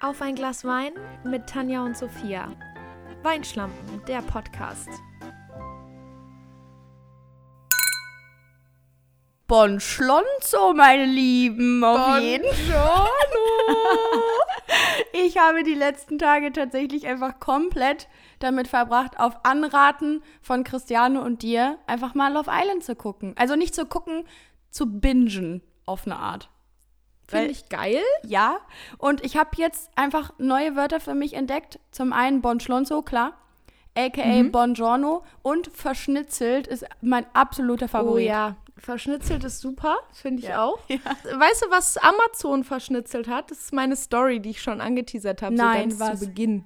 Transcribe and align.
Auf 0.00 0.22
ein 0.22 0.36
Glas 0.36 0.64
Wein 0.64 0.92
mit 1.24 1.48
Tanja 1.48 1.84
und 1.84 1.96
Sophia. 1.96 2.52
Weinschlampen, 3.24 4.00
der 4.06 4.22
Podcast. 4.22 4.88
Bon 9.48 9.80
Schlonzo, 9.80 10.72
meine 10.72 11.04
Lieben, 11.04 11.82
auf 11.82 11.96
Bon 11.96 12.22
jeden 12.22 12.46
Ich 15.14 15.36
habe 15.36 15.64
die 15.64 15.74
letzten 15.74 16.20
Tage 16.20 16.52
tatsächlich 16.52 17.08
einfach 17.08 17.40
komplett 17.40 18.06
damit 18.38 18.68
verbracht, 18.68 19.18
auf 19.18 19.44
Anraten 19.44 20.22
von 20.40 20.62
Christiane 20.62 21.20
und 21.20 21.42
dir 21.42 21.76
einfach 21.88 22.14
mal 22.14 22.32
Love 22.32 22.52
Island 22.52 22.84
zu 22.84 22.94
gucken. 22.94 23.34
Also 23.36 23.56
nicht 23.56 23.74
zu 23.74 23.84
gucken, 23.84 24.28
zu 24.70 25.00
bingen 25.00 25.60
auf 25.86 26.06
eine 26.06 26.18
Art. 26.18 26.50
Finde 27.28 27.50
ich 27.50 27.68
geil. 27.68 28.02
Ja, 28.24 28.58
und 28.98 29.24
ich 29.24 29.36
habe 29.36 29.50
jetzt 29.56 29.90
einfach 29.96 30.32
neue 30.38 30.76
Wörter 30.76 30.98
für 31.00 31.14
mich 31.14 31.34
entdeckt. 31.34 31.78
Zum 31.90 32.12
einen 32.12 32.40
Bon 32.40 32.58
Schlonzo, 32.58 33.02
klar, 33.02 33.34
aka 33.96 34.42
Bongiorno 34.44 35.24
und 35.42 35.68
verschnitzelt 35.74 36.66
ist 36.66 36.84
mein 37.00 37.26
absoluter 37.34 37.88
Favorit. 37.88 38.26
Oh 38.26 38.28
ja, 38.30 38.56
verschnitzelt 38.76 39.44
ist 39.44 39.60
super, 39.60 39.98
finde 40.12 40.42
ich 40.42 40.48
Ja. 40.48 40.62
auch. 40.64 40.78
Weißt 40.88 41.64
du, 41.64 41.70
was 41.70 41.96
Amazon 41.98 42.64
verschnitzelt 42.64 43.28
hat? 43.28 43.50
Das 43.50 43.58
ist 43.58 43.72
meine 43.72 43.96
Story, 43.96 44.40
die 44.40 44.50
ich 44.50 44.62
schon 44.62 44.80
angeteasert 44.80 45.42
habe, 45.42 45.56
so 45.56 45.62
Nein, 45.62 45.88
ganz 45.90 46.00
was? 46.00 46.20
zu 46.20 46.26
Beginn. 46.26 46.64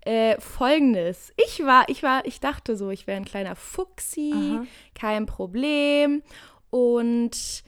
Äh, 0.00 0.40
Folgendes. 0.40 1.32
Ich 1.36 1.64
war, 1.66 1.88
ich 1.88 2.02
war, 2.02 2.24
ich 2.24 2.40
dachte 2.40 2.76
so, 2.76 2.88
ich 2.90 3.06
wäre 3.06 3.18
ein 3.18 3.26
kleiner 3.26 3.54
Fuchsi, 3.56 4.32
Aha. 4.34 4.64
kein 4.94 5.26
Problem. 5.26 6.22
Und 6.70 7.62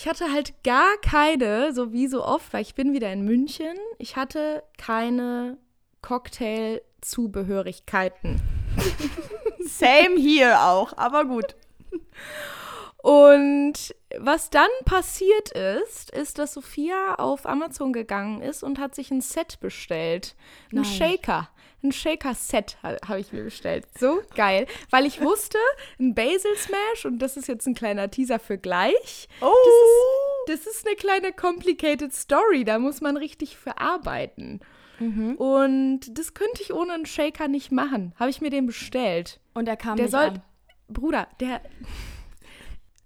ich 0.00 0.08
hatte 0.08 0.32
halt 0.32 0.64
gar 0.64 0.96
keine, 1.02 1.74
so 1.74 1.92
wie 1.92 2.06
so 2.06 2.24
oft, 2.24 2.54
weil 2.54 2.62
ich 2.62 2.74
bin 2.74 2.94
wieder 2.94 3.12
in 3.12 3.22
München, 3.22 3.76
ich 3.98 4.16
hatte 4.16 4.62
keine 4.78 5.58
Cocktail-Zubehörigkeiten. 6.00 8.40
Same 9.60 10.16
hier 10.16 10.62
auch, 10.62 10.96
aber 10.96 11.26
gut. 11.26 11.54
Und 13.02 13.94
was 14.18 14.48
dann 14.48 14.70
passiert 14.86 15.50
ist, 15.50 16.10
ist, 16.12 16.38
dass 16.38 16.54
Sophia 16.54 17.16
auf 17.16 17.44
Amazon 17.44 17.92
gegangen 17.92 18.40
ist 18.40 18.62
und 18.62 18.78
hat 18.78 18.94
sich 18.94 19.10
ein 19.10 19.20
Set 19.20 19.60
bestellt. 19.60 20.34
Ein 20.72 20.76
Nein. 20.76 20.86
Shaker. 20.86 21.50
Ein 21.82 21.92
Shaker-Set 21.92 22.76
ha 22.82 22.96
habe 23.06 23.20
ich 23.20 23.32
mir 23.32 23.42
bestellt. 23.44 23.86
So 23.98 24.20
geil. 24.34 24.66
Weil 24.90 25.06
ich 25.06 25.20
wusste, 25.20 25.58
ein 25.98 26.14
Basil 26.14 26.54
Smash, 26.56 27.06
und 27.06 27.18
das 27.20 27.36
ist 27.36 27.48
jetzt 27.48 27.66
ein 27.66 27.74
kleiner 27.74 28.10
Teaser 28.10 28.38
für 28.38 28.58
gleich. 28.58 29.28
Oh. 29.40 29.52
Das 30.46 30.66
ist 30.66 30.86
eine 30.86 30.96
kleine 30.96 31.32
complicated 31.32 32.12
Story. 32.12 32.64
Da 32.64 32.78
muss 32.78 33.00
man 33.00 33.16
richtig 33.16 33.56
verarbeiten. 33.56 34.60
Und 35.00 36.00
das 36.18 36.34
könnte 36.34 36.62
ich 36.62 36.74
ohne 36.74 36.92
einen 36.92 37.06
Shaker 37.06 37.48
nicht 37.48 37.72
machen. 37.72 38.12
Habe 38.18 38.28
ich 38.28 38.42
mir 38.42 38.50
den 38.50 38.66
bestellt. 38.66 39.40
Und 39.54 39.66
er 39.66 39.78
kam 39.78 39.96
Der 39.96 40.04
nicht 40.04 40.12
soll. 40.12 40.24
an. 40.24 40.42
Bruder, 40.88 41.28
der. 41.40 41.62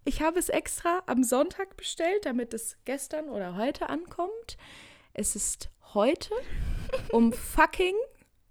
Ich 0.06 0.20
habe 0.20 0.38
es 0.38 0.50
extra 0.50 1.02
am 1.06 1.22
Sonntag 1.24 1.78
bestellt, 1.78 2.26
damit 2.26 2.52
es 2.52 2.76
gestern 2.84 3.30
oder 3.30 3.56
heute 3.56 3.88
ankommt. 3.88 4.58
Es 5.14 5.34
ist 5.34 5.70
heute 5.94 6.34
um 7.10 7.32
fucking, 7.32 7.94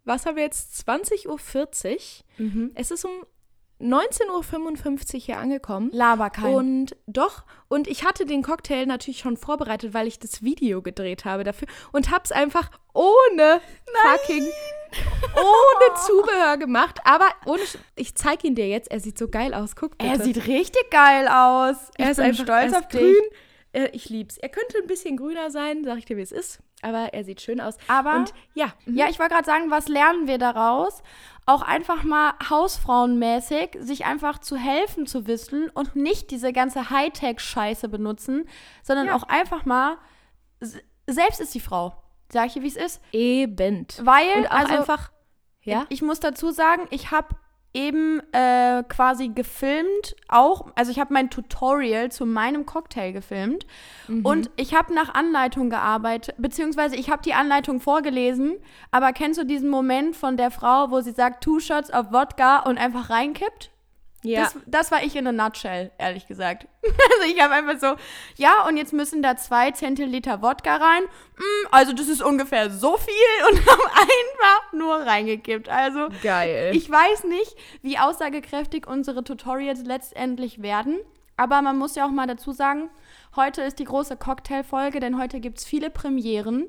was 0.05 0.25
haben 0.25 0.35
wir 0.35 0.43
jetzt? 0.43 0.87
20.40 0.87 1.27
Uhr. 1.27 1.99
Mhm. 2.37 2.71
Es 2.75 2.91
ist 2.91 3.05
um 3.05 3.11
19.55 3.81 5.13
Uhr 5.15 5.19
hier 5.19 5.37
angekommen. 5.39 5.89
Laber 5.91 6.29
kein. 6.29 6.53
Und 6.53 6.95
doch, 7.07 7.43
und 7.67 7.87
ich 7.87 8.05
hatte 8.05 8.25
den 8.25 8.41
Cocktail 8.43 8.85
natürlich 8.85 9.19
schon 9.19 9.35
vorbereitet, 9.37 9.93
weil 9.93 10.07
ich 10.07 10.19
das 10.19 10.41
Video 10.43 10.81
gedreht 10.81 11.25
habe 11.25 11.43
dafür 11.43 11.67
und 11.91 12.11
hab's 12.11 12.31
einfach 12.31 12.69
ohne 12.93 13.59
fucking 14.03 14.47
ohne 15.35 15.95
Zubehör 16.07 16.57
gemacht, 16.57 16.99
aber 17.03 17.27
ohne 17.45 17.63
Sch- 17.63 17.77
ich 17.95 18.15
zeig 18.15 18.43
ihn 18.43 18.55
dir 18.55 18.67
jetzt, 18.69 18.91
er 18.91 18.99
sieht 18.99 19.17
so 19.17 19.27
geil 19.27 19.53
aus. 19.53 19.75
Guck 19.75 19.97
bitte. 19.97 20.11
er 20.11 20.19
sieht 20.21 20.47
richtig 20.47 20.89
geil 20.91 21.27
aus. 21.27 21.75
er 21.97 22.05
ich 22.05 22.11
ist 22.11 22.17
bin 22.17 22.25
einfach 22.27 22.43
stolz 22.43 22.61
er 22.61 22.67
ist 22.67 22.75
auf 22.75 22.87
dich. 22.89 22.99
grün. 23.01 23.23
Äh, 23.73 23.89
ich 23.93 24.09
lieb's. 24.09 24.37
Er 24.37 24.49
könnte 24.49 24.77
ein 24.77 24.87
bisschen 24.87 25.17
grüner 25.17 25.49
sein, 25.49 25.83
sag 25.83 25.97
ich 25.97 26.05
dir, 26.05 26.15
wie 26.15 26.21
es 26.21 26.31
ist, 26.31 26.59
aber 26.83 27.13
er 27.13 27.23
sieht 27.23 27.41
schön 27.41 27.59
aus. 27.61 27.77
Aber- 27.87 28.15
und 28.15 28.33
ja, 28.53 28.73
Ja, 28.85 29.07
ich 29.09 29.19
wollte 29.19 29.33
gerade 29.33 29.45
sagen, 29.45 29.71
was 29.71 29.87
lernen 29.87 30.27
wir 30.27 30.37
daraus? 30.37 31.01
Auch 31.45 31.61
einfach 31.61 32.03
mal 32.03 32.33
hausfrauenmäßig, 32.49 33.77
sich 33.79 34.05
einfach 34.05 34.39
zu 34.39 34.55
helfen 34.57 35.05
zu 35.07 35.27
wissen 35.27 35.69
und 35.69 35.95
nicht 35.95 36.31
diese 36.31 36.53
ganze 36.53 36.89
Hightech-Scheiße 36.89 37.89
benutzen, 37.89 38.47
sondern 38.83 39.07
Ja. 39.07 39.15
auch 39.15 39.23
einfach 39.23 39.65
mal, 39.65 39.97
selbst 41.07 41.39
ist 41.41 41.53
die 41.53 41.59
Frau. 41.59 41.95
Sag 42.31 42.47
ich 42.47 42.53
dir, 42.53 42.63
wie 42.63 42.67
es 42.67 42.75
ist. 42.77 43.01
eben. 43.11 43.85
Weil, 44.01 44.37
Und 44.37 44.51
also, 44.51 44.73
einfach 44.77 45.11
ja, 45.61 45.85
ich 45.89 46.01
muss 46.01 46.19
dazu 46.19 46.51
sagen, 46.51 46.87
ich 46.89 47.11
habe 47.11 47.35
eben 47.73 48.21
äh, 48.31 48.83
quasi 48.87 49.29
gefilmt, 49.29 50.15
auch, 50.27 50.67
also 50.75 50.91
ich 50.91 50.99
habe 50.99 51.13
mein 51.13 51.29
Tutorial 51.31 52.11
zu 52.11 52.25
meinem 52.25 52.65
Cocktail 52.65 53.11
gefilmt 53.11 53.65
und 54.23 54.51
ich 54.57 54.75
habe 54.75 54.93
nach 54.93 55.13
Anleitung 55.13 55.71
gearbeitet, 55.71 56.35
beziehungsweise 56.37 56.95
ich 56.95 57.09
habe 57.09 57.23
die 57.23 57.33
Anleitung 57.33 57.79
vorgelesen, 57.79 58.57
aber 58.91 59.11
kennst 59.11 59.39
du 59.39 59.45
diesen 59.45 59.69
Moment 59.69 60.15
von 60.15 60.37
der 60.37 60.51
Frau, 60.51 60.91
wo 60.91 61.01
sie 61.01 61.11
sagt, 61.11 61.43
two 61.43 61.59
shots 61.59 61.91
of 61.91 62.11
Wodka 62.11 62.59
und 62.59 62.77
einfach 62.77 63.09
reinkippt? 63.09 63.72
Ja. 64.23 64.43
Das, 64.43 64.57
das 64.65 64.91
war 64.91 65.03
ich 65.03 65.15
in 65.15 65.27
a 65.27 65.31
nutshell, 65.31 65.91
ehrlich 65.97 66.27
gesagt. 66.27 66.67
Also 66.83 67.33
ich 67.33 67.41
habe 67.41 67.53
einfach 67.53 67.79
so, 67.79 67.95
ja, 68.35 68.67
und 68.67 68.75
jetzt 68.75 68.91
müssen 68.91 69.21
da 69.21 69.37
zwei 69.37 69.71
Zentiliter 69.71 70.41
Wodka 70.41 70.75
rein. 70.75 71.03
Mm, 71.37 71.67
also 71.71 71.93
das 71.93 72.07
ist 72.07 72.21
ungefähr 72.21 72.69
so 72.69 72.97
viel 72.97 73.49
und 73.49 73.65
haben 73.65 73.81
einfach 73.93 74.73
nur 74.73 74.95
reingekippt. 74.95 75.69
Also 75.69 76.09
geil. 76.21 76.71
ich 76.73 76.89
weiß 76.89 77.23
nicht, 77.25 77.55
wie 77.81 77.97
aussagekräftig 77.97 78.87
unsere 78.87 79.23
Tutorials 79.23 79.83
letztendlich 79.83 80.61
werden. 80.61 80.99
Aber 81.37 81.61
man 81.61 81.77
muss 81.77 81.95
ja 81.95 82.05
auch 82.05 82.11
mal 82.11 82.27
dazu 82.27 82.51
sagen, 82.51 82.89
heute 83.35 83.61
ist 83.61 83.79
die 83.79 83.85
große 83.85 84.17
Cocktailfolge, 84.17 84.99
denn 84.99 85.19
heute 85.19 85.39
gibt 85.39 85.59
es 85.59 85.65
viele 85.65 85.89
Premieren. 85.89 86.67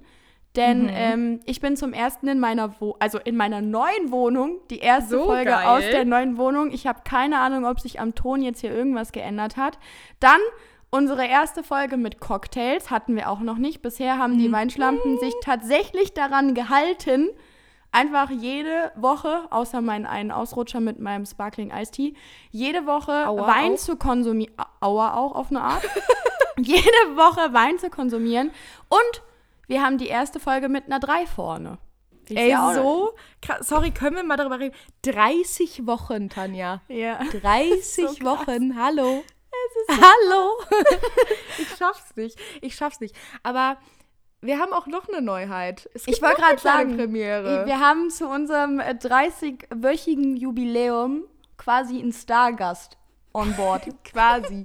Denn 0.57 0.89
ähm, 0.93 1.41
ich 1.47 1.61
bin 1.61 1.77
zum 1.77 1.93
ersten 1.93 2.29
in 2.29 2.39
meiner 2.39 2.81
Wo 2.81 2.95
also 3.01 3.19
in 3.19 3.37
meiner 3.37 3.61
neuen 3.61 4.11
Wohnung, 4.13 4.59
die 4.71 4.79
erste 4.79 5.19
So 5.19 5.25
Folge 5.25 5.51
geil. 5.51 5.67
aus 5.67 5.83
der 5.83 6.05
neuen 6.05 6.37
Wohnung. 6.37 6.71
Ich 6.71 6.87
habe 6.87 7.01
keine 7.05 7.41
Ahnung, 7.41 7.65
ob 7.67 7.81
sich 7.81 7.99
am 8.01 8.15
Ton 8.15 8.41
jetzt 8.41 8.61
hier 8.61 8.73
irgendwas 8.73 9.11
geändert 9.13 9.57
hat. 9.57 9.79
Dann 10.21 10.39
unsere 10.91 11.27
erste 11.27 11.65
Folge 11.65 11.97
mit 11.97 12.21
Cocktails 12.21 12.91
hatten 12.91 13.17
wir 13.17 13.29
auch 13.31 13.41
noch 13.41 13.57
nicht. 13.59 13.83
Bisher 13.83 14.17
haben 14.19 14.35
Mhm. 14.35 14.39
die 14.39 14.53
Weinschlampen 14.53 15.19
sich 15.19 15.35
tatsächlich 15.43 16.15
daran 16.15 16.55
gehalten, 16.55 17.31
einfach 17.91 18.31
jede 18.31 18.93
Woche, 18.95 19.41
außer 19.51 19.81
meinen 19.81 20.07
einen 20.07 20.31
Ausrutscher 20.31 20.79
mit 20.81 21.01
meinem 21.01 21.27
Sparkling 21.27 21.73
Ice 21.73 21.91
Tea, 21.91 22.15
jede 22.51 22.87
Woche 22.87 23.27
Aua 23.27 23.49
Wein 23.49 23.73
auch. 23.73 23.77
zu 23.79 23.97
konsumieren. 23.97 24.55
Aua 24.81 25.15
auch 25.17 25.35
auf 25.35 25.51
eine 25.51 25.63
Art. 25.63 25.83
jede 26.59 26.87
Woche 27.17 27.53
Wein 27.53 27.79
zu 27.81 27.91
konsumieren. 27.91 28.53
Und 28.89 29.23
wir 29.67 29.83
haben 29.83 29.99
die 29.99 30.09
erste 30.09 30.41
Folge 30.41 30.69
mit 30.69 30.87
einer 30.87 31.01
3 31.01 31.27
vorne. 31.27 31.79
Ist 32.29 32.39
Ey, 32.39 32.57
so 32.75 33.13
krass. 33.43 33.69
Sorry, 33.69 33.91
können 33.91 34.17
wir 34.17 34.23
mal 34.23 34.37
darüber 34.37 34.59
reden? 34.59 34.75
30 35.03 35.87
Wochen, 35.87 36.31
Tanja. 36.31 36.81
Ja. 36.89 37.19
30 37.43 37.95
So. 37.95 38.25
Wochen, 38.25 38.81
hallo. 38.81 39.23
Hallo. 39.89 40.51
ich 41.59 41.69
schaff's 41.77 42.17
nicht. 42.17 42.39
Ich 42.61 42.75
schaff's 42.75 43.01
nicht. 43.01 43.15
Aber 43.43 43.77
wir 44.41 44.59
haben 44.59 44.73
auch 44.73 44.87
noch 44.87 45.09
eine 45.09 45.23
Neuheit. 45.23 45.89
Ich 46.07 46.21
wollte 46.23 46.41
gerade 46.41 46.59
sagen, 46.59 46.97
Premiere. 46.97 47.67
wir 47.67 47.81
haben 47.81 48.11
zu 48.11 48.29
unserem 48.29 48.79
äh, 48.81 48.91
30-wöchigen 48.93 50.37
Jubiläum 50.37 51.25
quasi 51.57 51.99
einen 51.99 52.13
Stargast 52.13 52.99
on 53.33 53.55
board. 53.55 53.87
quasi. 54.05 54.65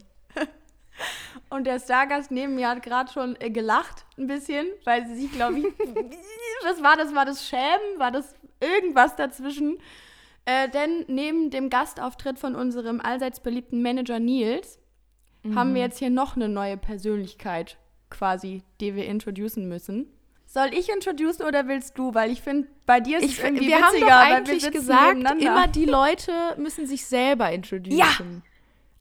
Und 1.59 1.65
der 1.65 1.81
Stargast 1.81 2.31
neben 2.31 2.55
mir 2.55 2.69
hat 2.69 2.83
gerade 2.83 3.11
schon 3.11 3.35
äh, 3.41 3.49
gelacht, 3.49 4.05
ein 4.17 4.27
bisschen, 4.27 4.65
weil 4.85 5.05
sie 5.05 5.15
sich, 5.15 5.31
glaube 5.33 5.59
ich, 5.59 5.65
was 6.63 6.81
war 6.81 6.95
das? 6.95 7.13
War 7.13 7.25
das 7.25 7.45
Schämen? 7.45 7.97
War 7.97 8.11
das 8.11 8.33
irgendwas 8.61 9.17
dazwischen? 9.17 9.77
Äh, 10.45 10.69
denn 10.69 11.03
neben 11.09 11.49
dem 11.49 11.69
Gastauftritt 11.69 12.39
von 12.39 12.55
unserem 12.55 13.01
allseits 13.01 13.41
beliebten 13.41 13.81
Manager 13.81 14.19
Nils 14.19 14.79
haben 15.53 15.73
wir 15.75 15.81
jetzt 15.81 15.99
hier 15.99 16.09
noch 16.09 16.37
eine 16.37 16.47
neue 16.47 16.77
Persönlichkeit 16.77 17.77
quasi, 18.09 18.63
die 18.79 18.95
wir 18.95 19.05
introducen 19.05 19.67
müssen. 19.67 20.07
Soll 20.45 20.69
ich 20.73 20.87
introducen 20.87 21.43
oder 21.43 21.67
willst 21.67 21.97
du? 21.97 22.13
Weil 22.13 22.31
ich 22.31 22.41
finde, 22.41 22.69
bei 22.85 23.01
dir 23.01 23.17
ist 23.17 23.25
Ich, 23.25 23.37
es 23.37 23.43
irgendwie 23.43 23.67
wir 23.67 23.81
haben 23.81 23.95
witziger, 23.95 24.05
doch 24.05 24.15
weil 24.15 24.29
wir 24.29 24.37
eigentlich 24.37 24.61
sitzen 24.61 24.71
gesagt, 24.71 25.41
immer 25.41 25.67
die 25.67 25.85
Leute 25.85 26.31
müssen 26.55 26.87
sich 26.87 27.05
selber 27.05 27.51
introducen. 27.51 28.43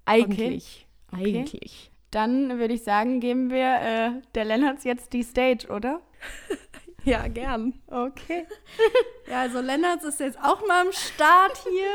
Eigentlich. 0.07 0.89
Okay. 1.13 1.39
Eigentlich. 1.39 1.93
Dann 2.11 2.59
würde 2.59 2.75
ich 2.75 2.85
sagen, 2.85 3.21
geben 3.21 3.51
wir 3.51 3.81
äh, 3.81 4.11
der 4.35 4.45
Lennarts 4.45 4.85
jetzt 4.85 5.13
die 5.13 5.23
Stage, 5.23 5.69
oder? 5.69 6.01
Ja, 7.05 7.27
gern. 7.27 7.75
Okay. 7.87 8.47
ja, 9.31 9.41
also 9.41 9.61
Lennarts 9.61 10.05
ist 10.05 10.21
jetzt 10.21 10.39
auch 10.39 10.67
mal 10.67 10.87
am 10.87 10.93
Start 10.93 11.57
hier. 11.67 11.91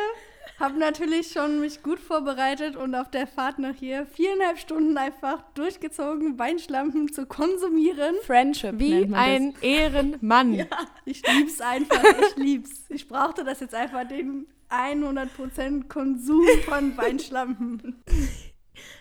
habe 0.59 0.79
natürlich 0.79 1.31
schon 1.31 1.59
mich 1.59 1.83
gut 1.83 1.99
vorbereitet 1.99 2.75
und 2.75 2.95
auf 2.95 3.11
der 3.11 3.27
Fahrt 3.27 3.59
nach 3.59 3.75
hier 3.75 4.07
viereinhalb 4.07 4.57
Stunden 4.57 4.97
einfach 4.97 5.43
durchgezogen, 5.53 6.39
Weinschlampen 6.39 7.11
zu 7.13 7.27
konsumieren. 7.27 8.15
Friendship 8.23 8.79
Wie 8.79 8.91
nennt 8.91 9.11
man 9.11 9.19
ein 9.19 9.53
Ehrenmann. 9.61 10.57
das. 10.69 10.87
Ich 11.05 11.21
lieb's 11.27 11.61
einfach, 11.61 12.03
ich 12.03 12.35
lieb's. 12.37 12.85
Ich 12.89 13.07
brauchte 13.07 13.43
das 13.43 13.59
jetzt 13.59 13.75
einfach, 13.75 14.07
den 14.07 14.47
100% 14.71 15.89
Konsum 15.89 16.47
von 16.65 16.97
Weinschlampen. 16.97 18.03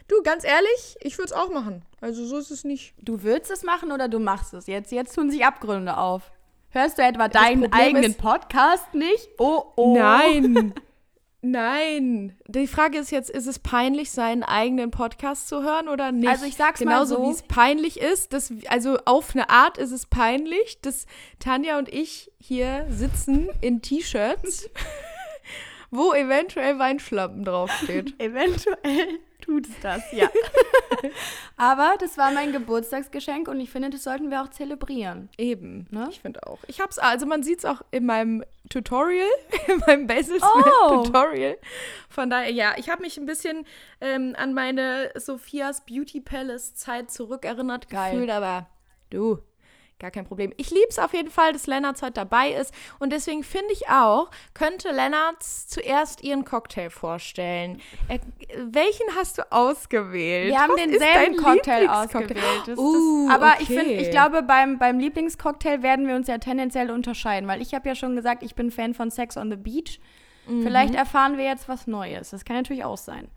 Du, 0.09 0.23
ganz 0.23 0.45
ehrlich, 0.45 0.97
ich 1.01 1.17
würde 1.19 1.27
es 1.27 1.33
auch 1.33 1.51
machen. 1.51 1.85
Also 2.01 2.25
so 2.25 2.39
ist 2.39 2.51
es 2.51 2.65
nicht. 2.65 2.95
Du 3.01 3.23
willst 3.23 3.51
es 3.51 3.63
machen 3.63 3.93
oder 3.93 4.09
du 4.09 4.19
machst 4.19 4.55
es? 4.55 4.67
Jetzt, 4.67 4.93
jetzt 4.93 5.15
tun 5.15 5.31
sich 5.31 5.45
Abgründe 5.45 5.97
auf. 5.97 6.33
Hörst 6.71 6.99
du 6.99 7.03
etwa 7.03 7.29
deinen 7.29 7.63
Problem 7.63 7.81
eigenen 7.81 8.15
Podcast 8.15 8.95
nicht? 8.95 9.29
Oh, 9.39 9.65
oh. 9.77 9.97
Nein. 9.97 10.75
Nein. 11.43 12.37
Die 12.47 12.69
Frage 12.69 12.99
ist 12.99 13.11
jetzt, 13.11 13.29
ist 13.29 13.49
es 13.49 13.59
peinlich, 13.59 14.13
seinen 14.13 14.45
eigenen 14.45 14.93
Podcast 14.93 15.49
zu 15.49 15.63
hören 15.63 15.89
oder 15.89 16.13
nicht? 16.13 16.29
Also 16.29 16.45
ich 16.45 16.55
sag's 16.55 16.81
mal 16.81 16.93
Genauso 16.93 17.17
so. 17.17 17.23
wie 17.25 17.33
es 17.33 17.43
peinlich 17.43 18.01
ist, 18.01 18.33
dass, 18.33 18.53
also 18.69 18.97
auf 19.07 19.35
eine 19.35 19.51
Art 19.51 19.77
ist 19.77 19.91
es 19.91 20.07
peinlich, 20.07 20.81
dass 20.83 21.07
Tanja 21.41 21.79
und 21.79 21.93
ich 21.93 22.31
hier 22.39 22.87
sitzen 22.91 23.49
in 23.61 23.83
T-Shirts, 23.83 24.71
wo 25.91 26.15
eventuell 26.15 26.79
Weinschlappen 26.79 27.45
draufsteht. 27.45 28.15
Eventuell 28.21 29.19
tut 29.43 29.67
es 29.69 29.81
das, 29.83 30.03
ja. 30.13 30.29
Aber 31.57 31.95
das 31.99 32.17
war 32.19 32.31
mein 32.33 32.53
Geburtstagsgeschenk 32.53 33.49
und 33.49 33.61
ich 33.61 33.71
finde, 33.71 33.91
das 33.91 34.05
sollten 34.05 34.31
wir 34.31 34.43
auch 34.43 34.49
zelebrieren. 34.49 35.29
Eben, 35.39 35.87
Ne? 35.91 36.09
ich 36.11 36.21
finde 36.21 36.47
auch. 36.47 36.59
Ich 36.67 36.81
hab's, 36.81 36.99
also 36.99 37.27
man 37.27 37.43
sieht 37.43 37.59
es 37.61 37.65
auch 37.65 37.83
in 37.91 38.07
meinem 38.07 38.45
Tutorial, 38.71 39.29
in 39.69 39.79
meinem 39.87 40.07
Basil 40.07 40.39
Oh. 40.41 40.47
Smith 41.03 41.07
Tutorial. 41.07 41.59
Von 42.09 42.31
daher, 42.31 42.51
ja, 42.51 42.75
ich 42.77 42.89
habe 42.89 43.03
mich 43.03 43.19
ein 43.19 43.27
bisschen 43.27 43.67
ähm, 44.01 44.35
an 44.37 44.55
meine 44.55 45.11
Sophias 45.17 45.85
Beauty 45.85 46.21
Palace 46.21 46.75
Zeit 46.75 47.11
zurückerinnert 47.11 47.89
Geil. 47.89 48.13
gefühlt, 48.13 48.31
aber 48.31 48.67
du, 49.11 49.39
gar 50.03 50.11
kein 50.11 50.27
Problem. 50.27 50.53
Ich 50.59 50.71
lieb's 50.71 50.99
auf 50.99 51.15
jeden 51.15 51.31
Fall, 51.31 51.55
dass 51.55 51.67
Lennartz 51.67 52.03
heute 52.03 52.13
dabei 52.13 52.53
ist 52.53 52.75
und 52.99 53.11
deswegen 53.13 53.43
finde 53.43 53.73
ich 53.73 53.89
auch, 53.89 54.31
könnte 54.53 54.91
Lennartz 54.91 55.69
zuerst 55.69 56.23
ihren 56.23 56.45
Cocktail 56.45 56.91
vorstellen. 56.91 57.81
Er, 58.09 58.19
welchen 58.59 59.07
hast 59.17 59.39
du 59.39 59.51
ausgewählt? 59.51 60.49
Wir 60.49 60.61
haben 60.61 60.73
Was 60.73 60.83
denselben 60.83 61.37
Cocktail 61.37 61.89
ausgewählt. 61.89 62.63
Das, 62.67 62.79
Uh, 62.79 63.29
das, 63.29 63.37
aber 63.37 63.61
ich 63.61 63.71
okay. 63.71 63.79
finde, 63.79 63.95
ich 63.95 64.11
glaube, 64.11 64.43
beim, 64.43 64.79
beim 64.79 64.99
Lieblingscocktail 64.99 65.83
werden 65.83 66.07
wir 66.07 66.17
uns 66.17 66.27
ja 66.27 66.39
tendenziell 66.39 66.91
unterscheiden, 66.91 67.49
weil 67.49 67.63
ich 67.63 67.75
habe 67.75 67.89
ja 67.89 67.95
schon 67.95 68.17
gesagt, 68.17 68.43
ich 68.43 68.55
bin 68.55 68.71
Fan 68.71 68.93
von 68.93 69.11
Sex 69.11 69.37
on 69.37 69.51
the 69.51 69.57
Beach. 69.57 70.01
Mhm. 70.47 70.65
Vielleicht 70.65 70.95
erfahren 70.95 71.39
wir 71.39 71.45
jetzt 71.45 71.69
was 71.69 71.87
Neues. 71.87 72.31
Das 72.31 72.45
kann 72.45 72.57
natürlich 72.57 72.85
auch 72.85 72.99
sein. 72.99 73.29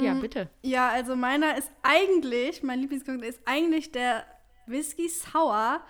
Ja, 0.00 0.14
bitte. 0.14 0.48
Ja, 0.62 0.88
also 0.88 1.14
meiner 1.14 1.56
ist 1.56 1.70
eigentlich, 1.82 2.64
mein 2.64 2.80
Lieblingscocktail 2.80 3.28
ist 3.28 3.40
eigentlich 3.44 3.92
der 3.92 4.24
Whisky 4.68 5.08
Sour. 5.08 5.80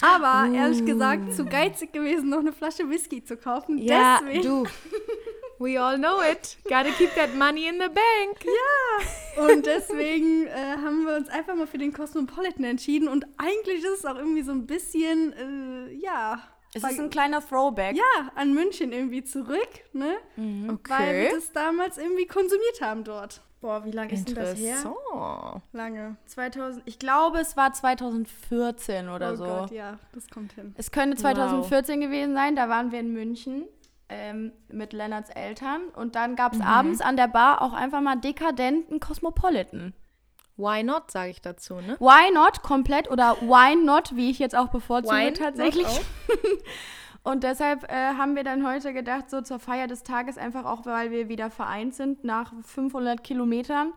Aber 0.00 0.54
ehrlich 0.54 0.84
gesagt, 0.84 1.34
zu 1.34 1.44
geizig 1.44 1.92
gewesen, 1.92 2.28
noch 2.28 2.38
eine 2.38 2.52
Flasche 2.52 2.88
Whisky 2.88 3.24
zu 3.24 3.36
kaufen. 3.36 3.78
Ja, 3.78 4.20
Deswegen. 4.22 4.42
du. 4.42 4.66
We 5.60 5.76
all 5.80 5.96
know 5.98 6.20
it. 6.22 6.56
Gotta 6.64 6.90
keep 6.96 7.12
that 7.16 7.34
money 7.34 7.66
in 7.66 7.80
the 7.80 7.88
bank. 7.88 8.46
Und 9.50 9.66
deswegen 9.66 10.46
äh, 10.46 10.76
haben 10.76 11.04
wir 11.04 11.16
uns 11.16 11.28
einfach 11.28 11.56
mal 11.56 11.66
für 11.66 11.78
den 11.78 11.92
Cosmopolitan 11.92 12.62
entschieden. 12.62 13.08
Und 13.08 13.26
eigentlich 13.38 13.82
ist 13.82 13.98
es 13.98 14.04
auch 14.04 14.14
irgendwie 14.16 14.42
so 14.42 14.52
ein 14.52 14.66
bisschen, 14.66 15.32
äh, 15.32 15.94
ja. 15.94 16.40
Es 16.74 16.84
ist 16.84 17.00
ein 17.00 17.10
kleiner 17.10 17.44
Throwback. 17.44 17.96
ja, 17.96 18.30
an 18.36 18.54
München 18.54 18.92
irgendwie 18.92 19.24
zurück, 19.24 19.68
ne? 19.94 20.18
Weil 20.36 21.22
wir 21.22 21.30
das 21.34 21.50
damals 21.50 21.98
irgendwie 21.98 22.26
konsumiert 22.26 22.80
haben 22.80 23.02
dort. 23.02 23.40
Boah, 23.60 23.84
wie 23.84 23.90
lange 23.90 24.12
ist 24.12 24.28
denn 24.28 24.36
das 24.36 24.56
her? 24.56 24.76
Lange. 25.72 26.16
2000, 26.26 26.82
ich 26.86 26.98
glaube, 26.98 27.38
es 27.38 27.56
war 27.56 27.72
2014 27.72 29.08
oder 29.08 29.32
oh 29.32 29.36
so. 29.36 29.44
Gott, 29.44 29.70
ja, 29.72 29.98
das 30.12 30.28
kommt 30.28 30.52
hin. 30.52 30.74
Es 30.76 30.92
könnte 30.92 31.16
2014 31.16 32.00
gewesen 32.00 32.34
sein, 32.34 32.54
da 32.54 32.68
waren 32.68 32.92
wir 32.92 33.00
in 33.00 33.12
München 33.12 33.64
ähm, 34.08 34.52
mit 34.68 34.92
Lennarts 34.92 35.30
Eltern 35.30 35.88
und 35.94 36.14
dann 36.14 36.36
gab 36.36 36.54
es 36.54 36.60
abends 36.60 37.00
an 37.00 37.16
der 37.16 37.28
Bar 37.28 37.62
auch 37.62 37.72
einfach 37.72 38.00
mal 38.00 38.16
dekadenten 38.16 39.00
Cosmopolitan. 39.00 39.92
Why 40.56 40.82
not, 40.82 41.10
sage 41.10 41.30
ich 41.30 41.40
dazu, 41.40 41.76
ne? 41.76 41.96
Why 42.00 42.32
not 42.32 42.62
komplett 42.62 43.10
oder 43.10 43.36
why 43.40 43.76
not, 43.76 44.16
wie 44.16 44.30
ich 44.30 44.40
jetzt 44.40 44.56
auch 44.56 44.68
bevorzuge 44.68 45.14
Wine 45.14 45.32
tatsächlich. 45.32 45.86
not 45.86 46.00
Und 47.28 47.44
deshalb 47.44 47.92
äh, 47.92 47.94
haben 47.94 48.36
wir 48.36 48.42
dann 48.42 48.66
heute 48.66 48.94
gedacht, 48.94 49.28
so 49.28 49.42
zur 49.42 49.58
Feier 49.58 49.86
des 49.86 50.02
Tages, 50.02 50.38
einfach 50.38 50.64
auch, 50.64 50.86
weil 50.86 51.10
wir 51.10 51.28
wieder 51.28 51.50
vereint 51.50 51.94
sind 51.94 52.24
nach 52.24 52.54
500 52.64 53.22
Kilometern, 53.22 53.92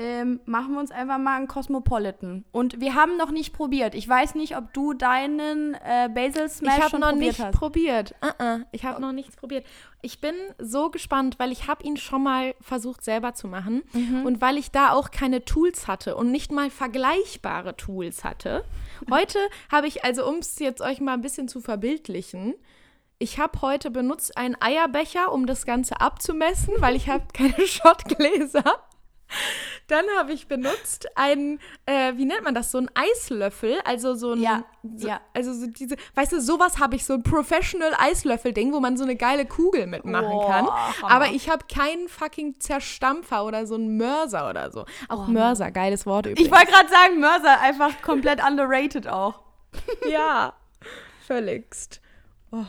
ähm, 0.00 0.38
machen 0.46 0.74
wir 0.74 0.78
uns 0.80 0.92
einfach 0.92 1.18
mal 1.18 1.36
einen 1.36 1.48
Cosmopolitan. 1.48 2.44
Und 2.52 2.80
wir 2.80 2.94
haben 2.94 3.16
noch 3.16 3.32
nicht 3.32 3.52
probiert. 3.52 3.96
Ich 3.96 4.08
weiß 4.08 4.36
nicht, 4.36 4.56
ob 4.56 4.72
du 4.72 4.92
deinen 4.94 5.74
äh, 5.74 6.08
Basil 6.14 6.48
Smash 6.48 6.76
Ich 6.76 6.80
habe 6.80 6.90
schon 6.90 7.00
noch 7.00 7.08
probiert 7.10 7.26
nicht 7.38 7.40
hast. 7.40 7.54
probiert. 7.58 8.14
Uh 8.22 8.42
-uh. 8.42 8.64
Ich 8.70 8.84
habe 8.84 9.00
noch 9.02 9.10
nichts 9.10 9.34
probiert. 9.34 9.66
Ich 10.00 10.20
bin 10.20 10.34
so 10.58 10.90
gespannt, 10.90 11.40
weil 11.40 11.50
ich 11.50 11.66
habe 11.66 11.82
ihn 11.82 11.96
schon 11.96 12.22
mal 12.22 12.54
versucht 12.60 13.02
selber 13.02 13.34
zu 13.34 13.48
machen 13.48 13.82
Mhm. 13.92 14.24
und 14.24 14.40
weil 14.40 14.56
ich 14.56 14.70
da 14.70 14.92
auch 14.92 15.10
keine 15.10 15.44
Tools 15.44 15.88
hatte 15.88 16.14
und 16.14 16.30
nicht 16.30 16.52
mal 16.52 16.70
vergleichbare 16.70 17.76
Tools 17.76 18.22
hatte. 18.22 18.64
Heute 19.10 19.38
habe 19.72 19.88
ich 19.88 20.04
also, 20.04 20.24
um 20.28 20.36
es 20.36 20.60
jetzt 20.60 20.80
euch 20.80 21.00
mal 21.00 21.14
ein 21.14 21.22
bisschen 21.22 21.48
zu 21.48 21.60
verbildlichen, 21.60 22.54
ich 23.20 23.40
habe 23.40 23.60
heute 23.62 23.90
benutzt 23.90 24.36
einen 24.38 24.56
Eierbecher, 24.60 25.32
um 25.32 25.46
das 25.46 25.66
Ganze 25.66 26.00
abzumessen, 26.00 26.74
weil 26.78 26.94
ich 26.94 27.08
habe 27.08 27.24
keine 27.34 27.66
Schottgläser. 27.66 28.62
Dann 29.88 30.04
habe 30.18 30.32
ich 30.32 30.48
benutzt 30.48 31.08
einen, 31.16 31.60
äh, 31.86 32.12
wie 32.16 32.26
nennt 32.26 32.44
man 32.44 32.54
das, 32.54 32.70
so 32.70 32.78
einen 32.78 32.90
Eislöffel, 32.94 33.78
also 33.84 34.14
so 34.14 34.32
ein, 34.32 34.42
Ja, 34.42 34.64
so, 34.96 35.08
ja. 35.08 35.20
also 35.34 35.52
so 35.54 35.66
diese, 35.66 35.96
weißt 36.14 36.32
du, 36.32 36.40
sowas 36.40 36.78
habe 36.78 36.96
ich, 36.96 37.06
so 37.06 37.14
ein 37.14 37.22
Professional 37.22 37.94
Eislöffel-Ding, 37.98 38.72
wo 38.72 38.80
man 38.80 38.98
so 38.98 39.04
eine 39.04 39.16
geile 39.16 39.46
Kugel 39.46 39.86
mitmachen 39.86 40.30
Boah, 40.30 40.46
kann. 40.46 40.66
Hammer. 40.66 41.10
Aber 41.10 41.26
ich 41.28 41.48
habe 41.48 41.64
keinen 41.72 42.08
fucking 42.08 42.60
Zerstampfer 42.60 43.44
oder 43.44 43.66
so 43.66 43.76
einen 43.76 43.96
Mörser 43.96 44.50
oder 44.50 44.70
so. 44.70 44.84
Auch 45.08 45.26
Mörser, 45.26 45.70
geiles 45.70 46.04
Wort 46.04 46.26
übrigens. 46.26 46.46
Ich 46.46 46.52
wollte 46.52 46.70
gerade 46.70 46.88
sagen, 46.88 47.20
Mörser, 47.20 47.60
einfach 47.60 48.02
komplett 48.02 48.44
underrated 48.44 49.08
auch. 49.08 49.40
ja, 50.10 50.52
völligst. 51.26 52.00
Oh. 52.50 52.64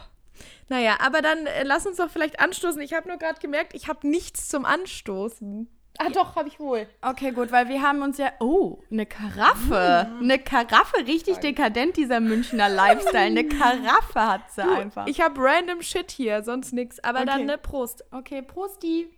Naja, 0.70 0.98
aber 1.02 1.22
dann 1.22 1.48
äh, 1.48 1.64
lass 1.64 1.86
uns 1.86 1.98
doch 1.98 2.10
vielleicht 2.10 2.40
anstoßen. 2.40 2.82
Ich 2.82 2.94
habe 2.94 3.08
nur 3.08 3.18
gerade 3.18 3.40
gemerkt, 3.40 3.74
ich 3.74 3.88
habe 3.88 4.08
nichts 4.08 4.48
zum 4.48 4.66
Anstoßen. 4.66 5.68
Ah, 6.02 6.10
doch, 6.14 6.38
habe 6.38 6.48
ich 6.48 6.60
wohl. 6.62 6.88
Okay, 7.02 7.32
gut, 7.32 7.52
weil 7.52 7.68
wir 7.68 7.82
haben 7.82 8.02
uns 8.02 8.18
ja. 8.18 8.32
Oh, 8.40 8.80
eine 8.90 9.06
Karaffe. 9.06 10.10
Eine 10.20 10.40
Karaffe, 10.40 11.06
richtig 11.06 11.38
dekadent, 11.40 11.98
dieser 11.98 12.22
Münchner 12.22 12.70
Lifestyle. 12.70 13.20
Eine 13.26 13.46
Karaffe 13.46 14.22
hat 14.26 14.50
sie 14.50 14.62
einfach. 14.62 15.08
Ich 15.08 15.20
habe 15.20 15.42
random 15.42 15.82
Shit 15.82 16.10
hier, 16.12 16.42
sonst 16.42 16.72
nix. 16.72 17.00
Aber 17.02 17.26
dann, 17.26 17.40
Okay. 17.42 17.46
ne, 17.46 17.58
Prost. 17.58 18.06
okay, 18.12 18.42
Prosti. 18.42 19.10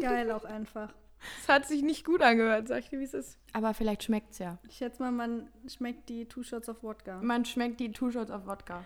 Geil 0.00 0.30
auch 0.30 0.44
einfach. 0.44 0.92
Es 1.40 1.48
hat 1.48 1.66
sich 1.66 1.82
nicht 1.82 2.04
gut 2.04 2.22
angehört, 2.22 2.68
sag 2.68 2.80
ich 2.80 2.88
dir, 2.90 2.98
wie 2.98 3.04
es 3.04 3.14
ist. 3.14 3.38
Aber 3.52 3.74
vielleicht 3.74 4.02
schmeckt's 4.04 4.38
ja. 4.38 4.58
Ich 4.68 4.76
schätze 4.78 5.02
mal, 5.02 5.12
man 5.12 5.48
schmeckt 5.68 6.08
die 6.08 6.24
Two 6.26 6.42
Shots 6.42 6.68
of 6.68 6.82
Wodka. 6.82 7.20
Man 7.22 7.44
schmeckt 7.44 7.78
die 7.80 7.92
Two 7.92 8.10
Shots 8.10 8.30
of 8.30 8.46
Wodka. 8.46 8.84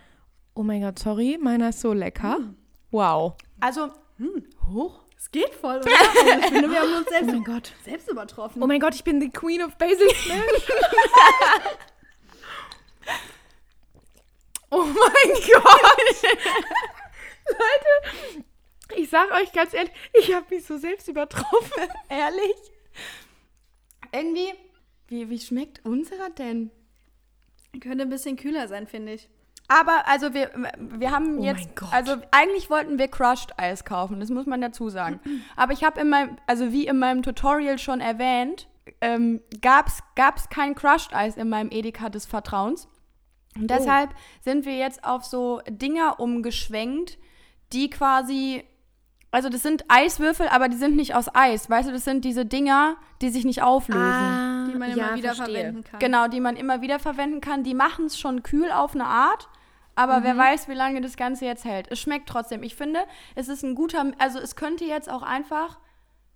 Oh 0.55 0.63
mein 0.63 0.83
Gott, 0.83 0.99
sorry, 0.99 1.39
meiner 1.41 1.69
ist 1.71 1.81
so 1.81 1.93
lecker. 1.93 2.39
Wow. 2.91 3.35
Also, 3.61 3.91
Hoch. 4.69 5.03
Es 5.19 5.31
geht 5.31 5.55
voll, 5.55 5.79
oder? 5.79 5.91
Also 5.91 6.41
ich 6.41 6.47
finde, 6.47 6.71
wir 6.71 6.81
haben 6.81 6.93
uns 6.95 7.09
selbst, 7.09 7.29
Oh 7.31 7.33
mein 7.33 7.45
Gott. 7.45 7.73
selbst 7.85 8.09
übertroffen. 8.09 8.63
Oh 8.63 8.67
mein 8.67 8.81
Gott, 8.81 8.95
ich 8.95 9.05
bin 9.05 9.21
die 9.21 9.31
Queen 9.31 9.63
of 9.63 9.77
Basil 9.77 10.07
oh 14.71 14.85
mein 14.85 15.35
Gott. 15.53 16.23
Leute, 17.49 18.45
ich 18.97 19.09
sag 19.11 19.31
euch 19.33 19.53
ganz 19.53 19.75
ehrlich, 19.75 19.93
ich 20.15 20.35
habe 20.35 20.55
mich 20.55 20.65
so 20.67 20.77
selbst 20.79 21.09
übertroffen. 21.09 21.89
ehrlich? 22.09 22.57
Irgendwie, 24.13 24.53
wie, 25.09 25.29
wie 25.31 25.39
schmeckt 25.39 25.85
unserer 25.85 26.31
denn? 26.31 26.71
Könnte 27.81 28.03
ein 28.03 28.11
bisschen 28.11 28.37
kühler 28.37 28.69
sein, 28.69 28.87
finde 28.87 29.15
ich. 29.15 29.29
Aber 29.69 30.07
also 30.07 30.33
wir, 30.33 30.51
wir 30.79 31.11
haben 31.11 31.39
Oh 31.39 31.45
jetzt, 31.45 31.69
also 31.91 32.17
eigentlich 32.31 32.71
wollten 32.71 32.99
wir 32.99 33.09
Crushed 33.09 33.59
Eis 33.59 33.85
kaufen, 33.85 34.21
das 34.21 34.31
muss 34.31 34.47
man 34.47 34.61
dazu 34.61 34.89
sagen. 34.89 35.21
Aber 35.57 35.73
ich 35.73 35.83
habe 35.85 36.01
in 36.01 36.09
meinem, 36.09 36.37
also 36.47 36.73
wie 36.73 36.87
in 36.87 36.99
meinem 36.99 37.23
Tutorial 37.23 37.79
schon 37.79 38.01
erwähnt, 38.01 38.69
ähm, 39.01 39.41
gab's 39.61 40.03
gab's 40.15 40.49
kein 40.49 40.75
Crushed 40.75 41.15
Eis 41.15 41.37
in 41.37 41.49
meinem 41.49 41.71
Edeka 41.71 42.09
des 42.09 42.27
Vertrauens. 42.27 42.89
Und 43.57 43.71
deshalb 43.71 44.11
sind 44.43 44.67
wir 44.67 44.77
jetzt 44.77 45.05
auf 45.05 45.25
so 45.25 45.61
Dinger 45.69 46.21
umgeschwenkt, 46.21 47.19
die 47.73 47.91
quasi, 47.91 48.65
also 49.31 49.49
das 49.49 49.63
sind 49.63 49.85
Eiswürfel, 49.89 50.49
aber 50.49 50.69
die 50.69 50.77
sind 50.77 50.95
nicht 50.95 51.15
aus 51.15 51.35
Eis, 51.35 51.69
weißt 51.69 51.89
du, 51.89 51.93
das 51.93 52.05
sind 52.05 52.25
diese 52.25 52.45
Dinger, 52.45 52.97
die 53.23 53.31
sich 53.31 53.45
nicht 53.45 53.63
auflösen. 53.63 54.71
Die 54.73 54.79
man 54.79 54.93
immer 54.93 55.15
wieder 55.15 55.35
verwenden 55.35 55.85
kann. 55.85 56.01
Genau, 56.01 56.29
die 56.29 56.41
man 56.41 56.57
immer 56.57 56.81
wieder 56.83 56.99
verwenden 56.99 57.41
kann. 57.41 57.63
Die 57.63 57.75
machen 57.75 58.07
es 58.07 58.19
schon 58.19 58.43
kühl 58.43 58.71
auf 58.71 58.95
eine 58.95 59.07
Art, 59.07 59.49
aber 59.97 60.23
wer 60.23 60.37
weiß, 60.37 60.69
wie 60.69 60.75
lange 60.75 61.01
das 61.01 61.17
Ganze 61.17 61.47
jetzt 61.47 61.65
hält. 61.65 61.91
Es 61.91 61.99
schmeckt 61.99 62.29
trotzdem. 62.29 62.63
Ich 62.63 62.77
finde, 62.77 63.01
es 63.35 63.49
ist 63.49 63.65
ein 63.65 63.75
guter, 63.75 64.13
also 64.19 64.39
es 64.39 64.55
könnte 64.55 64.85
jetzt 64.85 65.11
auch 65.11 65.23
einfach 65.23 65.79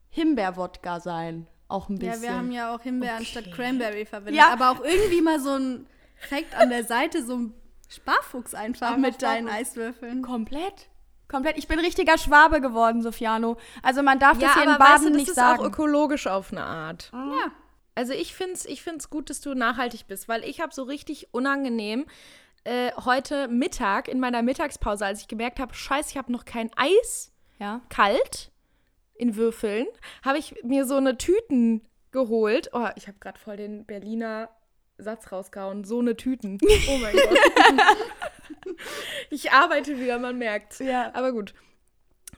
Himbeerwodka 0.09 0.99
sein. 0.99 1.47
Auch 1.69 1.89
ein 1.89 1.99
bisschen. 1.99 2.23
Ja, 2.25 2.29
wir 2.29 2.37
haben 2.37 2.51
ja 2.51 2.75
auch 2.75 2.81
Himbeer 2.81 3.17
anstatt 3.17 3.53
Cranberry 3.53 4.05
verwendet. 4.05 4.35
Ja. 4.35 4.53
Aber 4.53 4.71
auch 4.71 4.83
irgendwie 4.83 5.23
mal 5.23 5.39
so 5.39 5.55
ein 5.55 5.87
Fact 6.17 6.55
an 6.57 6.71
der 6.71 6.85
Seite, 6.85 7.25
so 7.25 7.37
ein 7.37 7.55
Sparfuchs 7.89 8.55
einfach 8.55 8.97
mit 8.97 9.23
deinen 9.23 9.47
Sparfuchs. 9.47 9.69
Eiswürfeln. 9.71 10.23
Komplett. 10.23 10.89
Komplett. 11.29 11.59
Ich 11.59 11.69
bin 11.69 11.79
richtiger 11.79 12.19
Schwabe 12.19 12.61
geworden, 12.61 13.03
Sofiano. 13.03 13.57
Also 13.83 14.03
man 14.03 14.19
darf 14.19 14.41
Ja, 14.41 14.49
das 14.49 14.55
hier 14.55 14.63
aber 14.65 14.73
in 14.73 14.79
Baden 14.79 14.93
weißt 14.95 15.05
du, 15.05 15.09
das 15.11 15.17
nicht 15.17 15.29
ist 15.29 15.35
sagen. 15.37 15.61
auch 15.61 15.65
ökologisch 15.65 16.27
auf 16.27 16.51
eine 16.51 16.65
Art. 16.65 17.11
Ja. 17.13 17.53
Also 17.95 18.13
ich 18.15 18.35
finde 18.35 18.55
es 18.55 18.65
ich 18.65 18.83
find's 18.83 19.11
gut, 19.11 19.31
dass 19.31 19.41
du 19.41 19.55
nachhaltig 19.55 20.07
bist, 20.09 20.29
weil 20.29 20.45
ich 20.45 20.61
habe 20.61 20.73
so 20.75 20.83
richtig 20.83 21.29
unangenehm 21.33 22.07
äh, 22.65 22.93
heute 23.05 23.49
Mittag, 23.49 24.09
in 24.09 24.21
meiner 24.21 24.43
Mittagspause, 24.43 25.07
als 25.07 25.21
ich 25.23 25.29
gemerkt 25.29 25.61
habe, 25.61 25.75
scheiße, 25.75 26.11
ich 26.11 26.17
habe 26.17 26.33
noch 26.33 26.45
kein 26.45 26.71
Eis 26.77 27.33
ja. 27.59 27.81
kalt 27.89 28.51
in 29.15 29.37
Würfeln, 29.37 29.87
habe 30.25 30.39
ich 30.39 30.55
mir 30.63 30.85
so 30.87 30.97
eine 30.97 31.19
Tüten 31.19 31.83
geholt. 32.11 32.71
Oh, 32.73 32.89
ich 32.97 33.07
habe 33.07 33.19
gerade 33.19 33.39
voll 33.39 33.57
den 33.57 33.85
Berliner 33.85 34.49
Satz 34.99 35.31
rausgehauen. 35.33 35.85
So 35.85 36.01
eine 36.01 36.17
Tüten. 36.17 36.59
Oh 36.89 36.99
mein 36.99 37.15
Gott. 37.15 37.39
ich 39.31 39.53
arbeite 39.53 39.99
wieder, 39.99 40.19
man 40.19 40.39
merkt. 40.39 40.81
Ja. 40.81 41.11
Aber 41.15 41.33
gut. 41.33 41.55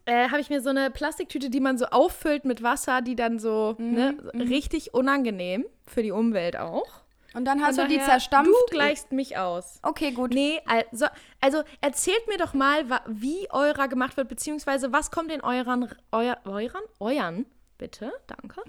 Äh, 0.05 0.29
habe 0.31 0.41
ich 0.41 0.50
mir 0.50 0.61
so 0.61 0.71
eine 0.71 0.91
Plastiktüte, 0.91 1.49
die 1.49 1.61
man 1.61 1.79
so 1.79 1.87
auffüllt 1.87 2.45
mit 2.45 2.62
Wasser, 2.62 3.02
die 3.02 3.14
dann 3.14 3.38
so 3.38 3.76
ne, 3.79 4.17
richtig 4.35 4.95
unangenehm 4.95 5.64
für 5.87 6.02
die 6.02 6.11
Umwelt 6.11 6.57
auch. 6.57 7.01
Und 7.35 7.47
dann 7.47 7.62
hast 7.65 7.77
Von 7.79 7.89
du 7.89 7.95
die 7.95 8.01
zerstampft. 8.03 8.51
Du 8.53 8.67
gleichst 8.71 9.12
mich 9.12 9.39
aus. 9.39 9.79
Okay, 9.83 10.12
gut. 10.12 10.33
Nee, 10.35 10.61
also, 10.67 11.07
also 11.41 11.62
erzählt 11.81 12.27
mir 12.29 12.37
doch 12.37 12.53
mal, 12.53 12.85
wie 13.07 13.51
eurer 13.51 13.89
gemacht 13.89 14.17
wird, 14.17 14.29
beziehungsweise 14.29 14.93
was 14.93 15.11
kommt 15.11 15.33
in 15.33 15.41
euren, 15.41 15.89
euer, 16.11 16.39
euren, 16.45 16.83
euren, 17.01 17.47
bitte, 17.79 18.12
danke, 18.27 18.61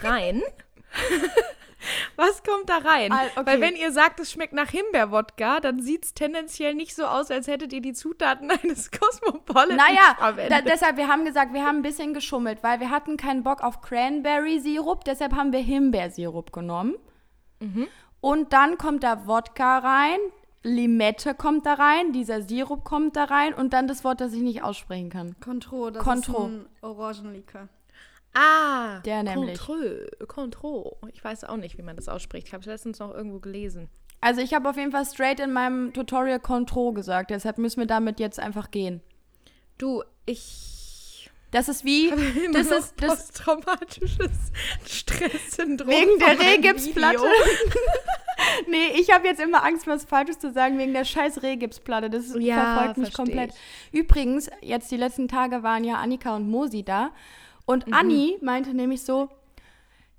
rein. 0.00 0.42
was 2.16 2.42
kommt 2.42 2.70
da 2.70 2.78
rein? 2.78 3.12
Al- 3.12 3.30
okay. 3.36 3.46
Weil 3.46 3.60
wenn 3.60 3.76
ihr 3.76 3.92
sagt, 3.92 4.18
es 4.20 4.32
schmeckt 4.32 4.54
nach 4.54 4.70
Himbeerwodka, 4.70 5.60
dann 5.60 5.80
sieht 5.80 6.04
es 6.06 6.14
tendenziell 6.14 6.74
nicht 6.74 6.94
so 6.94 7.04
aus, 7.04 7.30
als 7.30 7.46
hättet 7.48 7.72
ihr 7.74 7.82
die 7.82 7.92
Zutaten 7.92 8.50
eines 8.62 8.90
Cosmopolitans 8.90 9.76
Naja, 9.76 10.32
da, 10.48 10.62
deshalb, 10.62 10.96
wir 10.96 11.08
haben 11.08 11.24
gesagt, 11.26 11.52
wir 11.52 11.64
haben 11.64 11.76
ein 11.78 11.82
bisschen 11.82 12.14
geschummelt, 12.14 12.62
weil 12.62 12.80
wir 12.80 12.90
hatten 12.90 13.16
keinen 13.18 13.42
Bock 13.42 13.62
auf 13.62 13.82
Cranberry-Sirup, 13.82 15.04
deshalb 15.04 15.34
haben 15.34 15.52
wir 15.52 15.60
Himbeersirup 15.60 16.52
genommen. 16.52 16.96
Mhm. 17.60 17.88
Und 18.26 18.52
dann 18.52 18.76
kommt 18.76 19.04
da 19.04 19.26
Wodka 19.28 19.78
rein, 19.78 20.18
Limette 20.64 21.32
kommt 21.34 21.64
da 21.64 21.74
rein, 21.74 22.12
dieser 22.12 22.42
Sirup 22.42 22.82
kommt 22.82 23.14
da 23.14 23.24
rein 23.24 23.54
und 23.54 23.72
dann 23.72 23.86
das 23.86 24.02
Wort, 24.02 24.20
das 24.20 24.32
ich 24.32 24.42
nicht 24.42 24.64
aussprechen 24.64 25.10
kann. 25.10 25.36
Contro, 25.38 25.90
das 25.90 26.02
Contro. 26.02 26.46
ist 26.46 26.50
ein 26.52 26.66
Orangenlikör. 26.80 27.68
ah, 28.34 28.98
Der 29.04 29.22
nämlich. 29.22 29.56
Control, 29.58 30.10
Control. 30.26 30.96
Ich 31.12 31.22
weiß 31.22 31.44
auch 31.44 31.56
nicht, 31.56 31.78
wie 31.78 31.82
man 31.82 31.94
das 31.94 32.08
ausspricht. 32.08 32.48
Ich 32.48 32.52
habe 32.52 32.62
es 32.62 32.66
letztens 32.66 32.98
noch 32.98 33.14
irgendwo 33.14 33.38
gelesen. 33.38 33.88
Also 34.20 34.40
ich 34.40 34.54
habe 34.54 34.68
auf 34.68 34.76
jeden 34.76 34.90
Fall 34.90 35.04
straight 35.06 35.38
in 35.38 35.52
meinem 35.52 35.92
Tutorial 35.92 36.40
Contro 36.40 36.92
gesagt, 36.92 37.30
deshalb 37.30 37.58
müssen 37.58 37.78
wir 37.78 37.86
damit 37.86 38.18
jetzt 38.18 38.40
einfach 38.40 38.72
gehen. 38.72 39.02
Du, 39.78 40.02
ich 40.24 40.75
Das 41.56 41.70
ist 41.70 41.86
wie, 41.86 42.10
das 42.52 42.70
ist, 42.70 42.92
das, 42.98 43.28
posttraumatisches 43.28 44.52
Stresssyndrom. 44.84 45.88
Wegen 45.88 46.18
der 46.18 46.38
Rehgipsplatte. 46.38 47.18
Nee, 48.68 48.88
ich 49.00 49.10
habe 49.10 49.26
jetzt 49.26 49.40
immer 49.40 49.64
Angst, 49.64 49.86
was 49.86 50.04
Falsches 50.04 50.38
zu 50.38 50.52
sagen, 50.52 50.78
wegen 50.78 50.92
der 50.92 51.06
scheiß 51.06 51.42
Rehgipsplatte. 51.42 52.10
Das 52.10 52.34
Ja, 52.38 52.74
verfolgt 52.74 52.98
mich 52.98 53.14
komplett. 53.14 53.54
ich. 53.90 54.00
Übrigens, 54.00 54.50
jetzt 54.60 54.90
die 54.90 54.98
letzten 54.98 55.26
Tage 55.26 55.62
waren 55.62 55.82
ja 55.84 55.94
Annika 55.94 56.36
und 56.36 56.48
Mosi 56.50 56.82
da. 56.82 57.12
Und 57.64 57.90
Anni 57.94 58.36
meinte 58.42 58.74
nämlich 58.74 59.02
so, 59.02 59.30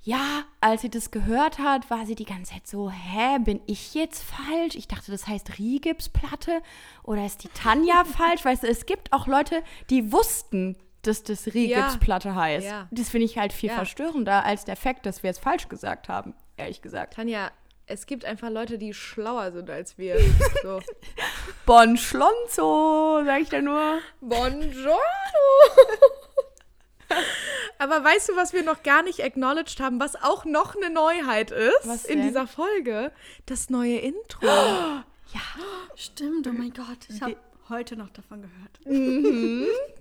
ja, 0.02 0.44
als 0.60 0.82
sie 0.82 0.90
das 0.90 1.12
gehört 1.12 1.60
hat, 1.60 1.92
war 1.92 2.08
sie 2.08 2.16
die 2.16 2.26
ganze 2.26 2.54
Zeit 2.54 2.66
so, 2.66 2.90
hä, 2.90 3.38
bin 3.40 3.62
ich 3.68 3.94
jetzt 3.94 4.24
falsch? 4.24 4.76
Ich 4.76 4.88
dachte, 4.88 5.12
das 5.12 5.28
heißt 5.28 5.60
Rehgipsplatte 5.60 6.64
oder 7.04 7.24
ist 7.28 7.44
die 7.44 7.50
Tanja 7.50 8.04
falsch? 8.18 8.44
Weißt 8.44 8.64
du, 8.64 8.68
es 8.68 8.88
gibt 8.88 9.14
auch 9.14 9.28
Leute, 9.28 9.62
die 9.92 10.12
wussten, 10.12 10.76
dass 11.04 11.24
das 11.24 11.48
Rehgipsplatte 11.48 12.36
heißt. 12.36 12.66
Ja. 12.68 12.88
Das 12.92 13.10
finde 13.10 13.26
ich 13.26 13.38
halt 13.38 13.54
viel 13.54 13.70
Ja. 13.70 13.76
verstörender 13.76 14.44
als 14.44 14.66
der 14.66 14.76
Fakt, 14.76 15.06
dass 15.06 15.24
wir 15.24 15.30
es 15.30 15.40
falsch 15.40 15.70
gesagt 15.70 16.10
haben, 16.10 16.34
ehrlich 16.58 16.82
gesagt. 16.82 17.14
Tanja, 17.16 17.52
es 17.86 18.06
gibt 18.06 18.26
einfach 18.26 18.50
Leute, 18.50 18.78
die 18.78 18.94
schlauer 18.94 19.52
sind 19.52 19.70
als 19.70 19.98
wir. 19.98 20.18
So. 20.64 20.82
Bon 21.66 21.96
Schlonzo, 21.98 23.22
sag 23.26 23.42
ich 23.42 23.50
da 23.50 23.62
nur. 23.62 24.00
Buongiorno! 24.22 24.98
Aber 27.80 28.04
weißt 28.04 28.30
du, 28.30 28.36
was 28.36 28.54
wir 28.54 28.64
noch 28.64 28.84
gar 28.84 29.04
nicht 29.04 29.24
acknowledged 29.24 29.80
haben, 29.80 30.00
was 30.00 30.16
auch 30.22 30.46
noch 30.46 30.76
eine 30.76 30.90
Neuheit 30.90 31.52
ist 31.52 31.86
Was 31.88 32.06
in 32.06 32.22
dieser 32.22 32.48
Folge? 32.48 33.12
Das 33.46 33.70
neue 33.70 33.98
Intro. 34.00 34.46
Stimmt, 35.96 36.48
oh 36.48 36.52
mein 36.54 36.74
Gott. 36.74 36.98
Ich 37.10 37.22
habe 37.22 37.36
heute 37.70 37.96
noch 37.96 38.10
davon 38.10 38.42
gehört. 38.42 38.80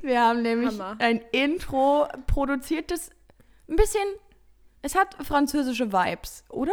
Wir 0.03 0.21
haben 0.21 0.43
nämlich 0.43 0.69
Hammer. 0.79 0.97
ein 0.99 1.21
Intro 1.33 2.07
produziert, 2.27 2.91
das 2.91 3.11
ein 3.69 3.77
bisschen, 3.77 4.07
es 4.83 4.95
hat 4.95 5.17
französische 5.25 5.93
Vibes, 5.93 6.45
oder? 6.49 6.73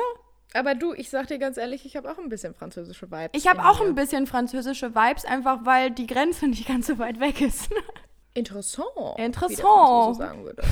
Aber 0.53 0.75
du, 0.75 0.93
ich 0.93 1.09
sag 1.09 1.27
dir 1.27 1.39
ganz 1.39 1.57
ehrlich, 1.57 1.85
ich 1.85 1.95
habe 1.95 2.12
auch 2.12 2.19
ein 2.19 2.29
bisschen 2.29 2.53
französische 2.53 3.09
Vibes. 3.09 3.31
Ich 3.33 3.47
habe 3.47 3.65
auch 3.67 3.79
mir. 3.79 3.88
ein 3.88 3.95
bisschen 3.95 4.27
französische 4.27 4.93
Vibes, 4.93 5.25
einfach 5.25 5.65
weil 5.65 5.89
die 5.91 6.05
Grenze 6.05 6.47
nicht 6.47 6.67
ganz 6.67 6.88
so 6.88 7.00
weit 7.00 7.19
weg 7.19 7.41
ist. 7.41 7.69
Interessant. 8.35 8.88
Wie 8.95 9.15
der 9.17 9.25
Interessant. 9.25 9.59
Franzose 9.62 10.17
sagen 10.17 10.43
würde. 10.43 10.63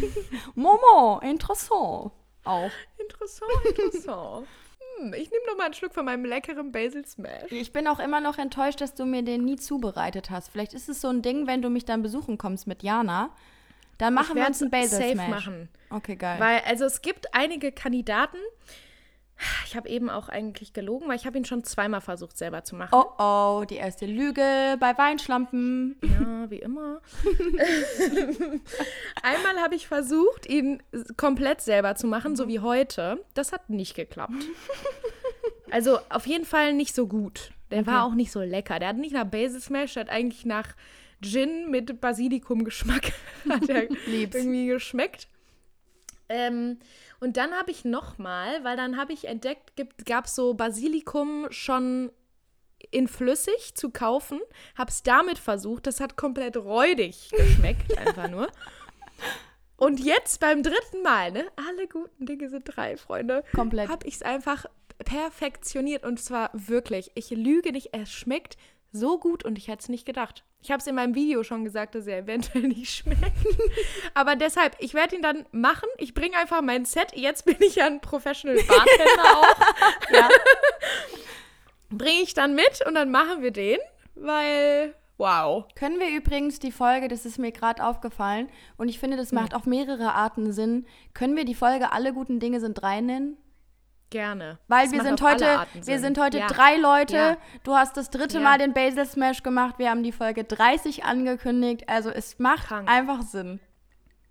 Momo, 0.54 1.20
interessant. 1.22 2.12
Auch. 2.44 2.70
Interessant, 2.96 3.50
interessant. 3.64 4.46
Hm, 4.98 5.12
ich 5.14 5.30
nehme 5.30 5.46
noch 5.46 5.56
mal 5.56 5.64
einen 5.64 5.74
Schluck 5.74 5.94
von 5.94 6.04
meinem 6.04 6.24
leckeren 6.24 6.72
Basil 6.72 7.06
Smash. 7.06 7.50
Ich 7.50 7.72
bin 7.72 7.86
auch 7.86 7.98
immer 8.00 8.20
noch 8.20 8.38
enttäuscht, 8.38 8.80
dass 8.80 8.94
du 8.94 9.04
mir 9.04 9.22
den 9.22 9.44
nie 9.44 9.56
zubereitet 9.56 10.30
hast. 10.30 10.50
Vielleicht 10.50 10.74
ist 10.74 10.88
es 10.88 11.00
so 11.00 11.08
ein 11.08 11.22
Ding, 11.22 11.46
wenn 11.46 11.62
du 11.62 11.70
mich 11.70 11.84
dann 11.84 12.02
besuchen 12.02 12.38
kommst 12.38 12.66
mit 12.66 12.82
Jana. 12.82 13.30
Dann 13.98 14.14
machen 14.14 14.36
wir 14.36 14.46
uns 14.46 14.62
einen 14.62 14.70
Basil 14.70 14.98
safe 14.98 15.14
Smash. 15.14 15.28
machen. 15.28 15.68
Okay, 15.90 16.16
geil. 16.16 16.38
Weil, 16.38 16.60
also 16.66 16.84
es 16.84 17.02
gibt 17.02 17.34
einige 17.34 17.72
Kandidaten. 17.72 18.38
Ich 19.66 19.76
habe 19.76 19.88
eben 19.88 20.10
auch 20.10 20.28
eigentlich 20.28 20.72
gelogen, 20.72 21.08
weil 21.08 21.16
ich 21.16 21.26
habe 21.26 21.38
ihn 21.38 21.44
schon 21.44 21.62
zweimal 21.62 22.00
versucht, 22.00 22.36
selber 22.36 22.64
zu 22.64 22.74
machen. 22.74 22.90
oh 22.92 23.04
oh, 23.18 23.64
die 23.64 23.76
erste 23.76 24.06
Lüge 24.06 24.76
bei 24.80 24.98
Weinschlampen. 24.98 25.96
Ja, 26.02 26.50
wie 26.50 26.58
immer. 26.58 27.00
Einmal 29.22 29.62
habe 29.62 29.74
ich 29.74 29.86
versucht, 29.86 30.46
ihn 30.46 30.82
komplett 31.16 31.60
selber 31.60 31.94
zu 31.94 32.06
machen, 32.06 32.34
so 32.34 32.48
wie 32.48 32.60
heute. 32.60 33.24
Das 33.34 33.52
hat 33.52 33.70
nicht 33.70 33.94
geklappt. 33.94 34.32
Also 35.70 35.98
auf 36.08 36.26
jeden 36.26 36.44
Fall 36.44 36.72
nicht 36.72 36.94
so 36.94 37.06
gut. 37.06 37.52
Der 37.70 37.86
war 37.86 38.04
auch 38.04 38.14
nicht 38.14 38.32
so 38.32 38.40
lecker. 38.40 38.78
Der 38.78 38.88
hat 38.88 38.96
nicht 38.96 39.12
nach 39.12 39.26
Basil 39.26 39.60
Smash, 39.60 39.94
der 39.94 40.04
hat 40.04 40.10
eigentlich 40.10 40.46
nach 40.46 40.74
Gin 41.20 41.70
mit 41.70 42.00
Basilikum-Geschmack 42.00 43.12
er 43.68 43.90
irgendwie 44.06 44.68
geschmeckt. 44.68 45.28
Ähm, 46.28 46.78
und 47.20 47.36
dann 47.36 47.52
habe 47.52 47.70
ich 47.70 47.84
noch 47.84 48.18
mal, 48.18 48.62
weil 48.64 48.76
dann 48.76 48.96
habe 48.96 49.12
ich 49.12 49.26
entdeckt, 49.26 49.72
gab 50.06 50.26
es 50.26 50.34
so 50.34 50.54
Basilikum 50.54 51.46
schon 51.50 52.12
in 52.90 53.08
flüssig 53.08 53.74
zu 53.74 53.90
kaufen, 53.90 54.40
habe 54.76 54.90
es 54.90 55.02
damit 55.02 55.38
versucht. 55.38 55.86
Das 55.86 56.00
hat 56.00 56.16
komplett 56.16 56.56
räudig 56.56 57.30
geschmeckt, 57.30 57.98
einfach 58.06 58.28
nur. 58.28 58.48
Und 59.76 60.00
jetzt 60.00 60.40
beim 60.40 60.62
dritten 60.62 61.02
Mal, 61.02 61.32
ne? 61.32 61.46
Alle 61.56 61.88
guten 61.88 62.26
Dinge 62.26 62.48
sind 62.48 62.64
drei, 62.64 62.96
Freunde. 62.96 63.44
Komplett. 63.54 63.88
Habe 63.88 64.06
ich 64.06 64.14
es 64.14 64.22
einfach 64.22 64.66
perfektioniert 65.04 66.04
und 66.04 66.20
zwar 66.20 66.50
wirklich. 66.52 67.10
Ich 67.14 67.30
lüge 67.30 67.72
nicht, 67.72 67.94
es 67.94 68.10
schmeckt 68.10 68.56
so 68.92 69.18
gut 69.18 69.44
und 69.44 69.58
ich 69.58 69.68
hätte 69.68 69.82
es 69.82 69.88
nicht 69.88 70.06
gedacht. 70.06 70.44
Ich 70.60 70.70
habe 70.70 70.80
es 70.80 70.86
in 70.86 70.94
meinem 70.94 71.14
Video 71.14 71.42
schon 71.44 71.64
gesagt, 71.64 71.94
dass 71.94 72.06
er 72.06 72.18
eventuell 72.18 72.62
nicht 72.68 72.92
schmeckt. 72.92 73.22
Aber 74.14 74.36
deshalb, 74.36 74.76
ich 74.78 74.94
werde 74.94 75.16
ihn 75.16 75.22
dann 75.22 75.46
machen. 75.52 75.88
Ich 75.98 76.14
bringe 76.14 76.36
einfach 76.36 76.62
mein 76.62 76.84
Set. 76.84 77.12
Jetzt 77.14 77.44
bin 77.44 77.56
ich 77.60 77.76
ja 77.76 77.86
ein 77.86 78.00
Professional 78.00 78.56
Bartender 78.56 79.36
auch. 79.36 80.12
Ja. 80.12 80.28
Bringe 81.90 82.22
ich 82.22 82.34
dann 82.34 82.54
mit 82.54 82.84
und 82.86 82.94
dann 82.94 83.10
machen 83.10 83.42
wir 83.42 83.50
den, 83.50 83.78
weil, 84.14 84.94
wow. 85.16 85.64
Können 85.74 86.00
wir 86.00 86.10
übrigens 86.10 86.58
die 86.58 86.72
Folge, 86.72 87.08
das 87.08 87.24
ist 87.24 87.38
mir 87.38 87.52
gerade 87.52 87.82
aufgefallen, 87.84 88.48
und 88.76 88.88
ich 88.88 88.98
finde, 88.98 89.16
das 89.16 89.32
macht 89.32 89.54
auf 89.54 89.64
mehrere 89.64 90.12
Arten 90.12 90.52
Sinn, 90.52 90.86
können 91.14 91.36
wir 91.36 91.46
die 91.46 91.54
Folge 91.54 91.92
Alle 91.92 92.12
guten 92.12 92.40
Dinge 92.40 92.60
sind 92.60 92.74
drei 92.74 93.00
nennen? 93.00 93.38
Gerne. 94.10 94.58
Weil 94.68 94.84
Das 94.84 94.92
wir 94.92 95.02
sind 95.02 95.20
heute, 95.20 95.66
wir 95.74 95.98
sind 96.00 96.18
heute 96.18 96.38
Ja. 96.38 96.46
drei 96.46 96.76
Leute. 96.76 97.16
Ja. 97.16 97.36
Du 97.62 97.74
hast 97.74 97.96
das 97.96 98.08
dritte 98.10 98.38
Ja. 98.38 98.44
Mal 98.44 98.58
den 98.58 98.72
Basil 98.72 99.04
Smash 99.04 99.42
gemacht. 99.42 99.74
Wir 99.78 99.90
haben 99.90 100.02
die 100.02 100.12
Folge 100.12 100.44
30 100.44 101.04
angekündigt. 101.04 101.88
Also 101.88 102.08
es 102.10 102.38
macht 102.38 102.68
Krank. 102.68 102.88
einfach 102.90 103.22
Sinn. 103.22 103.60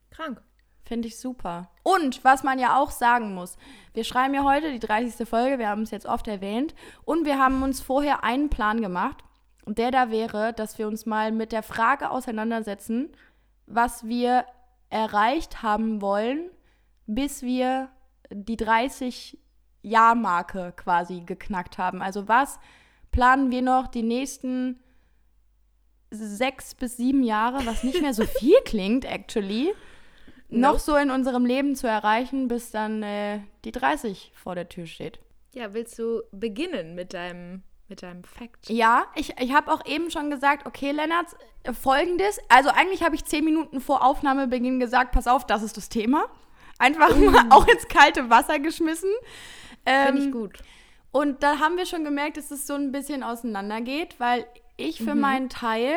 Krank. 0.09 0.41
Finde 0.83 1.09
ich 1.09 1.19
super. 1.19 1.69
Und 1.83 2.23
was 2.23 2.43
man 2.43 2.57
ja 2.59 2.77
auch 2.79 2.91
sagen 2.91 3.35
muss, 3.35 3.57
wir 3.93 4.03
schreiben 4.05 4.33
ja 4.33 4.43
heute 4.43 4.71
die 4.71 4.79
30. 4.79 5.27
Folge, 5.27 5.59
wir 5.59 5.67
haben 5.67 5.81
es 5.81 5.91
jetzt 5.91 6.05
oft 6.05 6.27
erwähnt, 6.29 6.73
und 7.03 7.25
wir 7.25 7.37
haben 7.37 7.61
uns 7.61 7.81
vorher 7.81 8.23
einen 8.23 8.49
Plan 8.49 8.81
gemacht. 8.81 9.23
der 9.65 9.91
da 9.91 10.09
wäre, 10.11 10.53
dass 10.53 10.77
wir 10.77 10.87
uns 10.87 11.05
mal 11.05 11.33
mit 11.33 11.51
der 11.51 11.61
Frage 11.61 12.09
auseinandersetzen, 12.09 13.11
was 13.65 14.07
wir 14.07 14.45
erreicht 14.89 15.61
haben 15.61 16.01
wollen, 16.01 16.49
bis 17.05 17.41
wir 17.43 17.89
die 18.29 18.55
30-Jahr-Marke 19.87 20.73
quasi 20.75 21.21
geknackt 21.21 21.77
haben. 21.77 22.01
Also 22.01 22.27
was 22.27 22.59
planen 23.11 23.51
wir 23.51 23.61
noch 23.61 23.87
die 23.87 24.03
nächsten 24.03 24.79
sechs 26.09 26.73
bis 26.75 26.97
sieben 26.97 27.23
Jahre, 27.23 27.65
was 27.65 27.83
nicht 27.83 28.01
mehr 28.01 28.13
so 28.13 28.25
viel 28.39 28.57
klingt, 28.65 29.05
actually, 29.05 29.73
noch 30.49 30.79
so 30.79 30.95
in 30.95 31.11
unserem 31.11 31.45
Leben 31.45 31.75
zu 31.75 31.87
erreichen, 31.87 32.47
bis 32.47 32.71
dann 32.71 33.03
äh, 33.03 33.41
die 33.65 33.71
30 33.71 34.31
vor 34.33 34.55
der 34.55 34.69
Tür 34.69 34.85
steht. 34.85 35.19
Ja, 35.53 35.73
willst 35.73 35.99
du 35.99 36.21
beginnen 36.31 36.95
mit 36.95 37.13
deinem, 37.13 37.63
mit 37.89 38.01
deinem 38.01 38.23
Fact? 38.23 38.69
Ja, 38.69 39.07
ich, 39.15 39.33
ich 39.41 39.53
habe 39.53 39.71
auch 39.73 39.85
eben 39.85 40.09
schon 40.09 40.29
gesagt, 40.29 40.65
okay, 40.65 40.91
Lennart, 40.91 41.35
folgendes. 41.73 42.39
Also 42.47 42.69
eigentlich 42.69 43.03
habe 43.03 43.15
ich 43.15 43.25
zehn 43.25 43.43
Minuten 43.43 43.81
vor 43.81 44.05
Aufnahmebeginn 44.05 44.79
gesagt, 44.79 45.11
pass 45.11 45.27
auf, 45.27 45.45
das 45.45 45.63
ist 45.63 45.75
das 45.75 45.89
Thema. 45.89 46.25
Einfach 46.79 47.15
mal 47.17 47.47
auch 47.49 47.67
ins 47.67 47.87
kalte 47.87 48.29
Wasser 48.29 48.59
geschmissen. 48.59 49.09
Finde 49.87 50.21
Ähm, 50.21 50.27
ich 50.27 50.31
gut. 50.31 50.57
Und 51.11 51.41
da 51.41 51.59
haben 51.59 51.77
wir 51.77 51.85
schon 51.85 52.03
gemerkt, 52.03 52.37
dass 52.37 52.51
es 52.51 52.67
so 52.67 52.73
ein 52.73 52.91
bisschen 52.91 53.23
auseinandergeht, 53.23 54.19
weil 54.19 54.45
ich 54.75 55.01
für 55.01 55.15
meinen 55.15 55.49
Teil 55.49 55.95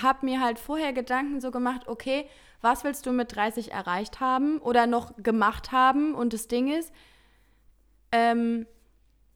habe 0.00 0.24
mir 0.24 0.40
halt 0.40 0.58
vorher 0.58 0.92
Gedanken 0.92 1.40
so 1.40 1.50
gemacht, 1.50 1.88
okay, 1.88 2.26
was 2.60 2.84
willst 2.84 3.04
du 3.06 3.12
mit 3.12 3.34
30 3.34 3.72
erreicht 3.72 4.20
haben 4.20 4.58
oder 4.58 4.86
noch 4.86 5.16
gemacht 5.16 5.72
haben? 5.72 6.14
Und 6.14 6.32
das 6.32 6.46
Ding 6.46 6.72
ist, 6.72 6.92
ähm, 8.12 8.66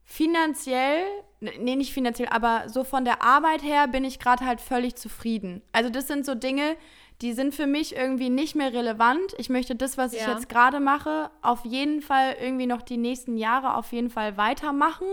finanziell, 0.04 1.04
nee, 1.40 1.74
nicht 1.74 1.92
finanziell, 1.92 2.28
aber 2.28 2.68
so 2.68 2.84
von 2.84 3.04
der 3.04 3.22
Arbeit 3.22 3.64
her 3.64 3.88
bin 3.88 4.04
ich 4.04 4.20
gerade 4.20 4.46
halt 4.46 4.60
völlig 4.60 4.94
zufrieden. 4.94 5.62
Also 5.72 5.90
das 5.90 6.06
sind 6.06 6.24
so 6.24 6.36
Dinge, 6.36 6.76
die 7.22 7.32
sind 7.32 7.54
für 7.54 7.66
mich 7.66 7.96
irgendwie 7.96 8.28
nicht 8.30 8.54
mehr 8.54 8.72
relevant. 8.72 9.34
Ich 9.38 9.48
möchte 9.48 9.74
das, 9.74 9.96
was 9.96 10.12
ich 10.12 10.20
Ja. 10.20 10.32
jetzt 10.32 10.48
gerade 10.48 10.80
mache, 10.80 11.30
auf 11.42 11.64
jeden 11.64 12.02
Fall 12.02 12.36
irgendwie 12.40 12.66
noch 12.66 12.82
die 12.82 12.98
nächsten 12.98 13.36
Jahre 13.36 13.74
auf 13.74 13.92
jeden 13.92 14.10
Fall 14.10 14.36
weitermachen. 14.36 15.06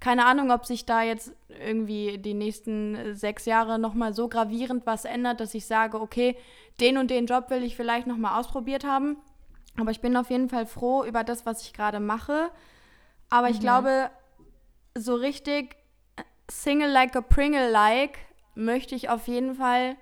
Keine 0.00 0.24
Ahnung, 0.24 0.50
ob 0.50 0.64
sich 0.64 0.86
da 0.86 1.02
jetzt 1.02 1.32
irgendwie 1.48 2.16
die 2.16 2.32
nächsten 2.32 3.14
sechs 3.14 3.44
Jahre 3.44 3.78
nochmal 3.78 4.14
so 4.14 4.28
gravierend 4.28 4.86
was 4.86 5.04
ändert, 5.04 5.40
dass 5.40 5.52
ich 5.54 5.66
sage, 5.66 6.00
okay, 6.00 6.36
den 6.80 6.96
und 6.96 7.10
den 7.10 7.26
Job 7.26 7.50
will 7.50 7.62
ich 7.62 7.76
vielleicht 7.76 8.06
nochmal 8.06 8.40
ausprobiert 8.40 8.84
haben. 8.84 9.18
Aber 9.78 9.90
ich 9.90 10.00
bin 10.00 10.16
auf 10.16 10.30
jeden 10.30 10.48
Fall 10.48 10.64
froh 10.64 11.04
über 11.04 11.22
das, 11.22 11.44
was 11.44 11.62
ich 11.62 11.74
gerade 11.74 12.00
mache. 12.00 12.50
Aber 13.28 13.50
ich 13.50 13.60
glaube, 13.60 14.10
so 14.96 15.14
richtig 15.14 15.76
Single 16.50 16.90
like 16.90 17.14
a 17.14 17.20
Pringle 17.20 17.70
like 17.70 18.18
möchte 18.54 18.94
ich 18.94 19.10
auf 19.10 19.28
jeden 19.28 19.54
Fall 19.54 19.96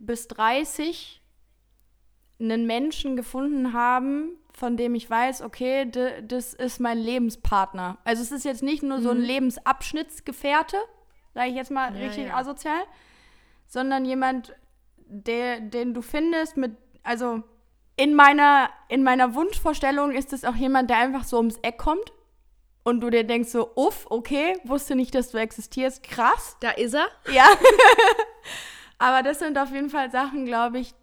bis 0.00 0.28
30 0.28 1.22
einen 2.38 2.66
Menschen 2.66 3.16
gefunden 3.16 3.72
haben, 3.72 4.36
von 4.52 4.76
dem 4.76 4.94
ich 4.94 5.08
weiß, 5.08 5.42
okay, 5.42 5.90
das 6.22 6.54
ist 6.54 6.80
mein 6.80 6.98
Lebenspartner. 6.98 7.98
Also 8.04 8.22
es 8.22 8.32
ist 8.32 8.44
jetzt 8.44 8.62
nicht 8.62 8.82
nur 8.82 9.00
so 9.00 9.10
ein 9.10 9.20
Lebensabschnittsgefährte, 9.20 10.76
sage 11.34 11.50
ich 11.50 11.56
jetzt 11.56 11.70
mal 11.70 11.94
Ja, 11.94 12.06
richtig 12.06 12.28
ja. 12.28 12.36
asozial, 12.36 12.82
sondern 13.66 14.04
jemand, 14.04 14.54
der, 14.96 15.60
den 15.60 15.94
du 15.94 16.02
findest 16.02 16.56
mit, 16.56 16.72
also 17.02 17.42
in 17.96 18.14
meiner, 18.14 18.70
in 18.88 19.02
meiner 19.02 19.34
Wunschvorstellung 19.34 20.12
ist 20.12 20.32
es 20.32 20.44
auch 20.44 20.54
jemand, 20.54 20.90
der 20.90 20.98
einfach 20.98 21.24
so 21.24 21.38
ums 21.38 21.58
Eck 21.62 21.78
kommt 21.78 22.12
und 22.82 23.00
du 23.00 23.10
dir 23.10 23.24
denkst 23.24 23.48
so, 23.48 23.72
uff, 23.74 24.06
okay, 24.10 24.58
wusste 24.64 24.94
nicht, 24.94 25.14
dass 25.14 25.30
du 25.30 25.38
existierst, 25.38 26.02
krass. 26.02 26.56
Da 26.60 26.70
ist 26.70 26.94
er. 26.94 27.08
Ja. 27.32 27.46
Aber 28.98 29.22
das 29.22 29.38
sind 29.38 29.58
auf 29.58 29.70
jeden 29.72 29.90
Fall 29.90 30.10
Sachen, 30.10 30.44
glaube 30.46 30.78
ich. 30.78 30.94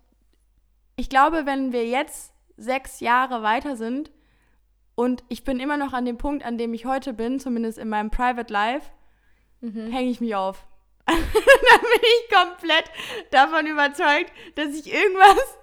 Ich 0.96 1.10
glaube, 1.10 1.46
wenn 1.46 1.72
wir 1.72 1.86
jetzt 1.86 2.34
sechs 2.58 3.00
Jahre 3.00 3.42
weiter 3.44 3.76
sind 3.76 4.12
und 4.96 5.24
ich 5.28 5.44
bin 5.44 5.60
immer 5.60 5.78
noch 5.78 5.94
an 5.94 6.06
dem 6.06 6.18
Punkt, 6.18 6.46
an 6.46 6.58
dem 6.58 6.74
ich 6.74 6.86
heute 6.86 7.14
bin, 7.14 7.40
zumindest 7.40 7.78
in 7.78 7.90
meinem 7.90 8.12
Private 8.12 8.52
Life, 8.52 8.92
hänge 9.62 10.10
ich 10.10 10.22
mich 10.22 10.36
auf. 10.36 10.68
Dann 11.06 11.18
bin 11.18 12.02
ich 12.02 12.36
komplett 12.36 12.86
davon 13.32 13.66
überzeugt, 13.68 14.32
dass 14.56 14.76
ich 14.76 14.94
irgendwas 14.94 15.58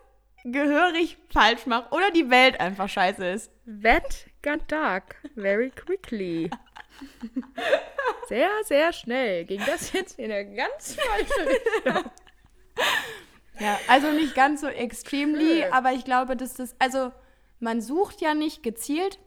gehörig 0.45 1.19
falsch 1.33 1.67
mache 1.67 1.95
oder 1.95 2.11
die 2.11 2.31
Welt 2.31 2.61
einfach 2.61 2.89
scheiße 2.89 3.27
ist. 3.27 3.53
That 3.83 4.27
got 4.43 4.61
dark 4.69 5.17
very 5.35 5.71
quickly. 5.71 6.51
Sehr, 8.29 8.49
sehr 8.65 8.93
schnell 8.93 9.45
ging 9.45 9.61
das 9.67 9.93
jetzt 9.93 10.19
in 10.19 10.31
eine 10.31 10.55
ganz 10.55 10.95
falsche 10.95 11.51
Richtung. 11.51 12.11
Ja, 13.59 13.79
also 13.89 14.11
nicht 14.13 14.35
ganz 14.35 14.61
so 14.63 14.69
extremely, 14.69 15.61
Nö. 15.61 15.65
aber 15.71 15.93
ich 15.93 16.05
glaube, 16.05 16.37
dass 16.37 16.55
das, 16.55 16.75
also 16.79 17.13
man 17.59 17.81
sucht 17.83 18.21
ja 18.21 18.35
nicht 18.35 18.63
gezielt, 18.63 19.19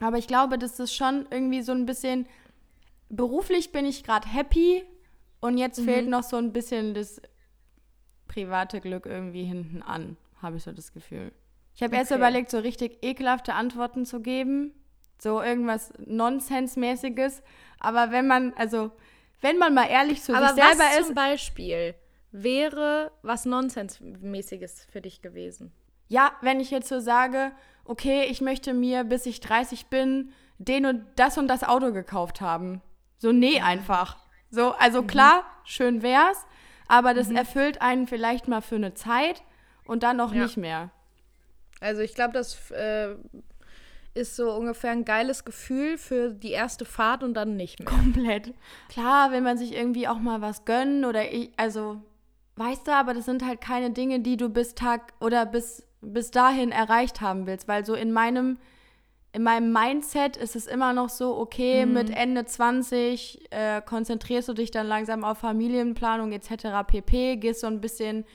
aber 0.00 0.18
ich 0.18 0.26
glaube, 0.26 0.58
dass 0.58 0.76
das 0.76 0.92
schon 0.94 1.26
irgendwie 1.30 1.62
so 1.62 1.72
ein 1.72 1.86
bisschen, 1.86 2.26
beruflich 3.08 3.70
bin 3.70 3.84
ich 3.86 4.02
gerade 4.02 4.28
happy 4.28 4.84
und 5.40 5.58
jetzt 5.58 5.80
fehlt 5.80 6.08
noch 6.08 6.22
so 6.24 6.36
ein 6.36 6.52
bisschen 6.52 6.94
das 6.94 7.20
private 8.26 8.80
Glück 8.80 9.06
irgendwie 9.06 9.44
hinten 9.44 9.82
an, 9.82 10.16
habe 10.40 10.56
ich 10.56 10.62
so 10.64 10.72
das 10.72 10.92
Gefühl. 10.92 11.30
Ich 11.74 11.82
habe 11.82 11.94
erst 11.94 12.10
Okay. 12.10 12.18
überlegt, 12.18 12.50
so 12.50 12.58
richtig 12.58 12.98
ekelhafte 13.04 13.54
Antworten 13.54 14.06
zu 14.06 14.20
geben, 14.20 14.74
so 15.22 15.40
irgendwas 15.40 15.92
Nonsensmäßiges, 16.04 17.42
aber 17.78 18.10
wenn 18.10 18.26
man, 18.26 18.52
also 18.54 18.90
wenn 19.40 19.58
man 19.58 19.74
mal 19.74 19.86
ehrlich 19.88 20.22
zu 20.22 20.34
Aber 20.34 20.48
sich 20.48 20.62
selber 20.64 20.78
was 20.80 20.98
ist, 20.98 21.06
zum 21.06 21.14
Beispiel 21.14 21.94
wäre 22.32 23.12
was 23.22 23.44
Nonsensmäßiges 23.44 24.86
für 24.90 25.00
dich 25.00 25.22
gewesen? 25.22 25.72
Ja, 26.08 26.32
wenn 26.40 26.60
ich 26.60 26.70
jetzt 26.70 26.88
so 26.88 27.00
sage, 27.00 27.52
okay, 27.84 28.24
ich 28.24 28.40
möchte 28.40 28.74
mir, 28.74 29.04
bis 29.04 29.26
ich 29.26 29.40
30 29.40 29.86
bin, 29.86 30.32
den 30.58 30.86
und 30.86 31.04
das 31.16 31.38
und 31.38 31.48
das 31.48 31.64
Auto 31.64 31.92
gekauft 31.92 32.40
haben. 32.40 32.82
So, 33.18 33.32
nee, 33.32 33.60
einfach. 33.60 34.18
So, 34.50 34.72
also 34.72 35.02
klar, 35.02 35.44
schön 35.64 36.02
wär's, 36.02 36.44
aber 36.88 37.14
das 37.14 37.30
erfüllt 37.30 37.80
einen 37.80 38.06
vielleicht 38.06 38.48
mal 38.48 38.60
für 38.60 38.74
eine 38.76 38.94
Zeit 38.94 39.42
und 39.84 40.02
dann 40.02 40.20
auch 40.20 40.32
Ja. 40.32 40.42
nicht 40.42 40.56
mehr. 40.56 40.90
Also 41.80 42.00
ich 42.02 42.14
glaube, 42.14 42.32
das 42.34 42.70
äh, 42.70 43.16
ist 44.14 44.36
so 44.36 44.52
ungefähr 44.52 44.90
ein 44.90 45.04
geiles 45.04 45.44
Gefühl 45.44 45.96
für 45.96 46.30
die 46.30 46.50
erste 46.50 46.84
Fahrt 46.84 47.22
und 47.22 47.34
dann 47.34 47.56
nicht 47.56 47.80
mehr. 47.80 47.88
Komplett. 47.88 48.52
Klar, 48.88 49.32
will 49.32 49.40
man 49.40 49.58
sich 49.58 49.74
irgendwie 49.74 50.08
auch 50.08 50.18
mal 50.18 50.40
was 50.40 50.64
gönnen 50.64 51.04
oder 51.04 51.32
ich, 51.32 51.50
also, 51.56 52.02
weißt 52.56 52.86
du, 52.86 52.92
aber 52.92 53.14
das 53.14 53.24
sind 53.24 53.44
halt 53.44 53.60
keine 53.60 53.90
Dinge, 53.90 54.20
die 54.20 54.36
du 54.36 54.48
bis 54.48 54.74
Tag 54.74 55.14
oder 55.20 55.46
bis, 55.46 55.86
bis 56.00 56.30
dahin 56.30 56.72
erreicht 56.72 57.20
haben 57.20 57.46
willst, 57.46 57.68
weil 57.68 57.86
so 57.86 57.94
in 57.94 58.12
meinem, 58.12 58.58
in 59.32 59.42
meinem 59.42 59.72
Mindset 59.72 60.36
ist 60.36 60.56
es 60.56 60.66
immer 60.66 60.92
noch 60.92 61.08
so, 61.08 61.36
okay, 61.38 61.86
mit 61.86 62.10
Ende 62.10 62.44
20 62.44 63.48
äh, 63.50 63.80
konzentrierst 63.80 64.48
du 64.48 64.52
dich 64.52 64.70
dann 64.70 64.86
langsam 64.86 65.24
auf 65.24 65.38
Familienplanung 65.38 66.32
etc. 66.32 66.86
pp, 66.86 67.36
gehst 67.36 67.60
so 67.60 67.66
ein 67.66 67.80
bisschen 67.80 68.26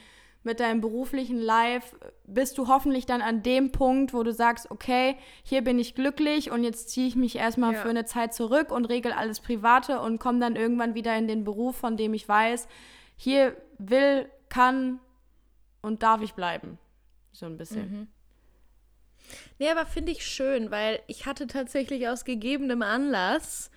mit 0.48 0.60
deinem 0.60 0.82
beruflichen 0.82 1.38
Life, 1.40 1.96
bist 2.26 2.58
du 2.58 2.68
hoffentlich 2.68 3.06
dann 3.06 3.22
an 3.22 3.44
dem 3.44 3.72
Punkt, 3.72 4.14
wo 4.14 4.24
du 4.24 4.34
sagst, 4.34 4.72
okay, 4.72 5.16
hier 5.44 5.62
bin 5.64 5.78
ich 5.78 5.94
glücklich 5.94 6.50
und 6.50 6.64
jetzt 6.64 6.90
ziehe 6.90 7.08
ich 7.08 7.16
mich 7.16 7.36
erstmal 7.36 7.74
Ja. 7.74 7.82
für 7.82 7.90
eine 7.90 8.06
Zeit 8.06 8.34
zurück 8.34 8.72
und 8.72 8.86
regel 8.86 9.12
alles 9.12 9.40
Private 9.40 10.00
und 10.02 10.18
komme 10.20 10.40
dann 10.40 10.56
irgendwann 10.56 10.96
wieder 10.96 11.16
in 11.16 11.28
den 11.28 11.44
Beruf, 11.44 11.76
von 11.78 11.98
dem 11.98 12.16
ich 12.16 12.28
weiß, 12.28 12.68
hier 13.16 13.56
will, 13.78 14.28
kann 14.50 15.00
und 15.82 16.02
darf 16.02 16.22
ich 16.24 16.34
bleiben. 16.34 16.80
So 17.32 17.46
ein 17.46 17.58
bisschen. 17.58 18.08
Nee, 19.60 19.70
aber 19.70 19.86
finde 19.86 20.12
ich 20.12 20.26
schön, 20.26 20.72
weil 20.72 21.00
ich 21.08 21.26
hatte 21.26 21.48
tatsächlich 21.48 22.08
aus 22.08 22.24
gegebenem 22.26 22.82
Anlass, 22.82 23.70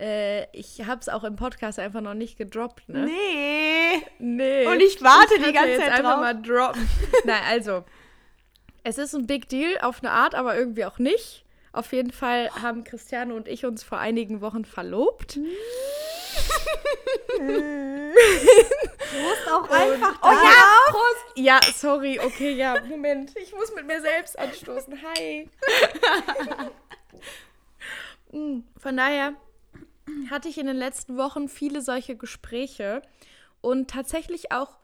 äh, 0.00 0.46
ich 0.58 0.84
habe 0.86 1.00
es 1.00 1.08
auch 1.08 1.22
im 1.24 1.36
Podcast 1.36 1.78
einfach 1.78 2.00
noch 2.00 2.14
nicht 2.14 2.36
gedroppt, 2.38 2.88
ne? 2.88 3.04
Nee. 3.04 4.02
Nee. 4.18 4.43
Ich 4.86 5.02
warte 5.02 5.34
die 5.36 5.42
kann's 5.42 5.54
ganze 5.54 5.70
jetzt 5.70 5.80
Zeit 5.82 5.92
einfach 5.92 6.12
drauf. 6.12 6.20
mal 6.20 6.34
droppen. 6.42 6.88
Nein, 7.24 7.42
also, 7.48 7.84
es 8.82 8.98
ist 8.98 9.14
ein 9.14 9.26
Big 9.26 9.48
Deal 9.48 9.78
auf 9.80 10.02
eine 10.02 10.10
Art, 10.12 10.34
aber 10.34 10.56
irgendwie 10.56 10.84
auch 10.84 10.98
nicht. 10.98 11.44
Auf 11.72 11.92
jeden 11.92 12.12
Fall 12.12 12.50
haben 12.62 12.84
Christiane 12.84 13.34
und 13.34 13.48
ich 13.48 13.64
uns 13.64 13.82
vor 13.82 13.98
einigen 13.98 14.40
Wochen 14.40 14.64
verlobt. 14.64 15.38
Prost 18.14 19.50
auch 19.52 19.68
einfach 19.70 20.18
Oh 20.22 20.30
ja, 20.30 20.90
Prost! 20.90 21.24
Ja, 21.36 21.60
sorry, 21.74 22.20
okay, 22.20 22.52
ja, 22.52 22.80
Moment. 22.88 23.32
Ich 23.36 23.52
muss 23.54 23.74
mit 23.74 23.86
mir 23.86 24.00
selbst 24.00 24.38
anstoßen. 24.38 24.98
Hi. 25.02 25.48
Mm, 28.32 28.62
Von 28.80 28.96
daher 28.96 29.34
hatte 30.28 30.48
ich 30.48 30.58
in 30.58 30.66
den 30.66 30.76
letzten 30.76 31.16
Wochen 31.16 31.48
viele 31.48 31.82
solche 31.82 32.16
Gespräche 32.16 33.00
und 33.64 33.90
tatsächlich 33.90 34.52
auch 34.52 34.78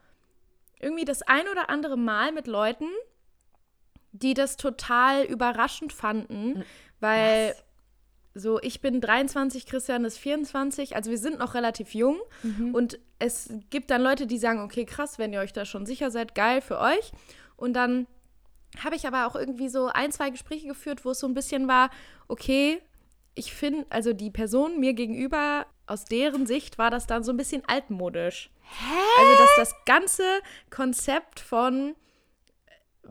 irgendwie 0.79 1.05
das 1.05 1.21
ein 1.21 1.47
oder 1.47 1.69
andere 1.69 1.97
Mal 1.97 2.31
mit 2.31 2.47
Leuten, 2.47 2.87
die 4.11 4.33
das 4.33 4.57
total 4.57 5.23
überraschend 5.23 5.93
fanden, 5.93 6.63
weil 6.99 7.55
so, 8.33 8.59
ich 8.61 8.81
bin 8.81 9.01
23, 9.01 9.65
Christian 9.65 10.05
ist 10.05 10.17
24, 10.17 10.95
also 10.95 11.11
wir 11.11 11.17
sind 11.17 11.37
noch 11.37 11.53
relativ 11.53 11.93
jung 11.93 12.17
und 12.73 12.99
es 13.19 13.53
gibt 13.69 13.91
dann 13.91 14.01
Leute, 14.01 14.25
die 14.25 14.37
sagen, 14.37 14.61
okay, 14.61 14.85
krass, 14.85 15.19
wenn 15.19 15.33
ihr 15.33 15.41
euch 15.41 15.53
da 15.53 15.65
schon 15.65 15.85
sicher 15.85 16.09
seid, 16.11 16.33
geil 16.33 16.61
für 16.61 16.79
euch. 16.79 17.11
Und 17.57 17.73
dann 17.73 18.07
habe 18.83 18.95
ich 18.95 19.05
aber 19.05 19.27
auch 19.27 19.35
irgendwie 19.35 19.69
so 19.69 19.87
ein, 19.87 20.11
zwei 20.11 20.29
Gespräche 20.29 20.67
geführt, 20.67 21.05
wo 21.05 21.11
es 21.11 21.19
so 21.19 21.27
ein 21.27 21.33
bisschen 21.33 21.67
war, 21.67 21.91
okay, 22.27 22.81
ich 23.35 23.53
finde, 23.53 23.85
also 23.89 24.13
die 24.13 24.31
Person 24.31 24.79
mir 24.79 24.93
gegenüber, 24.93 25.65
aus 25.87 26.05
deren 26.05 26.45
Sicht 26.45 26.77
war 26.77 26.89
das 26.89 27.05
dann 27.05 27.23
so 27.23 27.31
ein 27.31 27.37
bisschen 27.37 27.63
altmodisch. 27.67 28.49
Hä? 28.79 29.19
Also, 29.19 29.43
dass 29.43 29.55
das 29.57 29.85
ganze 29.85 30.23
Konzept 30.69 31.39
von 31.39 31.95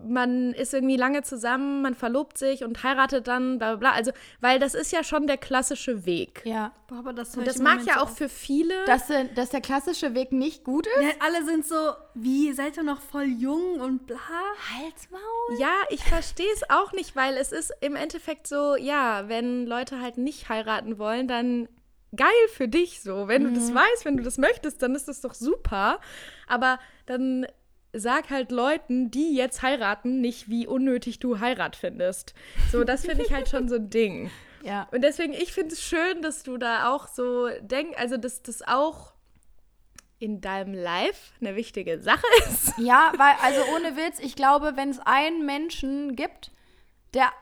man 0.07 0.53
ist 0.53 0.73
irgendwie 0.73 0.97
lange 0.97 1.23
zusammen, 1.23 1.83
man 1.83 1.95
verlobt 1.95 2.39
sich 2.39 2.65
und 2.65 2.83
heiratet 2.83 3.27
dann, 3.29 3.59
bla 3.59 3.75
bla 3.75 3.91
bla. 3.91 3.93
Also, 3.93 4.13
weil 4.41 4.59
das 4.59 4.75
ist 4.75 4.93
ja 4.93 5.03
schon 5.05 5.27
der 5.27 5.37
klassische 5.37 6.07
Weg. 6.07 6.43
Ja. 6.45 6.73
Boah, 6.87 6.99
aber 6.99 7.13
das, 7.13 7.37
Und 7.37 7.43
ich 7.43 7.49
das 7.49 7.59
mag 7.59 7.79
Moment 7.79 7.89
ja 7.89 8.03
auch 8.03 8.09
für 8.09 8.29
viele. 8.29 8.75
Dass, 8.87 9.11
äh, 9.11 9.27
dass 9.35 9.51
der 9.51 9.61
klassische 9.61 10.15
Weg 10.15 10.33
nicht 10.33 10.65
gut 10.65 10.87
ist? 10.87 11.03
Ja, 11.03 11.11
alle 11.21 11.45
sind 11.45 11.67
so, 11.67 11.93
wie, 12.15 12.53
seid 12.53 12.77
ihr 12.77 12.83
noch 12.83 13.01
voll 13.01 13.27
jung 13.27 13.81
und 13.81 14.07
bla? 14.07 14.17
Halsmaul? 14.75 15.59
Ja, 15.59 15.73
ich 15.91 16.05
verstehe 16.05 16.53
es 16.55 16.69
auch 16.71 16.93
nicht, 16.93 17.17
weil 17.17 17.37
es 17.37 17.53
ist 17.53 17.73
im 17.81 17.97
Endeffekt 17.97 18.47
so, 18.47 18.77
ja, 18.77 19.29
wenn 19.29 19.67
Leute 19.67 20.01
halt 20.01 20.19
nicht 20.19 20.49
heiraten 20.49 20.99
wollen, 20.99 21.29
dann 21.29 21.69
geil 22.15 22.29
für 22.53 22.69
dich 22.69 23.01
so. 23.01 23.29
Wenn 23.29 23.45
du 23.45 23.53
das 23.53 23.75
weißt, 23.75 24.05
wenn 24.05 24.17
du 24.17 24.23
das 24.23 24.39
möchtest, 24.39 24.83
dann 24.83 24.95
ist 24.95 25.09
das 25.09 25.21
doch 25.21 25.35
super. 25.35 26.01
Aber 26.47 26.79
dann 27.07 27.47
sag 27.93 28.31
halt 28.31 28.53
Leuten, 28.53 29.11
die 29.11 29.35
jetzt 29.35 29.63
heiraten, 29.63 30.21
nicht, 30.21 30.49
wie 30.49 30.67
unnötig 30.67 31.19
du 31.19 31.41
Heirat 31.41 31.77
findest. 31.77 32.35
So, 32.71 32.85
das 32.85 33.05
finde 33.05 33.25
ich 33.25 33.33
halt 33.33 33.49
schon 33.49 33.69
so 33.69 33.77
ein 33.77 33.91
Ding. 33.91 34.31
Ja. 34.63 34.89
Und 34.93 35.03
deswegen, 35.03 35.33
ich 35.33 35.53
finde 35.53 35.75
es 35.75 35.83
schön, 35.83 36.23
dass 36.23 36.43
du 36.43 36.57
da 36.57 36.93
auch 36.93 37.09
so 37.09 37.49
denkst, 37.61 37.99
also 37.99 38.17
dass 38.17 38.43
das 38.43 38.63
auch 38.67 39.13
in 40.19 40.43
deinem 40.43 40.75
Life 40.75 41.33
eine 41.41 41.57
wichtige 41.57 41.99
Sache 42.01 42.27
ist. 42.51 42.75
Ja, 42.79 43.13
weil, 43.17 43.35
also 43.43 43.61
ohne 43.75 43.97
Witz, 43.97 44.19
ich 44.21 44.37
glaube, 44.37 44.73
wenn 44.77 44.91
es 44.91 45.01
einen 45.01 45.47
Menschen 45.47 46.15
gibt, 46.15 46.51
der 47.15 47.33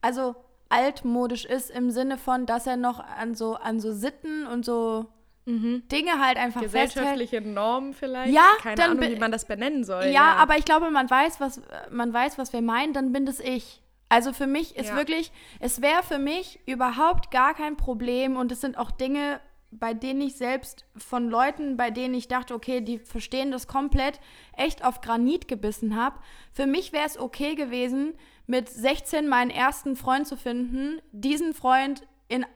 also 0.00 0.36
altmodisch 0.68 1.44
ist 1.44 1.70
im 1.70 1.90
Sinne 1.90 2.18
von, 2.18 2.46
dass 2.46 2.66
er 2.66 2.76
noch 2.76 3.00
an 3.00 3.34
so, 3.34 3.54
an 3.54 3.80
so 3.80 3.92
Sitten 3.92 4.46
und 4.46 4.64
so 4.64 5.06
Dinge 5.48 6.18
halt 6.20 6.38
einfach 6.38 6.60
festhält. 6.62 6.88
Gesellschaftliche 6.94 7.40
Normen 7.40 7.94
vielleicht. 7.94 8.34
Ja, 8.34 8.42
Keine 8.60 8.82
Ahnung, 8.84 9.00
wie 9.08 9.14
man 9.14 9.30
das 9.30 9.44
benennen 9.44 9.84
soll. 9.84 10.06
Ja, 10.06 10.34
aber 10.38 10.56
ich 10.58 10.64
glaube, 10.64 10.90
man 10.90 11.08
weiß, 11.08 11.38
was 11.40 11.62
man 11.88 12.12
weiß, 12.12 12.36
was 12.36 12.52
wir 12.52 12.62
meinen, 12.62 12.92
dann 12.92 13.12
bin 13.12 13.26
das 13.26 13.38
ich. 13.38 13.80
Also 14.08 14.32
für 14.32 14.48
mich 14.48 14.76
ist 14.76 14.88
Ja. 14.88 14.96
wirklich, 14.96 15.30
es 15.60 15.82
wäre 15.82 16.02
für 16.02 16.18
mich 16.18 16.58
überhaupt 16.66 17.30
gar 17.30 17.54
kein 17.54 17.76
Problem 17.76 18.36
und 18.36 18.50
es 18.50 18.60
sind 18.60 18.76
auch 18.76 18.90
Dinge, 18.90 19.40
bei 19.70 19.94
denen 19.94 20.20
ich 20.20 20.34
selbst 20.36 20.84
von 20.96 21.28
Leuten, 21.28 21.76
bei 21.76 21.90
denen 21.90 22.14
ich 22.14 22.26
dachte, 22.26 22.52
okay, 22.54 22.80
die 22.80 22.98
verstehen 22.98 23.52
das 23.52 23.68
komplett, 23.68 24.18
echt 24.56 24.84
auf 24.84 25.00
Granit 25.00 25.46
gebissen 25.46 25.94
habe. 25.96 26.18
Für 26.52 26.66
mich 26.66 26.92
wäre 26.92 27.06
es 27.06 27.18
okay 27.18 27.54
gewesen, 27.54 28.14
mit 28.46 28.68
16 28.68 29.28
meinen 29.28 29.50
ersten 29.50 29.96
Freund 29.96 30.26
zu 30.26 30.36
finden, 30.36 31.00
diesen 31.12 31.54
Freund 31.54 32.02
in 32.28 32.46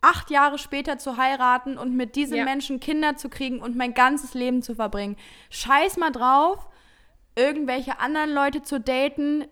acht 0.00 0.30
Jahre 0.30 0.58
später 0.58 0.98
zu 0.98 1.16
heiraten 1.16 1.78
und 1.78 1.94
mit 1.94 2.16
diesem 2.16 2.38
Ja. 2.38 2.44
Menschen 2.44 2.80
Kinder 2.80 3.16
zu 3.16 3.28
kriegen 3.28 3.60
und 3.60 3.76
mein 3.76 3.94
ganzes 3.94 4.34
Leben 4.34 4.62
zu 4.62 4.74
verbringen. 4.74 5.16
Scheiß 5.50 5.96
mal 5.96 6.10
drauf, 6.10 6.68
irgendwelche 7.36 8.00
anderen 8.00 8.32
Leute 8.32 8.62
zu 8.62 8.80
daten, 8.80 9.46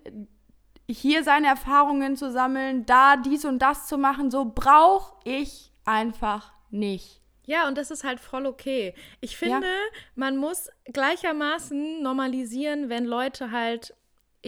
hier 0.91 1.23
seine 1.23 1.49
Erfahrungen 1.49 2.17
zu 2.17 2.31
sammeln, 2.33 2.87
da 2.87 3.17
dies 3.17 3.45
und 3.45 3.61
das 3.61 3.87
zu 3.87 3.99
machen, 3.99 4.31
so 4.31 4.51
brauche 4.55 5.15
ich 5.25 5.73
einfach 5.85 6.53
nicht. 6.71 7.21
Ja, 7.45 7.67
und 7.67 7.79
das 7.79 7.91
ist 7.91 8.05
halt 8.05 8.21
voll 8.21 8.47
okay. 8.47 8.95
Ich 9.21 9.37
finde, 9.37 9.67
man 10.15 10.37
muss 10.37 10.69
gleichermaßen 10.93 12.03
normalisieren, 12.03 12.91
wenn 12.91 13.07
Leute 13.07 13.51
halt, 13.51 13.95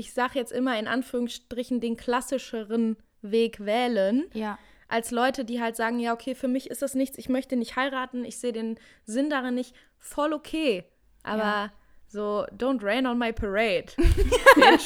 ich 0.00 0.12
sag 0.12 0.34
jetzt 0.34 0.50
immer 0.52 0.78
in 0.78 0.88
Anführungsstrichen, 0.88 1.80
den 1.80 1.96
klassischeren 1.96 2.96
Weg 3.22 3.64
wählen, 3.64 4.24
Ja. 4.32 4.58
als 4.88 5.10
Leute, 5.12 5.44
die 5.44 5.60
halt 5.60 5.76
sagen, 5.76 6.00
ja, 6.00 6.12
okay, 6.12 6.34
für 6.34 6.48
mich 6.48 6.70
ist 6.70 6.82
das 6.82 6.94
nichts, 6.94 7.18
ich 7.18 7.28
möchte 7.28 7.54
nicht 7.56 7.76
heiraten, 7.76 8.24
ich 8.24 8.38
sehe 8.38 8.52
den 8.52 8.78
Sinn 9.04 9.30
darin 9.30 9.54
nicht, 9.54 9.74
voll 9.98 10.32
okay. 10.32 10.84
Aber 11.22 11.42
Ja. 11.42 11.72
so, 12.08 12.44
don't 12.56 12.82
rain 12.82 13.06
on 13.06 13.18
my 13.18 13.32
parade. 13.32 13.92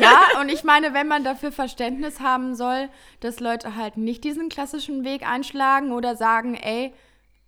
Ja, 0.00 0.40
und 0.40 0.48
ich 0.50 0.64
meine, 0.64 0.92
wenn 0.94 1.08
man 1.08 1.24
dafür 1.24 1.52
Verständnis 1.52 2.20
haben 2.20 2.54
soll, 2.54 2.88
dass 3.20 3.40
Leute 3.40 3.76
halt 3.76 3.96
nicht 3.96 4.24
diesen 4.24 4.48
klassischen 4.48 5.04
Weg 5.04 5.26
einschlagen 5.26 5.92
oder 5.92 6.16
sagen, 6.16 6.54
ey, 6.54 6.92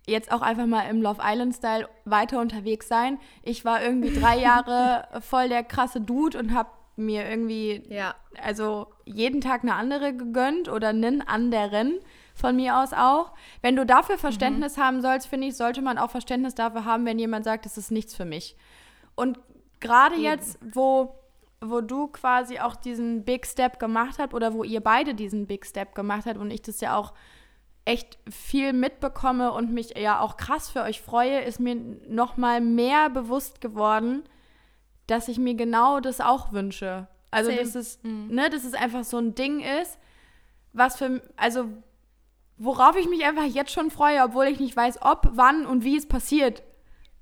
jetzt 0.07 0.31
auch 0.31 0.41
einfach 0.41 0.65
mal 0.65 0.83
im 0.89 1.01
Love 1.01 1.21
Island-Style 1.23 1.87
weiter 2.05 2.39
unterwegs 2.39 2.87
sein. 2.87 3.19
Ich 3.43 3.65
war 3.65 3.83
irgendwie 3.83 4.13
drei 4.17 4.37
Jahre 4.39 5.07
voll 5.21 5.49
der 5.49 5.63
krasse 5.63 5.99
Dude 6.01 6.37
und 6.39 6.53
habe 6.53 6.69
mir 6.97 7.29
irgendwie, 7.29 7.83
Ja. 7.89 8.15
also 8.43 8.87
jeden 9.05 9.41
Tag 9.41 9.63
eine 9.63 9.75
andere 9.75 10.13
gegönnt 10.13 10.67
oder 10.69 10.89
einen 10.89 11.21
anderen 11.21 11.99
von 12.33 12.55
mir 12.55 12.77
aus 12.77 12.93
auch. 12.93 13.33
Wenn 13.61 13.75
du 13.75 13.85
dafür 13.85 14.17
Verständnis 14.17 14.77
haben 14.77 15.01
sollst, 15.01 15.27
finde 15.27 15.47
ich, 15.47 15.55
sollte 15.57 15.81
man 15.81 15.97
auch 15.97 16.11
Verständnis 16.11 16.55
dafür 16.55 16.85
haben, 16.85 17.05
wenn 17.05 17.19
jemand 17.19 17.45
sagt, 17.45 17.65
das 17.65 17.77
ist 17.77 17.91
nichts 17.91 18.15
für 18.15 18.25
mich. 18.25 18.55
Und 19.15 19.39
gerade 19.79 20.15
jetzt, 20.15 20.59
wo, 20.73 21.15
wo 21.61 21.81
du 21.81 22.07
quasi 22.07 22.59
auch 22.59 22.75
diesen 22.75 23.23
Big 23.25 23.45
Step 23.47 23.79
gemacht 23.79 24.17
hast 24.19 24.33
oder 24.33 24.53
wo 24.53 24.63
ihr 24.63 24.81
beide 24.81 25.15
diesen 25.15 25.47
Big 25.47 25.65
Step 25.65 25.95
gemacht 25.95 26.25
habt 26.25 26.37
und 26.37 26.51
ich 26.51 26.61
das 26.61 26.81
ja 26.81 26.95
auch 26.95 27.13
echt 27.85 28.17
viel 28.29 28.73
mitbekomme 28.73 29.51
und 29.53 29.71
mich 29.71 29.97
ja 29.97 30.19
auch 30.19 30.35
krass 30.37 30.69
für 30.69 30.81
euch 30.81 31.01
freue, 31.01 31.39
ist 31.41 31.59
mir 31.59 31.75
noch 32.07 32.35
mal 32.37 32.59
mehr 32.59 33.09
bewusst 33.09 33.61
geworden, 33.61 34.23
dass 35.07 35.27
ich 35.27 35.37
mir 35.39 35.55
genau 35.55 35.99
das 35.99 36.21
auch 36.21 36.51
wünsche. 36.51 37.07
Also, 37.31 37.49
Same. 37.49 37.61
dass 37.61 37.75
es, 37.75 37.99
ne, 38.03 38.49
dass 38.49 38.63
es 38.63 38.73
einfach 38.73 39.03
so 39.03 39.17
ein 39.17 39.35
Ding 39.35 39.59
ist, 39.81 39.97
was 40.73 40.97
für, 40.97 41.21
also, 41.35 41.65
worauf 42.57 42.95
ich 42.97 43.09
mich 43.09 43.25
einfach 43.25 43.45
jetzt 43.45 43.71
schon 43.71 43.91
freue, 43.91 44.23
obwohl 44.23 44.45
ich 44.45 44.59
nicht 44.59 44.75
weiß, 44.75 45.01
ob, 45.01 45.29
wann 45.33 45.65
und 45.65 45.83
wie 45.83 45.97
es 45.97 46.07
passiert. 46.07 46.63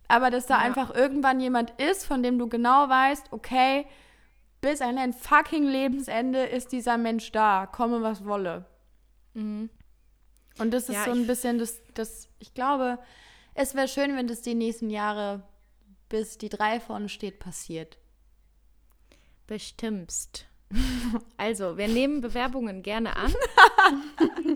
Aber 0.07 0.29
dass 0.29 0.45
da 0.45 0.55
Ja. 0.57 0.63
einfach 0.63 0.93
irgendwann 0.93 1.39
jemand 1.39 1.71
ist, 1.81 2.05
von 2.05 2.21
dem 2.21 2.37
du 2.37 2.47
genau 2.47 2.87
weißt, 2.89 3.27
okay, 3.31 3.85
bis 4.61 4.81
an 4.81 4.97
ein 4.97 5.13
fucking 5.13 5.63
Lebensende 5.65 6.43
ist 6.45 6.71
dieser 6.71 6.97
Mensch 6.97 7.31
da, 7.31 7.65
komme 7.67 8.01
was 8.01 8.25
wolle. 8.25 8.65
Und 9.33 9.69
das 10.57 10.83
ist 10.89 10.95
Ja, 10.95 11.05
so 11.05 11.11
ein 11.11 11.27
bisschen 11.27 11.57
das, 11.59 11.81
das, 11.93 12.29
ich 12.39 12.53
glaube, 12.53 12.99
es 13.53 13.75
wäre 13.75 13.87
schön, 13.87 14.15
wenn 14.15 14.27
das 14.27 14.41
die 14.41 14.55
nächsten 14.55 14.89
Jahre, 14.89 15.43
bis 16.09 16.37
die 16.37 16.49
drei 16.49 16.79
vorne 16.79 17.09
steht, 17.09 17.39
passiert. 17.39 17.97
Bestimmst. 19.47 20.45
Also, 21.37 21.77
wir 21.77 21.87
nehmen 21.87 22.21
Bewerbungen 22.21 22.81
gerne 22.81 23.15
an. 23.15 23.33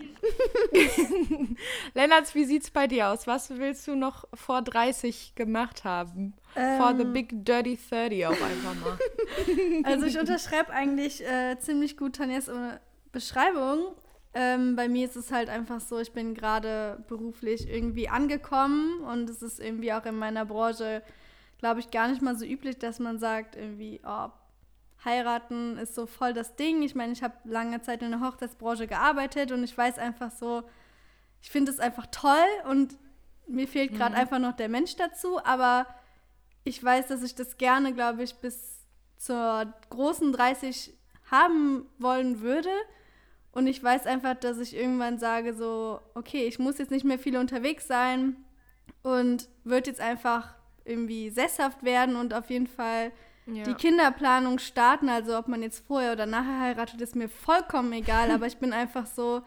Lennart, 1.93 2.33
wie 2.35 2.45
sieht's 2.45 2.71
bei 2.71 2.87
dir 2.87 3.09
aus? 3.09 3.27
Was 3.27 3.49
willst 3.51 3.87
du 3.87 3.95
noch 3.95 4.27
vor 4.33 4.61
30 4.61 5.35
gemacht 5.35 5.83
haben? 5.83 6.33
For 6.53 6.95
the 6.95 7.03
Ähm. 7.03 7.13
big 7.13 7.45
dirty 7.45 7.77
30 7.77 8.25
auch 8.25 8.31
einfach 8.31 8.75
mal. 8.75 8.97
Also 9.83 10.05
ich 10.05 10.19
unterschreibe 10.19 10.71
eigentlich 10.71 11.23
äh, 11.25 11.57
ziemlich 11.59 11.95
gut 11.97 12.15
Tanjas 12.15 12.47
äh, 12.47 12.79
Beschreibung. 13.11 13.95
Ähm, 14.33 14.75
bei 14.75 14.87
mir 14.87 15.05
ist 15.05 15.15
es 15.15 15.31
halt 15.31 15.49
einfach 15.49 15.79
so, 15.79 15.99
ich 15.99 16.11
bin 16.11 16.33
gerade 16.35 17.03
beruflich 17.07 17.67
irgendwie 17.67 18.09
angekommen 18.09 19.01
und 19.01 19.29
es 19.29 19.41
ist 19.41 19.59
irgendwie 19.59 19.91
auch 19.93 20.05
in 20.05 20.15
meiner 20.15 20.45
Branche, 20.45 21.01
glaube 21.59 21.81
ich, 21.81 21.91
gar 21.91 22.07
nicht 22.07 22.21
mal 22.21 22.35
so 22.35 22.45
üblich, 22.45 22.79
dass 22.79 22.99
man 22.99 23.19
sagt, 23.19 23.55
irgendwie, 23.55 24.01
oh, 24.05 24.29
heiraten 25.05 25.77
ist 25.77 25.95
so 25.95 26.05
voll 26.05 26.33
das 26.33 26.55
Ding. 26.55 26.81
Ich 26.81 26.95
meine, 26.95 27.13
ich 27.13 27.23
habe 27.23 27.35
lange 27.43 27.81
Zeit 27.81 28.01
in 28.01 28.11
der 28.11 28.21
Hochzeitsbranche 28.21 28.87
gearbeitet 28.87 29.51
und 29.51 29.63
ich 29.63 29.77
weiß 29.77 29.97
einfach 29.99 30.31
so, 30.31 30.63
ich 31.41 31.49
finde 31.51 31.71
es 31.71 31.79
einfach 31.79 32.07
toll 32.07 32.47
und 32.69 32.97
mir 33.47 33.67
fehlt 33.67 33.93
gerade 33.93 34.15
einfach 34.15 34.39
noch 34.39 34.55
der 34.55 34.69
Mensch 34.69 34.95
dazu, 34.95 35.43
aber 35.43 35.87
ich 36.63 36.83
weiß, 36.83 37.07
dass 37.07 37.23
ich 37.23 37.35
das 37.35 37.57
gerne, 37.57 37.93
glaube 37.93 38.23
ich, 38.23 38.35
bis 38.35 38.85
zur 39.17 39.73
großen 39.89 40.31
30 40.31 40.93
haben 41.31 41.85
wollen 41.97 42.41
würde. 42.41 42.69
Und 43.51 43.67
ich 43.67 43.83
weiß 43.83 44.05
einfach, 44.05 44.35
dass 44.35 44.59
ich 44.59 44.75
irgendwann 44.75 45.17
sage, 45.17 45.53
so, 45.53 45.99
okay, 46.13 46.45
ich 46.45 46.59
muss 46.59 46.77
jetzt 46.77 46.91
nicht 46.91 47.05
mehr 47.05 47.17
viel 47.17 47.37
unterwegs 47.37 47.87
sein 47.87 48.35
und 49.01 49.49
wird 49.63 49.87
jetzt 49.87 50.01
einfach 50.01 50.58
irgendwie 50.85 51.29
sesshaft 51.29 51.83
werden 51.83 52.15
und 52.15 52.33
auf 52.33 52.49
jeden 52.49 52.67
Fall 52.67 53.11
Ja. 53.45 53.63
die 53.63 53.73
Kinderplanung 53.73 54.59
starten. 54.59 55.09
Also 55.09 55.37
ob 55.37 55.47
man 55.47 55.61
jetzt 55.61 55.85
vorher 55.87 56.13
oder 56.13 56.25
nachher 56.25 56.59
heiratet, 56.59 57.01
ist 57.01 57.15
mir 57.15 57.29
vollkommen 57.29 57.91
egal. 57.93 58.31
aber 58.31 58.47
ich 58.47 58.57
bin 58.57 58.73
einfach 58.73 59.05
so, 59.05 59.41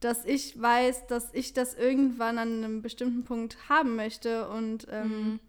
dass 0.00 0.24
ich 0.24 0.60
weiß, 0.60 1.06
dass 1.06 1.32
ich 1.32 1.52
das 1.54 1.74
irgendwann 1.74 2.38
an 2.38 2.62
einem 2.64 2.82
bestimmten 2.82 3.24
Punkt 3.24 3.56
haben 3.68 3.96
möchte 3.96 4.48
und 4.48 4.86
ähm, 4.90 5.40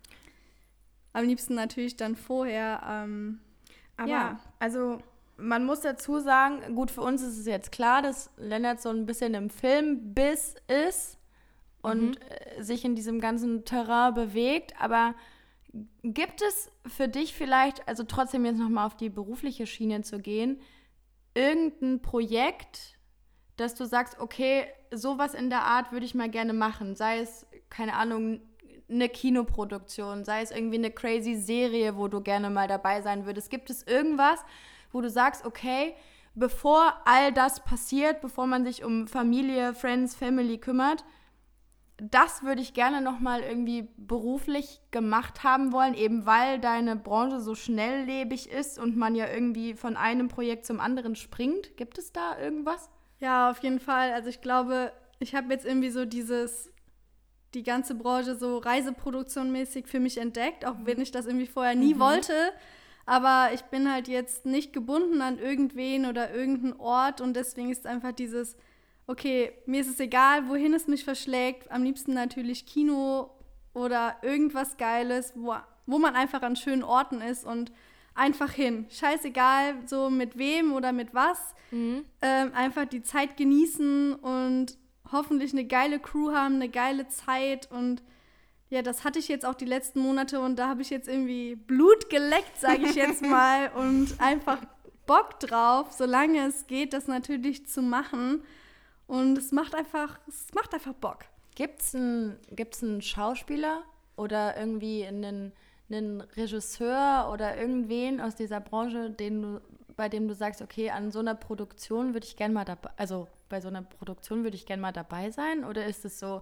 am 1.13 1.25
liebsten 1.25 1.55
natürlich 1.55 1.95
dann 1.97 2.15
vorher. 2.15 2.81
Ähm, 2.87 3.39
Aber, 3.97 4.09
Ja. 4.09 4.39
also, 4.59 4.99
man 5.37 5.65
muss 5.65 5.81
dazu 5.81 6.19
sagen, 6.19 6.75
gut, 6.75 6.91
für 6.91 7.01
uns 7.01 7.21
ist 7.21 7.37
es 7.37 7.45
jetzt 7.45 7.71
klar, 7.71 8.01
dass 8.01 8.29
Lennart 8.37 8.81
so 8.81 8.89
ein 8.89 9.05
bisschen 9.05 9.33
im 9.33 9.49
Filmbiss 9.49 10.55
ist 10.67 11.14
und 11.85 12.19
mhm. 12.19 12.63
sich 12.63 12.83
in 12.85 12.95
diesem 12.95 13.19
ganzen 13.19 13.65
Terrain 13.65 14.13
bewegt, 14.13 14.73
aber 14.79 15.15
gibt 16.03 16.41
es 16.41 16.71
für 16.87 17.07
dich 17.07 17.33
vielleicht, 17.33 17.87
also 17.87 18.03
trotzdem 18.03 18.45
jetzt 18.45 18.59
nochmal 18.59 18.87
auf 18.87 18.95
die 18.95 19.09
berufliche 19.09 19.67
Schiene 19.67 20.01
zu 20.01 20.19
gehen, 20.19 20.59
irgendein 21.33 22.01
Projekt, 22.01 22.97
dass 23.57 23.75
du 23.75 23.85
sagst, 23.85 24.19
okay, 24.19 24.65
sowas 24.91 25.33
in 25.33 25.49
der 25.49 25.63
Art 25.63 25.91
würde 25.91 26.05
ich 26.05 26.15
mal 26.15 26.29
gerne 26.29 26.53
machen, 26.53 26.95
sei 26.95 27.19
es, 27.19 27.45
keine 27.69 27.93
Ahnung, 27.95 28.41
eine 28.89 29.09
Kinoproduktion, 29.09 30.23
sei 30.23 30.41
es 30.41 30.51
irgendwie 30.51 30.77
eine 30.77 30.91
crazy 30.91 31.35
Serie, 31.35 31.97
wo 31.97 32.07
du 32.07 32.21
gerne 32.21 32.49
mal 32.49 32.67
dabei 32.67 33.01
sein 33.01 33.25
würdest. 33.25 33.49
Gibt 33.49 33.69
es 33.69 33.83
irgendwas, 33.83 34.39
wo 34.91 35.01
du 35.01 35.09
sagst, 35.09 35.45
okay, 35.45 35.95
bevor 36.35 36.93
all 37.05 37.33
das 37.33 37.63
passiert, 37.63 38.21
bevor 38.21 38.45
man 38.45 38.63
sich 38.63 38.83
um 38.83 39.07
Familie, 39.07 39.73
Friends, 39.73 40.15
Family 40.15 40.59
kümmert, 40.59 41.03
das 41.97 42.43
würde 42.43 42.61
ich 42.61 42.73
gerne 42.73 43.01
noch 43.01 43.19
mal 43.19 43.41
irgendwie 43.41 43.87
beruflich 43.97 44.81
gemacht 44.91 45.43
haben 45.43 45.71
wollen, 45.71 45.93
eben 45.93 46.25
weil 46.25 46.59
deine 46.59 46.95
Branche 46.95 47.39
so 47.39 47.55
schnelllebig 47.55 48.51
ist 48.51 48.77
und 48.77 48.97
man 48.97 49.15
ja 49.15 49.27
irgendwie 49.31 49.75
von 49.75 49.95
einem 49.95 50.27
Projekt 50.27 50.65
zum 50.65 50.79
anderen 50.79 51.15
springt. 51.15 51.77
Gibt 51.77 51.97
es 51.97 52.11
da 52.11 52.37
irgendwas? 52.37 52.89
Ja, 53.19 53.49
auf 53.49 53.59
jeden 53.59 53.79
Fall. 53.79 54.11
Also 54.11 54.29
ich 54.29 54.41
glaube, 54.41 54.91
ich 55.19 55.35
habe 55.35 55.53
jetzt 55.53 55.65
irgendwie 55.65 55.89
so 55.89 56.05
dieses 56.05 56.71
die 57.53 57.63
ganze 57.63 57.95
Branche 57.95 58.35
so 58.35 58.57
Reiseproduktion 58.57 59.51
mäßig 59.53 59.87
für 59.87 60.01
mich 60.01 60.17
entdeckt, 60.17 60.65
auch 60.65 60.75
wenn 60.83 60.99
ich 60.99 61.11
das 61.11 61.25
irgendwie 61.25 61.47
vorher 61.47 61.75
nie 61.75 61.93
mhm. 61.93 61.99
wollte. 61.99 62.33
Aber 63.05 63.51
ich 63.53 63.61
bin 63.65 63.89
halt 63.89 64.09
jetzt 64.09 64.45
nicht 64.45 64.73
gebunden 64.73 65.21
an 65.21 65.39
irgendwen 65.39 66.05
oder 66.05 66.33
irgendeinen 66.33 66.73
Ort 66.79 67.21
und 67.21 67.35
deswegen 67.35 67.71
ist 67.71 67.87
einfach 67.87 68.11
dieses, 68.11 68.57
okay, 69.07 69.51
mir 69.65 69.81
ist 69.81 69.89
es 69.89 69.99
egal, 69.99 70.47
wohin 70.49 70.73
es 70.73 70.87
mich 70.87 71.03
verschlägt. 71.03 71.71
Am 71.71 71.83
liebsten 71.83 72.13
natürlich 72.13 72.65
Kino 72.65 73.29
oder 73.73 74.15
irgendwas 74.21 74.77
Geiles, 74.77 75.33
wo, 75.35 75.55
wo 75.85 75.99
man 75.99 76.15
einfach 76.15 76.41
an 76.41 76.55
schönen 76.55 76.83
Orten 76.83 77.21
ist 77.21 77.45
und 77.45 77.71
einfach 78.15 78.51
hin. 78.51 78.87
Scheißegal, 78.89 79.75
so 79.85 80.09
mit 80.09 80.37
wem 80.37 80.73
oder 80.73 80.91
mit 80.93 81.13
was. 81.13 81.53
Mhm. 81.71 82.05
Ähm, 82.21 82.51
einfach 82.53 82.85
die 82.85 83.03
Zeit 83.03 83.37
genießen 83.37 84.13
und 84.15 84.77
hoffentlich 85.11 85.53
eine 85.53 85.65
geile 85.65 85.99
Crew 85.99 86.31
haben, 86.31 86.55
eine 86.55 86.69
geile 86.69 87.07
Zeit 87.07 87.69
und 87.71 88.01
ja, 88.69 88.81
das 88.81 89.03
hatte 89.03 89.19
ich 89.19 89.27
jetzt 89.27 89.45
auch 89.45 89.53
die 89.53 89.65
letzten 89.65 89.99
Monate 89.99 90.39
und 90.39 90.57
da 90.57 90.67
habe 90.67 90.81
ich 90.81 90.89
jetzt 90.89 91.07
irgendwie 91.07 91.55
Blut 91.55 92.09
geleckt, 92.09 92.59
sage 92.59 92.81
ich 92.83 92.95
jetzt 92.95 93.21
mal, 93.25 93.69
und 93.75 94.19
einfach 94.19 94.57
Bock 95.05 95.39
drauf, 95.39 95.91
solange 95.91 96.47
es 96.47 96.65
geht, 96.65 96.93
das 96.93 97.07
natürlich 97.07 97.67
zu 97.67 97.83
machen. 97.83 98.41
Und 99.07 99.37
es 99.37 99.51
macht 99.51 99.75
einfach, 99.75 100.19
es 100.27 100.47
macht 100.53 100.73
einfach 100.73 100.93
Bock. 100.93 101.25
Gibt 101.55 101.81
es 101.81 101.95
einen, 101.95 102.37
gibt's 102.51 102.83
einen 102.83 103.01
Schauspieler 103.01 103.83
oder 104.17 104.57
irgendwie 104.57 105.05
einen, 105.05 105.51
einen 105.89 106.21
Regisseur 106.21 107.29
oder 107.31 107.57
irgendwen 107.57 108.19
aus 108.19 108.35
dieser 108.35 108.59
Branche, 108.59 109.11
den 109.11 109.41
du, 109.41 109.61
bei 109.95 110.09
dem 110.09 110.27
du 110.27 110.35
sagst, 110.35 110.61
okay, 110.61 110.89
an 110.89 111.11
so 111.11 111.19
einer 111.19 111.35
Produktion 111.35 112.13
würde 112.13 112.25
ich 112.25 112.35
gerne 112.35 112.53
mal 112.53 112.65
dabei, 112.65 112.89
also 112.97 113.27
bei 113.49 113.61
so 113.61 113.67
einer 113.67 113.83
Produktion 113.83 114.43
würde 114.43 114.55
ich 114.55 114.65
gerne 114.65 114.81
mal 114.81 114.91
dabei 114.91 115.29
sein? 115.29 115.63
Oder 115.63 115.85
ist 115.85 116.03
es 116.03 116.19
so 116.19 116.41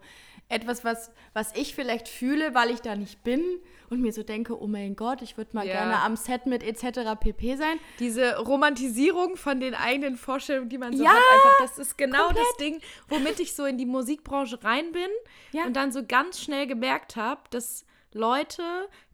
etwas, 0.50 0.86
was, 0.86 1.12
was 1.34 1.54
ich 1.56 1.76
vielleicht 1.76 2.08
fühle, 2.08 2.56
weil 2.56 2.70
ich 2.70 2.82
da 2.82 2.96
nicht 2.96 3.24
bin 3.24 3.44
und 3.90 4.02
mir 4.02 4.14
so 4.14 4.24
denke, 4.24 4.60
oh 4.62 4.68
mein 4.68 4.96
Gott, 4.96 5.22
ich 5.22 5.38
würde 5.38 5.52
mal 5.54 5.68
ja. 5.68 5.74
gerne 5.74 6.00
am 6.02 6.16
Set 6.16 6.46
mit 6.46 6.64
etc. 6.64 7.20
pp 7.20 7.56
sein? 7.56 7.78
Diese 8.00 8.38
Romantisierung 8.38 9.36
von 9.36 9.60
den 9.60 9.76
eigenen 9.76 10.16
Vorstellungen, 10.16 10.70
die 10.70 10.78
man 10.78 10.96
so 10.96 11.04
ja, 11.04 11.10
hat, 11.10 11.18
einfach, 11.18 11.58
das 11.60 11.78
ist 11.78 11.98
genau 11.98 12.28
komplett. 12.28 12.46
das 12.46 12.58
Ding, 12.58 12.82
womit 13.10 13.40
ich 13.40 13.54
so 13.54 13.66
in 13.66 13.78
die 13.78 13.86
Musikbranche 13.86 14.64
rein 14.64 14.92
bin 14.92 15.10
ja. 15.52 15.66
und 15.66 15.74
dann 15.76 15.92
so 15.92 16.06
ganz 16.06 16.42
schnell 16.42 16.68
gemerkt 16.68 17.16
habe, 17.16 17.42
dass 17.50 17.86
Leute, 18.14 18.64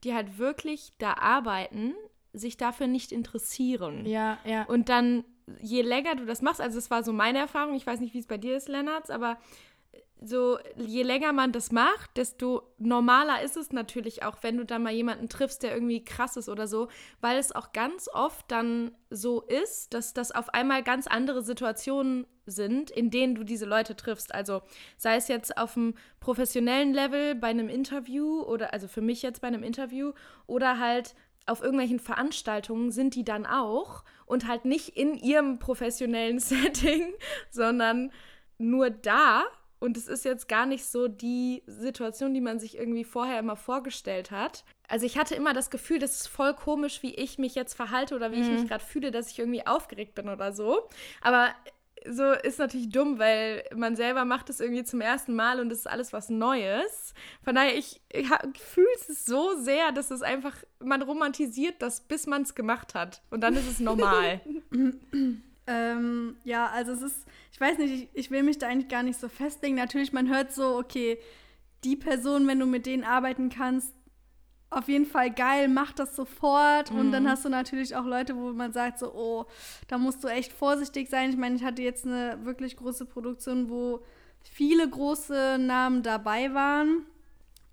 die 0.04 0.14
halt 0.14 0.38
wirklich 0.38 0.94
da 1.00 1.14
arbeiten, 1.14 1.96
sich 2.34 2.58
dafür 2.58 2.88
nicht 2.88 3.12
interessieren. 3.12 4.06
Ja, 4.06 4.38
ja. 4.46 4.64
Und 4.66 4.90
dann 4.90 5.24
je 5.62 5.82
länger 5.82 6.16
du 6.16 6.26
das 6.26 6.42
machst, 6.42 6.62
also 6.62 6.78
es 6.78 6.92
war 6.92 7.04
so 7.04 7.14
meine 7.14 7.40
Erfahrung, 7.40 7.76
ich 7.76 7.88
weiß 7.88 8.00
nicht, 8.00 8.14
wie 8.14 8.20
es 8.20 8.28
bei 8.28 8.38
dir 8.38 8.56
ist, 8.56 8.70
Lennart, 8.70 9.10
aber 9.10 9.38
so 10.22 10.60
je 10.76 11.04
länger 11.04 11.32
man 11.32 11.54
das 11.54 11.72
macht, 11.72 12.18
desto 12.18 12.64
normaler 12.78 13.42
ist 13.42 13.56
es 13.56 13.72
natürlich 13.72 14.24
auch, 14.24 14.38
wenn 14.42 14.58
du 14.58 14.66
da 14.66 14.78
mal 14.78 14.92
jemanden 14.92 15.30
triffst, 15.30 15.64
der 15.64 15.74
irgendwie 15.74 16.04
krass 16.04 16.36
ist 16.36 16.50
oder 16.50 16.68
so, 16.68 16.90
weil 17.22 17.38
es 17.38 17.56
auch 17.56 17.72
ganz 17.72 18.10
oft 18.14 18.52
dann 18.52 18.92
so 19.10 19.42
ist, 19.42 19.94
dass 19.94 20.14
das 20.14 20.32
auf 20.32 20.50
einmal 20.54 20.84
ganz 20.84 21.08
andere 21.08 21.42
Situationen 21.42 22.28
sind, 22.46 22.92
in 22.92 23.12
denen 23.12 23.36
du 23.36 23.44
diese 23.44 23.66
Leute 23.66 23.96
triffst. 23.96 24.34
Also 24.34 24.62
sei 24.98 25.16
es 25.16 25.30
jetzt 25.30 25.58
auf 25.58 25.78
einem 25.78 25.94
professionellen 26.20 26.94
Level 26.94 27.36
bei 27.36 27.48
einem 27.48 27.70
Interview 27.70 28.42
oder 28.42 28.74
also 28.74 28.90
für 28.90 29.02
mich 29.02 29.22
jetzt 29.22 29.42
bei 29.42 29.48
einem 29.48 29.64
Interview 29.64 30.12
oder 30.48 30.80
halt 30.80 31.16
auf 31.50 31.62
irgendwelchen 31.62 32.00
Veranstaltungen 32.00 32.92
sind 32.92 33.16
die 33.16 33.24
dann 33.24 33.46
auch 33.46 34.04
und 34.26 34.48
halt 34.48 34.66
nicht 34.66 34.90
in 34.90 35.16
ihrem 35.16 35.60
professionellen 35.60 36.40
Setting, 36.40 37.14
sondern 37.50 38.12
nur 38.58 38.90
da. 38.90 39.44
Und 39.80 39.96
es 39.96 40.08
ist 40.08 40.26
jetzt 40.26 40.50
gar 40.50 40.66
nicht 40.66 40.86
so 40.86 41.08
die 41.08 41.64
Situation, 41.66 42.34
die 42.34 42.42
man 42.42 42.60
sich 42.60 42.78
irgendwie 42.78 43.06
vorher 43.06 43.40
immer 43.40 43.56
vorgestellt 43.56 44.30
hat. 44.30 44.66
Also 44.90 45.06
ich 45.06 45.18
hatte 45.18 45.36
immer 45.36 45.54
das 45.54 45.70
Gefühl, 45.70 46.00
das 46.00 46.16
ist 46.16 46.28
voll 46.28 46.54
komisch, 46.54 47.02
wie 47.02 47.16
ich 47.16 47.38
mich 47.38 47.56
jetzt 47.56 47.76
verhalte 47.76 48.16
oder 48.16 48.32
wie 48.32 48.38
mhm. 48.38 48.42
ich 48.42 48.50
mich 48.50 48.62
mhm. 48.64 48.68
gerade 48.68 48.84
fühle, 48.84 49.12
dass 49.12 49.32
ich 49.32 49.40
irgendwie 49.40 49.66
aufgeregt 49.66 50.16
bin 50.16 50.28
oder 50.28 50.52
so. 50.52 50.82
Aber 51.22 51.50
so 52.08 52.32
ist 52.32 52.60
natürlich 52.60 52.90
dumm, 52.90 53.20
weil 53.20 53.64
man 53.76 53.96
selber 53.96 54.26
macht 54.26 54.50
es 54.50 54.60
irgendwie 54.60 54.84
zum 54.84 55.02
ersten 55.02 55.36
Mal 55.36 55.60
und 55.60 55.72
es 55.72 55.80
ist 55.80 55.88
alles 55.88 56.14
was 56.14 56.30
Neues. 56.30 57.14
Von 57.44 57.56
daher, 57.56 57.78
ich, 57.78 58.02
ich 58.12 58.28
fühle 58.58 58.88
es 58.96 59.26
so 59.26 59.56
sehr, 59.58 59.92
dass 59.92 60.12
es 60.12 60.22
einfach, 60.22 60.56
man 60.80 61.02
romantisiert 61.02 61.82
das, 61.82 62.02
bis 62.02 62.28
man 62.28 62.44
es 62.44 62.56
gemacht 62.56 62.96
hat. 62.96 63.22
Und 63.30 63.42
dann 63.42 63.56
ist 63.56 63.70
es 63.70 63.80
normal. 63.80 64.42
ähm, 65.68 66.38
ja, 66.44 66.68
also 66.68 66.94
es 66.94 67.02
ist, 67.02 67.28
ich 67.52 67.60
weiß 67.60 67.78
nicht, 67.78 67.94
ich, 67.94 68.10
ich 68.14 68.32
will 68.32 68.44
mich 68.44 68.58
da 68.58 68.68
eigentlich 68.68 68.90
gar 68.90 69.04
nicht 69.04 69.20
so 69.20 69.28
festlegen. 69.28 69.76
Natürlich, 69.76 70.14
man 70.14 70.30
hört 70.30 70.54
so, 70.54 70.78
okay, 70.78 71.20
die 71.84 71.96
Person, 71.96 72.48
wenn 72.48 72.60
du 72.60 72.66
mit 72.66 72.86
denen 72.86 73.04
arbeiten 73.04 73.50
kannst, 73.50 73.94
auf 74.70 74.88
jeden 74.88 75.06
Fall 75.06 75.32
geil, 75.32 75.68
mach 75.68 75.94
das 75.94 76.16
sofort. 76.16 76.92
Mhm. 76.92 77.00
Und 77.00 77.12
dann 77.12 77.24
mhm. 77.24 77.30
hast 77.30 77.46
du 77.46 77.50
natürlich 77.50 77.96
auch 77.96 78.06
Leute, 78.06 78.36
wo 78.36 78.52
man 78.54 78.72
sagt, 78.72 79.00
so, 79.00 79.14
oh, 79.14 79.46
da 79.88 79.98
musst 79.98 80.24
du 80.24 80.28
echt 80.28 80.54
vorsichtig 80.54 81.10
sein. 81.10 81.32
Ich 81.32 81.38
meine, 81.38 81.56
ich 81.56 81.64
hatte 81.64 81.82
jetzt 81.82 82.06
eine 82.06 82.40
wirklich 82.44 82.78
große 82.78 83.06
Produktion, 83.06 83.70
wo 83.70 84.04
viele 84.44 84.88
große 84.88 85.58
Namen 85.60 86.04
dabei 86.04 86.54
waren. 86.54 87.06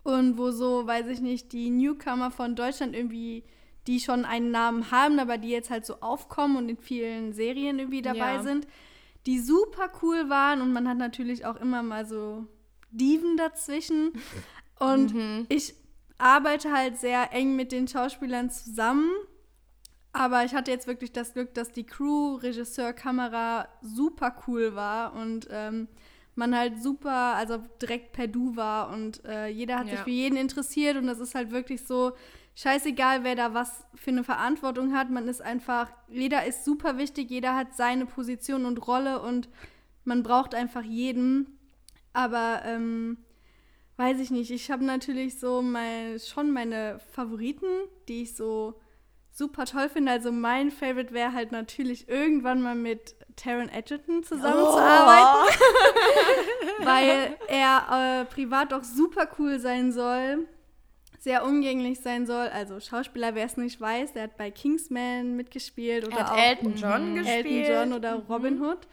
Und 0.03 0.39
wo 0.39 0.53
so, 0.53 0.87
weiß 0.87 1.09
ich 1.09 1.21
nicht, 1.21 1.53
die 1.53 1.69
Newcomer 1.69 2.31
von 2.31 2.55
Deutschland 2.55 2.95
irgendwie, 2.95 3.43
die 3.89 3.99
schon 3.99 4.25
einen 4.25 4.53
Namen 4.53 4.93
haben, 4.93 5.19
aber 5.19 5.37
die 5.37 5.49
jetzt 5.49 5.69
halt 5.69 5.85
so 5.85 5.97
aufkommen 6.01 6.57
und 6.57 6.69
in 6.69 6.77
vielen 6.77 7.33
Serien 7.33 7.81
irgendwie 7.81 8.03
dabei 8.03 8.35
ja. 8.35 8.43
sind, 8.43 8.69
die 9.27 9.41
super 9.41 9.91
cool 10.03 10.31
waren. 10.31 10.63
Und 10.63 10.73
man 10.73 10.89
hat 10.89 10.97
natürlich 10.97 11.45
auch 11.45 11.57
immer 11.57 11.83
mal 11.83 12.07
so 12.07 12.47
Diven 12.91 13.37
dazwischen. 13.37 14.13
Und 14.79 15.15
mhm. 15.15 15.47
ich 15.49 15.75
arbeite 16.19 16.73
halt 16.73 16.99
sehr 16.99 17.33
eng 17.33 17.57
mit 17.57 17.73
den 17.73 17.89
Schauspielern 17.89 18.51
zusammen. 18.51 19.11
Aber 20.13 20.45
ich 20.45 20.55
hatte 20.55 20.71
jetzt 20.71 20.87
wirklich 20.87 21.13
das 21.13 21.35
Glück, 21.35 21.53
dass 21.53 21.73
die 21.73 21.85
Crew, 21.85 22.37
Regisseur, 22.37 22.95
Kamera 22.95 23.69
super 23.83 24.35
cool 24.47 24.75
war 24.75 25.13
und 25.13 25.47
ähm, 25.51 25.89
man 26.35 26.57
halt 26.57 26.83
super, 26.83 27.35
also 27.35 27.59
direkt 27.83 28.13
per 28.13 28.27
Du 28.27 28.57
war 28.57 28.91
und 28.91 29.25
äh, 29.27 29.49
jeder 29.49 29.79
hat 29.79 29.87
ja. 29.89 29.93
sich 29.93 30.01
für 30.01 30.11
jeden 30.11 30.37
interessiert 30.37 30.97
und 30.97 31.07
das 31.07 31.19
ist 31.19 31.35
halt 31.35 31.51
wirklich 31.51 31.85
so 31.87 32.13
scheißegal, 32.55 33.25
wer 33.25 33.37
da 33.37 33.53
was 33.55 33.85
für 33.95 34.11
eine 34.11 34.25
Verantwortung 34.25 34.95
hat. 34.95 35.11
Man 35.11 35.29
ist 35.29 35.43
einfach, 35.43 35.91
jeder 36.09 36.47
ist 36.47 36.65
super 36.65 36.99
wichtig, 36.99 37.31
jeder 37.31 37.55
hat 37.55 37.75
seine 37.75 38.07
Position 38.07 38.65
und 38.65 38.87
Rolle 38.87 39.21
und 39.21 39.49
man 40.05 40.23
braucht 40.23 40.55
einfach 40.55 40.83
jeden. 40.83 41.59
Aber 42.13 42.63
ähm, 42.65 43.19
weiß 43.97 44.21
ich 44.21 44.31
nicht. 44.31 44.51
Ich 44.51 44.71
habe 44.71 44.85
natürlich 44.85 45.39
so 45.39 45.63
mein, 45.63 46.19
schon 46.19 46.51
meine 46.51 47.01
Favoriten, 47.13 47.67
die 48.09 48.23
ich 48.23 48.37
so 48.37 48.75
super 49.37 49.67
toll 49.67 49.89
finde. 49.89 50.13
Also 50.13 50.33
mein 50.33 50.71
Favorite 50.71 51.13
wäre 51.13 51.33
halt 51.33 51.53
natürlich 51.53 52.09
irgendwann 52.09 52.63
mal 52.63 52.75
mit 52.75 53.15
Taron 53.37 53.69
Edgerton 53.69 54.23
zusammenzuarbeiten, 54.23 55.57
oh. 56.81 56.85
weil 56.85 57.37
er 57.49 58.23
äh, 58.23 58.25
privat 58.25 58.73
auch 58.73 58.83
super 58.83 59.29
cool 59.39 59.61
sein 59.61 59.93
soll, 59.93 60.49
sehr 61.19 61.45
umgänglich 61.45 62.01
sein 62.01 62.27
soll. 62.27 62.49
Also 62.49 62.81
Schauspieler, 62.81 63.35
wer 63.35 63.45
es 63.45 63.59
nicht 63.59 63.79
weiß, 63.79 64.15
der 64.15 64.25
hat 64.25 64.39
bei 64.39 64.51
Kingsman 64.51 65.37
mitgespielt 65.37 66.07
oder 66.07 66.33
auch 66.33 66.39
Elton 66.39 66.75
John 66.77 67.11
mhm. 67.11 67.17
gespielt. 67.17 67.47
Elton 67.47 67.73
John 67.73 67.93
oder 67.93 68.19
mhm. 68.19 68.25
Robin 68.27 68.63
Hood. 68.63 68.89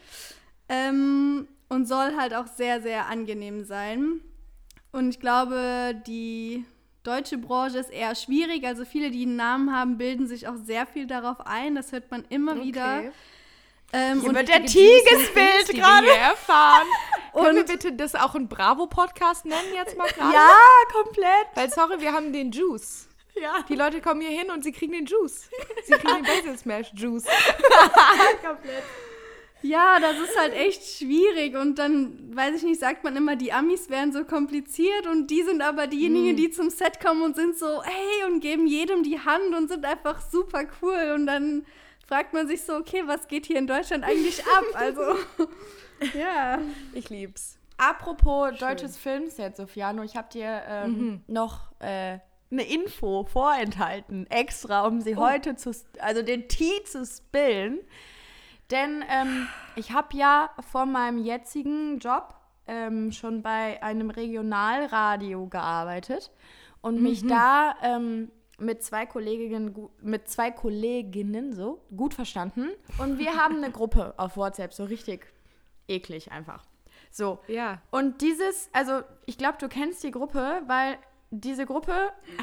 Ähm, 0.68 1.48
und 1.68 1.86
soll 1.86 2.16
halt 2.16 2.34
auch 2.34 2.46
sehr, 2.46 2.82
sehr 2.82 3.06
angenehm 3.06 3.64
sein. 3.64 4.20
Und 4.94 5.10
ich 5.10 5.18
glaube, 5.18 6.00
die 6.06 6.64
deutsche 7.02 7.36
Branche 7.36 7.78
ist 7.78 7.90
eher 7.90 8.14
schwierig. 8.14 8.64
Also 8.64 8.84
viele, 8.84 9.10
die 9.10 9.24
einen 9.24 9.34
Namen 9.34 9.74
haben, 9.74 9.98
bilden 9.98 10.28
sich 10.28 10.46
auch 10.46 10.54
sehr 10.54 10.86
viel 10.86 11.08
darauf 11.08 11.44
ein. 11.44 11.74
Das 11.74 11.90
hört 11.90 12.12
man 12.12 12.24
immer 12.28 12.62
wieder. 12.62 13.02
Ähm, 13.92 14.20
Hier 14.20 14.28
und 14.28 14.36
wird 14.36 14.48
der 14.48 14.60
die 14.60 14.66
gerade. 15.72 16.08
erfahren. 16.10 16.86
Können 17.34 17.56
wir 17.56 17.64
bitte 17.64 17.92
das 17.92 18.14
auch 18.14 18.36
ein 18.36 18.48
Bravo-Podcast 18.48 19.46
nennen 19.46 19.74
jetzt 19.74 19.98
mal 19.98 20.06
gerade? 20.08 20.32
Ja, 20.32 20.50
komplett. 20.92 21.46
Weil, 21.56 21.70
sorry, 21.70 22.00
wir 22.00 22.12
haben 22.12 22.32
den 22.32 22.52
Juice. 22.52 23.08
Ja, 23.34 23.64
Die 23.68 23.74
Leute 23.74 24.00
kommen 24.00 24.20
hier 24.20 24.30
hin 24.30 24.48
und 24.52 24.62
sie 24.62 24.70
kriegen 24.70 24.92
den 24.92 25.06
Juice. 25.06 25.50
Sie 25.86 25.92
kriegen 25.94 26.22
den 26.22 26.24
Basil 26.36 26.56
Smash 26.56 26.92
Juice. 26.94 27.24
komplett. 28.44 28.84
Ja, 29.64 29.98
das 29.98 30.18
ist 30.18 30.38
halt 30.38 30.52
echt 30.52 30.84
schwierig 30.84 31.56
und 31.56 31.78
dann, 31.78 32.36
weiß 32.36 32.56
ich 32.56 32.64
nicht, 32.64 32.80
sagt 32.80 33.02
man 33.02 33.16
immer, 33.16 33.34
die 33.34 33.50
Amis 33.50 33.88
wären 33.88 34.12
so 34.12 34.22
kompliziert 34.26 35.06
und 35.06 35.28
die 35.28 35.42
sind 35.42 35.62
aber 35.62 35.86
diejenigen, 35.86 36.36
die 36.36 36.50
zum 36.50 36.68
Set 36.68 37.00
kommen 37.00 37.22
und 37.22 37.34
sind 37.34 37.56
so, 37.56 37.82
hey, 37.82 38.30
und 38.30 38.40
geben 38.40 38.66
jedem 38.66 39.02
die 39.02 39.18
Hand 39.18 39.54
und 39.56 39.70
sind 39.70 39.86
einfach 39.86 40.20
super 40.20 40.64
cool 40.82 41.14
und 41.14 41.26
dann 41.26 41.64
fragt 42.06 42.34
man 42.34 42.46
sich 42.46 42.60
so, 42.60 42.74
okay, 42.74 43.04
was 43.06 43.26
geht 43.26 43.46
hier 43.46 43.56
in 43.56 43.66
Deutschland 43.66 44.04
eigentlich 44.04 44.44
ab? 44.44 44.64
Also, 44.74 45.00
ja. 46.18 46.58
Ich 46.92 47.08
lieb's. 47.08 47.56
Apropos 47.78 48.58
deutsches 48.58 48.98
Filmset, 48.98 49.56
Sofiano, 49.56 50.02
ich 50.02 50.14
habe 50.14 50.28
dir 50.30 50.62
ähm, 50.68 51.22
noch 51.26 51.72
äh, 51.80 52.18
eine 52.50 52.68
Info 52.68 53.24
vorenthalten, 53.24 54.26
extra, 54.30 54.86
um 54.86 55.00
sie 55.00 55.16
heute 55.16 55.56
zu, 55.56 55.70
also 56.00 56.20
den 56.20 56.48
Tee 56.48 56.84
zu 56.84 57.06
spillen. 57.06 57.80
Denn 58.70 59.04
ähm, 59.10 59.46
ich 59.76 59.92
habe 59.92 60.16
ja 60.16 60.50
vor 60.70 60.86
meinem 60.86 61.18
jetzigen 61.18 61.98
Job 61.98 62.34
ähm, 62.66 63.12
schon 63.12 63.42
bei 63.42 63.82
einem 63.82 64.10
Regionalradio 64.10 65.46
gearbeitet 65.46 66.30
und 66.80 67.02
mich 67.02 67.26
da 67.26 67.74
ähm, 67.82 68.30
mit 68.58 68.82
zwei 68.82 69.04
Kolleginnen 69.06 69.74
mit 70.00 70.28
zwei 70.28 70.50
Kolleginnen 70.50 71.52
so 71.52 71.82
gut 71.94 72.14
verstanden 72.14 72.68
und 72.98 73.18
wir 73.18 73.36
haben 73.42 73.56
eine 73.56 73.70
Gruppe 73.70 74.14
auf 74.16 74.36
WhatsApp 74.36 74.72
so 74.72 74.84
richtig 74.84 75.26
eklig 75.88 76.32
einfach. 76.32 76.64
So, 77.10 77.38
Ja. 77.48 77.80
und 77.90 78.22
dieses, 78.22 78.70
also 78.72 79.02
ich 79.26 79.38
glaube, 79.38 79.58
du 79.60 79.68
kennst 79.68 80.02
die 80.02 80.10
Gruppe, 80.10 80.62
weil 80.66 80.96
diese 81.30 81.66
Gruppe 81.66 81.94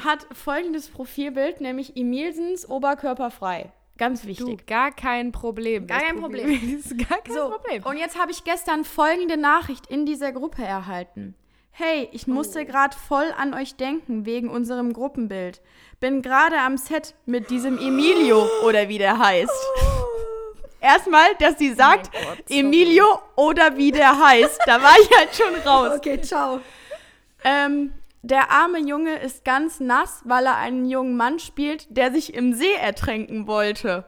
hat 0.04 0.26
folgendes 0.32 0.88
Profilbild, 0.88 1.60
nämlich 1.60 1.96
Emilsens 1.96 2.68
oberkörperfrei. 2.68 3.72
Ganz 3.98 4.22
Du, 4.22 4.28
wichtig. 4.28 4.66
gar 4.66 4.90
kein 4.90 5.32
Problem. 5.32 5.86
Gar 5.86 5.98
Das 5.98 6.08
kein 6.08 6.20
Problem. 6.20 6.50
ist 6.78 6.96
gar 7.08 7.18
kein 7.20 7.34
so, 7.34 7.50
Problem. 7.50 7.82
und 7.84 7.96
jetzt 7.98 8.18
habe 8.18 8.30
ich 8.32 8.42
gestern 8.44 8.84
folgende 8.84 9.36
Nachricht 9.36 9.86
in 9.86 10.06
dieser 10.06 10.32
Gruppe 10.32 10.62
erhalten. 10.64 11.34
Hey, 11.74 12.08
ich 12.12 12.26
musste 12.26 12.66
gerade 12.66 12.94
voll 12.96 13.32
an 13.38 13.54
euch 13.54 13.76
denken 13.76 14.26
wegen 14.26 14.50
unserem 14.50 14.92
Gruppenbild. 14.92 15.62
Bin 16.00 16.20
gerade 16.20 16.58
am 16.58 16.76
Set 16.76 17.14
mit 17.24 17.48
diesem 17.48 17.78
Emilio 17.78 18.46
oder 18.66 18.88
wie 18.88 18.98
der 18.98 19.18
heißt. 19.18 19.50
Erstmal, 20.80 21.34
dass 21.38 21.58
sie 21.58 21.72
sagt, 21.72 22.10
Oh 22.14 22.18
Gott. 22.26 22.38
Emilio 22.50 23.04
oder 23.36 23.76
wie 23.76 23.92
der 23.92 24.18
heißt. 24.18 24.60
Da 24.66 24.82
war 24.82 24.94
ich 25.00 25.16
halt 25.16 25.34
schon 25.34 25.54
raus. 25.66 25.92
Okay, 25.96 26.20
ciao. 26.20 26.60
Ähm, 27.44 27.92
der 28.22 28.50
arme 28.50 28.78
Junge 28.78 29.18
ist 29.18 29.44
ganz 29.44 29.80
nass, 29.80 30.22
weil 30.24 30.46
er 30.46 30.56
einen 30.56 30.88
jungen 30.88 31.16
Mann 31.16 31.38
spielt, 31.38 31.96
der 31.96 32.12
sich 32.12 32.34
im 32.34 32.54
See 32.54 32.72
ertränken 32.74 33.46
wollte. 33.46 34.04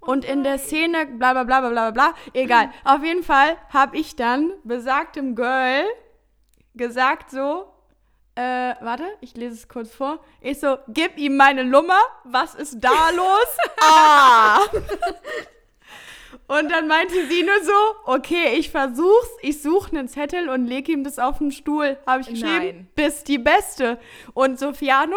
Und 0.00 0.24
in 0.24 0.44
der 0.44 0.58
Szene, 0.58 1.06
bla 1.06 1.32
bla 1.32 1.42
bla 1.42 1.60
bla 1.60 1.70
bla 1.70 1.90
bla, 1.90 2.14
egal. 2.32 2.70
Auf 2.84 3.02
jeden 3.02 3.24
Fall 3.24 3.56
habe 3.72 3.96
ich 3.96 4.14
dann 4.14 4.52
besagtem 4.62 5.34
Girl 5.34 5.84
gesagt 6.74 7.30
so, 7.30 7.66
äh, 8.36 8.74
warte, 8.80 9.04
ich 9.20 9.34
lese 9.34 9.54
es 9.54 9.68
kurz 9.68 9.92
vor. 9.92 10.20
Ich 10.40 10.60
so, 10.60 10.78
gib 10.88 11.18
ihm 11.18 11.36
meine 11.36 11.64
Nummer, 11.64 11.98
was 12.24 12.54
ist 12.54 12.78
da 12.78 13.10
los? 13.16 13.56
ah! 13.80 14.60
Und 16.48 16.70
dann 16.70 16.86
meinte 16.88 17.14
sie 17.28 17.42
nur 17.42 17.62
so, 17.62 17.72
okay, 18.12 18.54
ich 18.58 18.70
versuch's, 18.70 19.28
ich 19.42 19.62
suche 19.62 19.90
einen 19.96 20.08
Zettel 20.08 20.48
und 20.48 20.66
leg 20.66 20.88
ihm 20.88 21.04
das 21.04 21.18
auf 21.18 21.38
den 21.38 21.50
Stuhl. 21.52 21.98
Habe 22.06 22.22
ich 22.22 22.28
geschrieben, 22.28 22.48
Nein. 22.58 22.88
bist 22.94 23.28
die 23.28 23.38
Beste. 23.38 23.98
Und 24.34 24.58
Sofiano, 24.58 25.16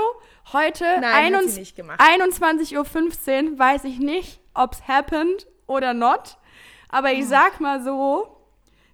heute 0.54 0.84
Nein, 1.02 1.36
hat 1.36 1.44
sie 1.44 1.60
21 1.60 1.60
nicht 1.60 1.76
gemacht. 1.76 2.00
21.15 2.02 3.52
Uhr, 3.54 3.60
weiß 3.60 3.84
ich 3.84 4.00
nicht, 4.00 4.40
ob's 4.54 4.88
happened 4.88 5.48
oder 5.68 5.94
not. 5.94 6.38
Aber 6.90 7.12
ich 7.12 7.28
sag 7.28 7.60
mal 7.60 7.84
so, 7.84 8.36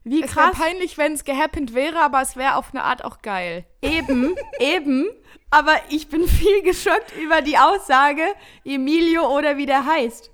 wie 0.03 0.21
Es 0.21 0.35
wäre 0.35 0.47
krass. 0.51 0.59
peinlich, 0.59 0.97
wenn 0.97 1.13
es 1.13 1.23
gehappend 1.23 1.73
wäre, 1.73 1.99
aber 1.99 2.21
es 2.21 2.35
wäre 2.35 2.55
auf 2.55 2.67
eine 2.73 2.83
Art 2.83 3.03
auch 3.03 3.21
geil. 3.21 3.65
Eben, 3.81 4.35
eben. 4.59 5.07
Aber 5.49 5.73
ich 5.89 6.09
bin 6.09 6.27
viel 6.27 6.61
geschockt 6.63 7.15
über 7.17 7.41
die 7.41 7.57
Aussage, 7.57 8.23
Emilio 8.65 9.27
oder 9.35 9.57
wie 9.57 9.65
der 9.65 9.85
heißt. 9.85 10.31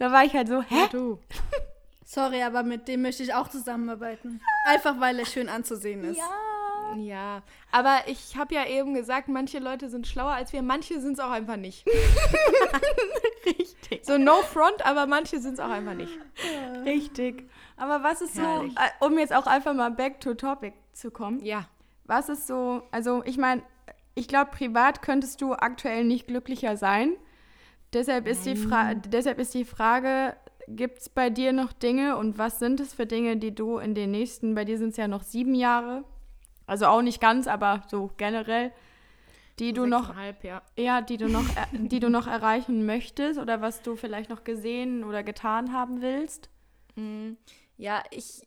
Da 0.00 0.10
war 0.10 0.24
ich 0.24 0.34
halt 0.34 0.48
so, 0.48 0.62
hä? 0.62 0.88
Du. 0.90 1.18
Sorry, 2.04 2.42
aber 2.42 2.62
mit 2.64 2.88
dem 2.88 3.02
möchte 3.02 3.22
ich 3.22 3.34
auch 3.34 3.48
zusammenarbeiten. 3.48 4.40
Einfach 4.66 4.98
weil 4.98 5.18
er 5.18 5.26
schön 5.26 5.48
anzusehen 5.48 6.02
ist. 6.04 6.20
Ja, 6.96 7.42
aber 7.70 7.98
ich 8.06 8.36
habe 8.36 8.52
ja 8.54 8.66
eben 8.66 8.94
gesagt, 8.94 9.28
manche 9.28 9.60
Leute 9.60 9.88
sind 9.88 10.08
schlauer 10.08 10.32
als 10.32 10.52
wir, 10.52 10.60
manche 10.62 11.00
sind 11.00 11.12
es 11.12 11.20
auch 11.20 11.30
einfach 11.30 11.54
nicht. 11.56 11.86
Richtig. 13.46 14.04
So 14.04 14.18
no 14.18 14.42
front, 14.42 14.84
aber 14.84 15.06
manche 15.06 15.38
sind 15.38 15.54
es 15.54 15.60
auch 15.60 15.70
einfach 15.70 15.94
nicht. 15.94 16.12
Richtig. 16.84 17.48
Aber 17.76 18.02
was 18.02 18.20
ist 18.22 18.34
so, 18.34 18.42
Herrlich. 18.42 18.74
äh, 18.76 19.04
um 19.04 19.18
jetzt 19.18 19.32
auch 19.34 19.46
einfach 19.46 19.74
mal 19.74 19.90
back 19.90 20.20
to 20.20 20.34
topic 20.34 20.72
zu 20.92 21.10
kommen, 21.10 21.44
Ja. 21.44 21.66
was 22.04 22.28
ist 22.28 22.46
so, 22.46 22.82
also 22.90 23.22
ich 23.24 23.38
meine, 23.38 23.62
ich 24.14 24.26
glaube, 24.28 24.50
privat 24.50 25.02
könntest 25.02 25.40
du 25.40 25.52
aktuell 25.54 26.04
nicht 26.04 26.26
glücklicher 26.26 26.76
sein. 26.76 27.12
Deshalb 27.92 28.26
ist, 28.26 28.46
die, 28.46 28.56
Fra 28.56 28.94
deshalb 28.94 29.38
ist 29.40 29.52
die 29.54 29.64
Frage, 29.64 30.36
gibt 30.68 30.98
es 30.98 31.08
bei 31.08 31.30
dir 31.30 31.52
noch 31.52 31.72
Dinge 31.72 32.16
und 32.16 32.38
was 32.38 32.58
sind 32.58 32.78
es 32.80 32.94
für 32.94 33.06
Dinge, 33.06 33.36
die 33.36 33.54
du 33.54 33.78
in 33.78 33.94
den 33.94 34.12
nächsten, 34.12 34.54
bei 34.54 34.64
dir 34.64 34.78
sind 34.78 34.90
es 34.90 34.96
ja 34.96 35.08
noch 35.08 35.22
sieben 35.22 35.54
Jahre, 35.54 36.04
also 36.66 36.86
auch 36.86 37.02
nicht 37.02 37.20
ganz, 37.20 37.48
aber 37.48 37.82
so 37.88 38.12
generell, 38.16 38.72
die 39.58 39.72
du 39.72 39.86
noch 39.86 40.14
ja. 40.42 40.62
Ja, 40.76 41.00
die 41.02 41.16
du 41.16 41.28
noch, 41.28 41.44
die 41.72 42.00
du 42.00 42.08
noch 42.08 42.26
erreichen 42.26 42.86
möchtest 42.86 43.38
oder 43.40 43.60
was 43.60 43.82
du 43.82 43.96
vielleicht 43.96 44.30
noch 44.30 44.44
gesehen 44.44 45.04
oder 45.04 45.22
getan 45.22 45.72
haben 45.72 46.00
willst? 46.00 46.48
Ja, 47.76 48.02
ich 48.10 48.42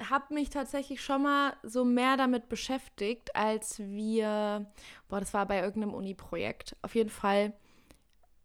habe 0.00 0.34
mich 0.34 0.50
tatsächlich 0.50 1.02
schon 1.02 1.22
mal 1.22 1.54
so 1.62 1.84
mehr 1.84 2.16
damit 2.16 2.48
beschäftigt, 2.48 3.34
als 3.34 3.78
wir, 3.78 4.66
boah, 5.08 5.20
das 5.20 5.34
war 5.34 5.46
bei 5.46 5.60
irgendeinem 5.60 5.94
Uni-Projekt. 5.94 6.76
Auf 6.82 6.94
jeden 6.94 7.10
Fall 7.10 7.52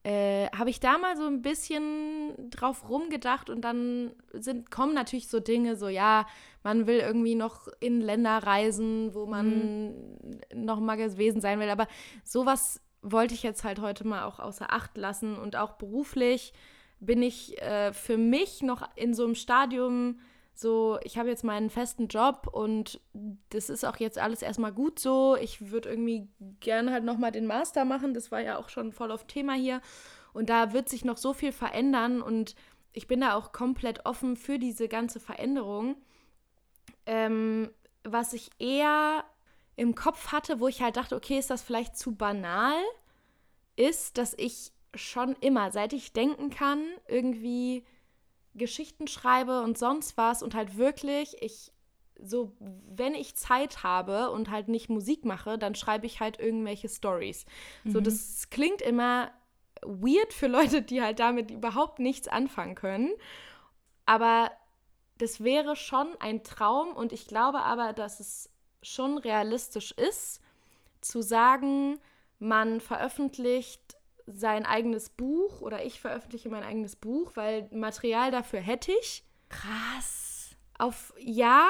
äh, 0.08 0.50
habe 0.56 0.70
ich 0.70 0.80
da 0.80 0.98
mal 0.98 1.18
so 1.18 1.28
ein 1.28 1.42
bisschen 1.42 2.50
drauf 2.50 2.88
rumgedacht 2.88 3.50
und 3.50 3.60
dann 3.60 4.12
sind, 4.32 4.72
kommen 4.72 4.94
natürlich 4.94 5.28
so 5.28 5.42
Dinge, 5.42 5.76
so 5.76 5.90
ja, 5.90 6.26
man 6.64 6.88
will 6.88 7.00
irgendwie 7.00 7.36
noch 7.36 7.68
in 7.82 8.00
Länder 8.00 8.38
reisen, 8.38 9.14
wo 9.14 9.26
man 9.26 9.94
noch 10.56 10.80
mal 10.80 10.96
gewesen 10.96 11.42
sein 11.42 11.60
will, 11.60 11.70
aber 11.70 11.88
sowas 12.24 12.82
wollte 13.02 13.34
ich 13.34 13.44
jetzt 13.44 13.66
halt 13.66 13.82
heute 13.82 14.08
mal 14.08 14.24
auch 14.24 14.40
außer 14.40 14.72
Acht 14.72 14.96
lassen. 14.96 15.38
Und 15.38 15.58
auch 15.58 15.74
beruflich 15.74 16.54
bin 17.02 17.22
ich 17.22 17.62
äh, 17.62 17.92
für 17.92 18.18
mich 18.18 18.62
noch 18.62 18.88
in 18.96 19.14
so 19.14 19.26
einem 19.26 19.36
Stadium, 19.36 20.20
so, 20.60 20.98
ich 21.04 21.18
habe 21.18 21.30
jetzt 21.30 21.44
meinen 21.44 21.70
festen 21.70 22.08
Job 22.08 22.48
und 22.52 23.00
das 23.50 23.70
ist 23.70 23.86
auch 23.86 23.98
jetzt 23.98 24.18
alles 24.18 24.42
erstmal 24.42 24.72
gut 24.74 25.00
so. 25.00 25.36
Ich 25.36 25.72
würde 25.72 25.90
irgendwie 25.90 26.28
gerne 26.60 26.92
halt 26.92 27.04
nochmal 27.04 27.32
den 27.32 27.48
Master 27.48 27.86
machen. 27.86 28.14
Das 28.14 28.32
war 28.32 28.42
ja 28.42 28.58
auch 28.58 28.70
schon 28.70 28.92
voll 28.92 29.12
auf 29.12 29.26
Thema 29.26 29.54
hier. 29.54 29.82
Und 30.34 30.50
da 30.50 30.74
wird 30.74 30.90
sich 30.90 31.06
noch 31.06 31.18
so 31.18 31.34
viel 31.34 31.52
verändern 31.52 32.22
und 32.22 32.56
ich 32.94 33.08
bin 33.08 33.22
da 33.22 33.36
auch 33.36 33.52
komplett 33.52 34.06
offen 34.06 34.36
für 34.36 34.60
diese 34.60 34.88
ganze 34.88 35.20
Veränderung. 35.20 35.96
Ähm, 37.06 37.70
was 38.04 38.34
ich 38.34 38.50
eher 38.60 39.24
im 39.76 39.96
Kopf 39.96 40.32
hatte, 40.32 40.60
wo 40.60 40.68
ich 40.68 40.82
halt 40.82 40.98
dachte, 40.98 41.16
okay, 41.16 41.38
ist 41.38 41.50
das 41.50 41.62
vielleicht 41.62 41.98
zu 41.98 42.16
banal, 42.16 42.76
ist, 43.76 44.18
dass 44.18 44.34
ich 44.34 44.72
schon 44.96 45.36
immer, 45.42 45.72
seit 45.72 45.94
ich 45.94 46.14
denken 46.14 46.50
kann, 46.50 46.84
irgendwie 47.08 47.86
Geschichten 48.58 49.08
schreibe 49.08 49.62
und 49.62 49.78
sonst 49.78 50.18
was 50.18 50.44
und 50.44 50.56
halt 50.56 50.78
wirklich, 50.78 51.42
ich 51.42 51.72
so, 52.20 52.56
wenn 52.60 53.14
ich 53.14 53.36
Zeit 53.36 53.84
habe 53.84 54.32
und 54.32 54.50
halt 54.50 54.70
nicht 54.70 54.90
Musik 54.90 55.24
mache, 55.24 55.58
dann 55.58 55.76
schreibe 55.76 56.08
ich 56.08 56.20
halt 56.20 56.40
irgendwelche 56.40 56.90
Stories. 56.90 57.46
So, 57.86 58.02
das 58.02 58.50
klingt 58.50 58.82
immer 58.82 59.32
weird 59.84 60.34
für 60.34 60.48
Leute, 60.48 60.82
die 60.82 61.02
halt 61.02 61.20
damit 61.20 61.52
überhaupt 61.52 62.00
nichts 62.00 62.28
anfangen 62.28 62.76
können. 62.76 63.12
Aber 64.06 64.52
das 65.18 65.44
wäre 65.44 65.76
schon 65.76 66.08
ein 66.20 66.44
Traum 66.44 66.96
und 66.96 67.12
ich 67.12 67.28
glaube 67.28 67.60
aber, 67.60 67.94
dass 67.94 68.20
es 68.20 68.50
schon 68.82 69.18
realistisch 69.18 69.92
ist, 69.92 70.42
zu 71.02 71.22
sagen, 71.22 72.00
man 72.40 72.82
veröffentlicht 72.82 73.97
sein 74.28 74.66
eigenes 74.66 75.10
Buch 75.10 75.62
oder 75.62 75.84
ich 75.86 76.02
veröffentliche 76.02 76.50
mein 76.50 76.64
eigenes 76.64 76.96
Buch, 76.96 77.32
weil 77.36 77.68
Material 77.72 78.30
dafür 78.30 78.60
hätte 78.60 78.92
ich. 79.00 79.24
Krass. 79.50 80.56
Auf 80.78 81.14
ja 81.18 81.70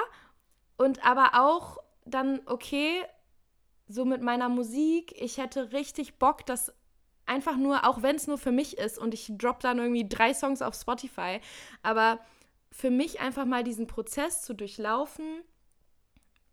und 0.75 1.05
aber 1.05 1.31
auch 1.33 1.77
dann, 2.05 2.41
okay, 2.45 3.03
so 3.87 4.05
mit 4.05 4.21
meiner 4.21 4.49
Musik, 4.49 5.13
ich 5.21 5.37
hätte 5.37 5.71
richtig 5.71 6.19
Bock, 6.19 6.45
das 6.45 6.73
einfach 7.25 7.57
nur, 7.57 7.87
auch 7.87 8.01
wenn 8.01 8.15
es 8.15 8.27
nur 8.27 8.37
für 8.37 8.51
mich 8.51 8.77
ist 8.77 8.97
und 8.97 9.13
ich 9.13 9.31
drop 9.37 9.59
dann 9.59 9.79
irgendwie 9.79 10.07
drei 10.07 10.33
Songs 10.33 10.61
auf 10.61 10.75
Spotify, 10.75 11.39
aber 11.83 12.19
für 12.71 12.89
mich 12.89 13.19
einfach 13.19 13.45
mal 13.45 13.63
diesen 13.63 13.87
Prozess 13.87 14.41
zu 14.41 14.53
durchlaufen, 14.53 15.41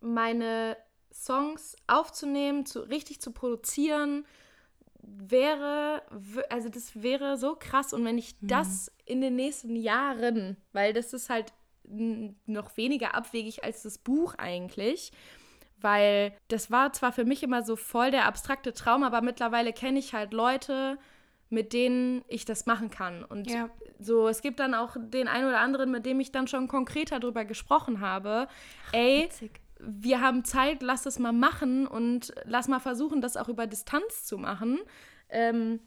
meine 0.00 0.76
Songs 1.12 1.76
aufzunehmen, 1.86 2.66
zu, 2.66 2.80
richtig 2.80 3.20
zu 3.20 3.32
produzieren, 3.32 4.26
wäre, 5.06 6.02
also 6.50 6.68
das 6.68 7.02
wäre 7.02 7.36
so 7.36 7.56
krass. 7.58 7.92
Und 7.92 8.04
wenn 8.04 8.18
ich 8.18 8.36
mhm. 8.40 8.48
das 8.48 8.92
in 9.04 9.20
den 9.20 9.36
nächsten 9.36 9.76
Jahren, 9.76 10.56
weil 10.72 10.92
das 10.92 11.12
ist 11.12 11.30
halt 11.30 11.52
noch 11.86 12.76
weniger 12.76 13.14
abwegig 13.14 13.62
als 13.62 13.82
das 13.82 13.98
Buch 13.98 14.34
eigentlich, 14.36 15.12
weil 15.80 16.32
das 16.48 16.70
war 16.70 16.92
zwar 16.92 17.12
für 17.12 17.24
mich 17.24 17.42
immer 17.42 17.62
so 17.62 17.76
voll 17.76 18.10
der 18.10 18.26
abstrakte 18.26 18.72
Traum, 18.72 19.02
aber 19.02 19.20
mittlerweile 19.20 19.72
kenne 19.72 19.98
ich 19.98 20.14
halt 20.14 20.32
Leute, 20.32 20.98
mit 21.50 21.72
denen 21.72 22.24
ich 22.26 22.46
das 22.46 22.64
machen 22.64 22.90
kann. 22.90 23.22
Und 23.22 23.50
ja. 23.50 23.68
so, 23.98 24.28
es 24.28 24.40
gibt 24.40 24.60
dann 24.60 24.74
auch 24.74 24.96
den 24.98 25.28
einen 25.28 25.46
oder 25.46 25.60
anderen, 25.60 25.90
mit 25.90 26.06
dem 26.06 26.20
ich 26.20 26.32
dann 26.32 26.48
schon 26.48 26.68
konkreter 26.68 27.20
darüber 27.20 27.44
gesprochen 27.44 28.00
habe. 28.00 28.48
Ach, 28.88 28.92
Ey, 28.94 29.24
witzig. 29.24 29.60
Wir 29.86 30.20
haben 30.20 30.44
Zeit, 30.44 30.82
lass 30.82 31.06
es 31.06 31.18
mal 31.18 31.32
machen 31.32 31.86
und 31.86 32.32
lass 32.44 32.68
mal 32.68 32.80
versuchen, 32.80 33.20
das 33.20 33.36
auch 33.36 33.48
über 33.48 33.66
Distanz 33.66 34.24
zu 34.24 34.38
machen. 34.38 34.80
Ähm, 35.28 35.80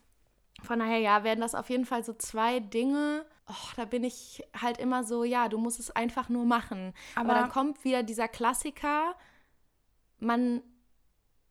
von 0.63 0.79
daher, 0.79 0.99
ja, 0.99 1.23
werden 1.23 1.41
das 1.41 1.55
auf 1.55 1.69
jeden 1.69 1.85
Fall 1.85 2.03
so 2.03 2.13
zwei 2.13 2.59
Dinge. 2.59 3.25
Oh, 3.47 3.71
da 3.75 3.85
bin 3.85 4.03
ich 4.03 4.43
halt 4.59 4.77
immer 4.77 5.03
so, 5.03 5.23
ja, 5.23 5.47
du 5.47 5.57
musst 5.57 5.79
es 5.79 5.91
einfach 5.91 6.29
nur 6.29 6.45
machen. 6.45 6.93
Aber, 7.15 7.29
Aber 7.29 7.39
dann 7.41 7.49
kommt 7.49 7.83
wieder 7.83 8.03
dieser 8.03 8.27
Klassiker, 8.27 9.15
man, 10.19 10.61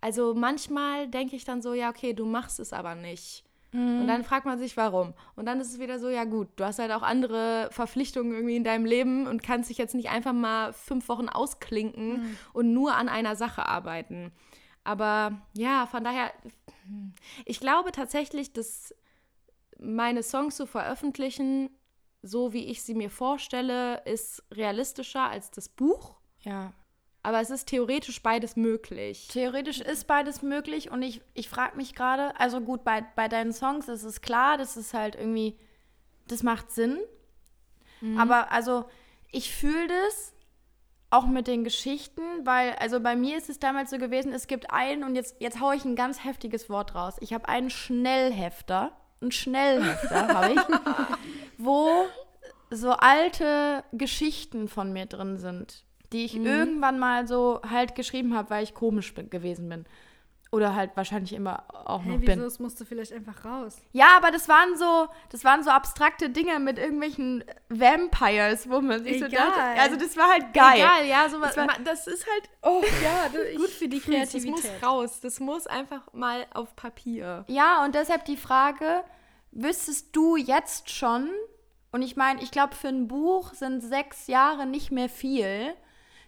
also 0.00 0.34
manchmal 0.34 1.08
denke 1.08 1.36
ich 1.36 1.44
dann 1.44 1.62
so, 1.62 1.72
ja, 1.72 1.90
okay, 1.90 2.12
du 2.12 2.26
machst 2.26 2.60
es 2.60 2.72
aber 2.72 2.94
nicht. 2.94 3.45
Mhm. 3.76 4.00
Und 4.00 4.06
dann 4.08 4.24
fragt 4.24 4.46
man 4.46 4.58
sich, 4.58 4.76
warum. 4.78 5.12
Und 5.34 5.44
dann 5.44 5.60
ist 5.60 5.70
es 5.70 5.78
wieder 5.78 5.98
so, 5.98 6.08
ja 6.08 6.24
gut, 6.24 6.48
du 6.56 6.64
hast 6.64 6.78
halt 6.78 6.90
auch 6.92 7.02
andere 7.02 7.68
Verpflichtungen 7.70 8.32
irgendwie 8.32 8.56
in 8.56 8.64
deinem 8.64 8.86
Leben 8.86 9.26
und 9.26 9.42
kannst 9.42 9.68
dich 9.68 9.76
jetzt 9.76 9.94
nicht 9.94 10.08
einfach 10.08 10.32
mal 10.32 10.72
fünf 10.72 11.10
Wochen 11.10 11.28
ausklinken 11.28 12.22
mhm. 12.22 12.38
und 12.54 12.72
nur 12.72 12.94
an 12.94 13.10
einer 13.10 13.36
Sache 13.36 13.66
arbeiten. 13.66 14.32
Aber 14.82 15.42
ja, 15.52 15.86
von 15.86 16.04
daher, 16.04 16.32
ich 17.44 17.60
glaube 17.60 17.92
tatsächlich, 17.92 18.54
dass 18.54 18.94
meine 19.78 20.22
Songs 20.22 20.56
zu 20.56 20.66
veröffentlichen, 20.66 21.68
so 22.22 22.54
wie 22.54 22.64
ich 22.66 22.82
sie 22.82 22.94
mir 22.94 23.10
vorstelle, 23.10 24.02
ist 24.06 24.42
realistischer 24.50 25.28
als 25.28 25.50
das 25.50 25.68
Buch. 25.68 26.16
Ja. 26.40 26.72
Aber 27.26 27.40
es 27.40 27.50
ist 27.50 27.66
theoretisch 27.66 28.22
beides 28.22 28.54
möglich. 28.54 29.26
Theoretisch 29.26 29.80
ist 29.80 30.06
beides 30.06 30.42
möglich 30.42 30.92
und 30.92 31.02
ich, 31.02 31.22
ich 31.34 31.48
frage 31.48 31.76
mich 31.76 31.96
gerade, 31.96 32.38
also 32.38 32.60
gut, 32.60 32.84
bei, 32.84 33.04
bei 33.16 33.26
deinen 33.26 33.52
Songs 33.52 33.88
ist 33.88 34.04
es 34.04 34.20
klar, 34.20 34.56
das 34.58 34.76
ist 34.76 34.94
halt 34.94 35.16
irgendwie, 35.16 35.58
das 36.28 36.44
macht 36.44 36.70
Sinn. 36.70 37.00
Mhm. 38.00 38.20
Aber 38.20 38.52
also 38.52 38.84
ich 39.32 39.52
fühle 39.52 39.88
das 39.88 40.34
auch 41.10 41.26
mit 41.26 41.48
den 41.48 41.64
Geschichten, 41.64 42.22
weil, 42.44 42.74
also 42.74 43.00
bei 43.00 43.16
mir 43.16 43.36
ist 43.36 43.50
es 43.50 43.58
damals 43.58 43.90
so 43.90 43.98
gewesen, 43.98 44.32
es 44.32 44.46
gibt 44.46 44.70
einen, 44.70 45.02
und 45.02 45.16
jetzt, 45.16 45.34
jetzt 45.40 45.60
haue 45.60 45.74
ich 45.74 45.84
ein 45.84 45.96
ganz 45.96 46.22
heftiges 46.22 46.70
Wort 46.70 46.94
raus. 46.94 47.16
Ich 47.18 47.32
habe 47.32 47.48
einen 47.48 47.70
Schnellhefter, 47.70 48.92
einen 49.20 49.32
Schnellhefter 49.32 50.28
habe 50.32 50.52
ich, 50.52 50.60
wo 51.58 51.90
so 52.70 52.92
alte 52.92 53.82
Geschichten 53.90 54.68
von 54.68 54.92
mir 54.92 55.06
drin 55.06 55.38
sind 55.38 55.82
die 56.12 56.24
ich 56.24 56.36
mhm. 56.36 56.46
irgendwann 56.46 56.98
mal 56.98 57.26
so 57.26 57.60
halt 57.68 57.94
geschrieben 57.94 58.34
habe, 58.36 58.50
weil 58.50 58.64
ich 58.64 58.74
komisch 58.74 59.14
bin, 59.14 59.30
gewesen 59.30 59.68
bin. 59.68 59.84
Oder 60.52 60.76
halt 60.76 60.92
wahrscheinlich 60.96 61.32
immer 61.32 61.64
auch 61.68 62.02
hey, 62.04 62.12
noch 62.12 62.20
wieso? 62.20 62.32
bin. 62.32 62.40
Das 62.40 62.60
musste 62.60 62.86
vielleicht 62.86 63.12
einfach 63.12 63.44
raus. 63.44 63.78
Ja, 63.92 64.16
aber 64.16 64.30
das 64.30 64.48
waren 64.48 64.76
so, 64.76 65.08
das 65.30 65.44
waren 65.44 65.64
so 65.64 65.70
abstrakte 65.70 66.30
Dinge 66.30 66.60
mit 66.60 66.78
irgendwelchen 66.78 67.44
Vampires, 67.68 68.70
wo 68.70 68.80
man 68.80 69.02
sich 69.02 69.16
Egal. 69.16 69.30
so 69.30 69.36
dachte. 69.36 69.60
Also 69.80 69.96
das 69.96 70.16
war 70.16 70.28
halt 70.28 70.54
geil. 70.54 70.76
Egal, 70.76 71.06
ja, 71.06 71.28
sowas. 71.28 71.56
Das, 71.56 71.66
war, 71.66 71.76
das 71.84 72.06
ist 72.06 72.24
halt, 72.32 72.48
oh 72.62 72.82
ja, 73.02 73.28
das, 73.28 73.56
gut 73.56 73.70
für 73.70 73.88
die 73.88 74.00
Kreativität. 74.00 74.64
Das 74.64 74.72
muss 74.80 74.88
raus. 74.88 75.20
Das 75.20 75.40
muss 75.40 75.66
einfach 75.66 76.12
mal 76.12 76.46
auf 76.54 76.76
Papier. 76.76 77.44
Ja, 77.48 77.84
und 77.84 77.96
deshalb 77.96 78.24
die 78.24 78.36
Frage, 78.36 79.02
wüsstest 79.50 80.14
du 80.14 80.36
jetzt 80.36 80.90
schon, 80.90 81.28
und 81.90 82.02
ich 82.02 82.14
meine, 82.14 82.40
ich 82.42 82.52
glaube, 82.52 82.74
für 82.74 82.88
ein 82.88 83.08
Buch 83.08 83.52
sind 83.52 83.80
sechs 83.80 84.28
Jahre 84.28 84.64
nicht 84.64 84.92
mehr 84.92 85.08
viel. 85.08 85.74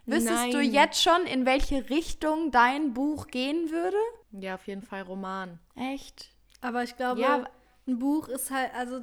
Wüsstest 0.08 0.34
Nein. 0.34 0.50
du 0.52 0.60
jetzt 0.60 1.02
schon, 1.02 1.26
in 1.26 1.44
welche 1.44 1.90
Richtung 1.90 2.50
dein 2.50 2.94
Buch 2.94 3.26
gehen 3.26 3.70
würde? 3.70 3.96
Ja, 4.32 4.54
auf 4.54 4.66
jeden 4.66 4.82
Fall 4.82 5.02
Roman. 5.02 5.58
Echt? 5.76 6.30
Aber 6.62 6.82
ich 6.82 6.96
glaube, 6.96 7.20
ja, 7.20 7.44
ein 7.86 7.98
Buch 7.98 8.28
ist 8.28 8.50
halt, 8.50 8.74
also 8.74 9.00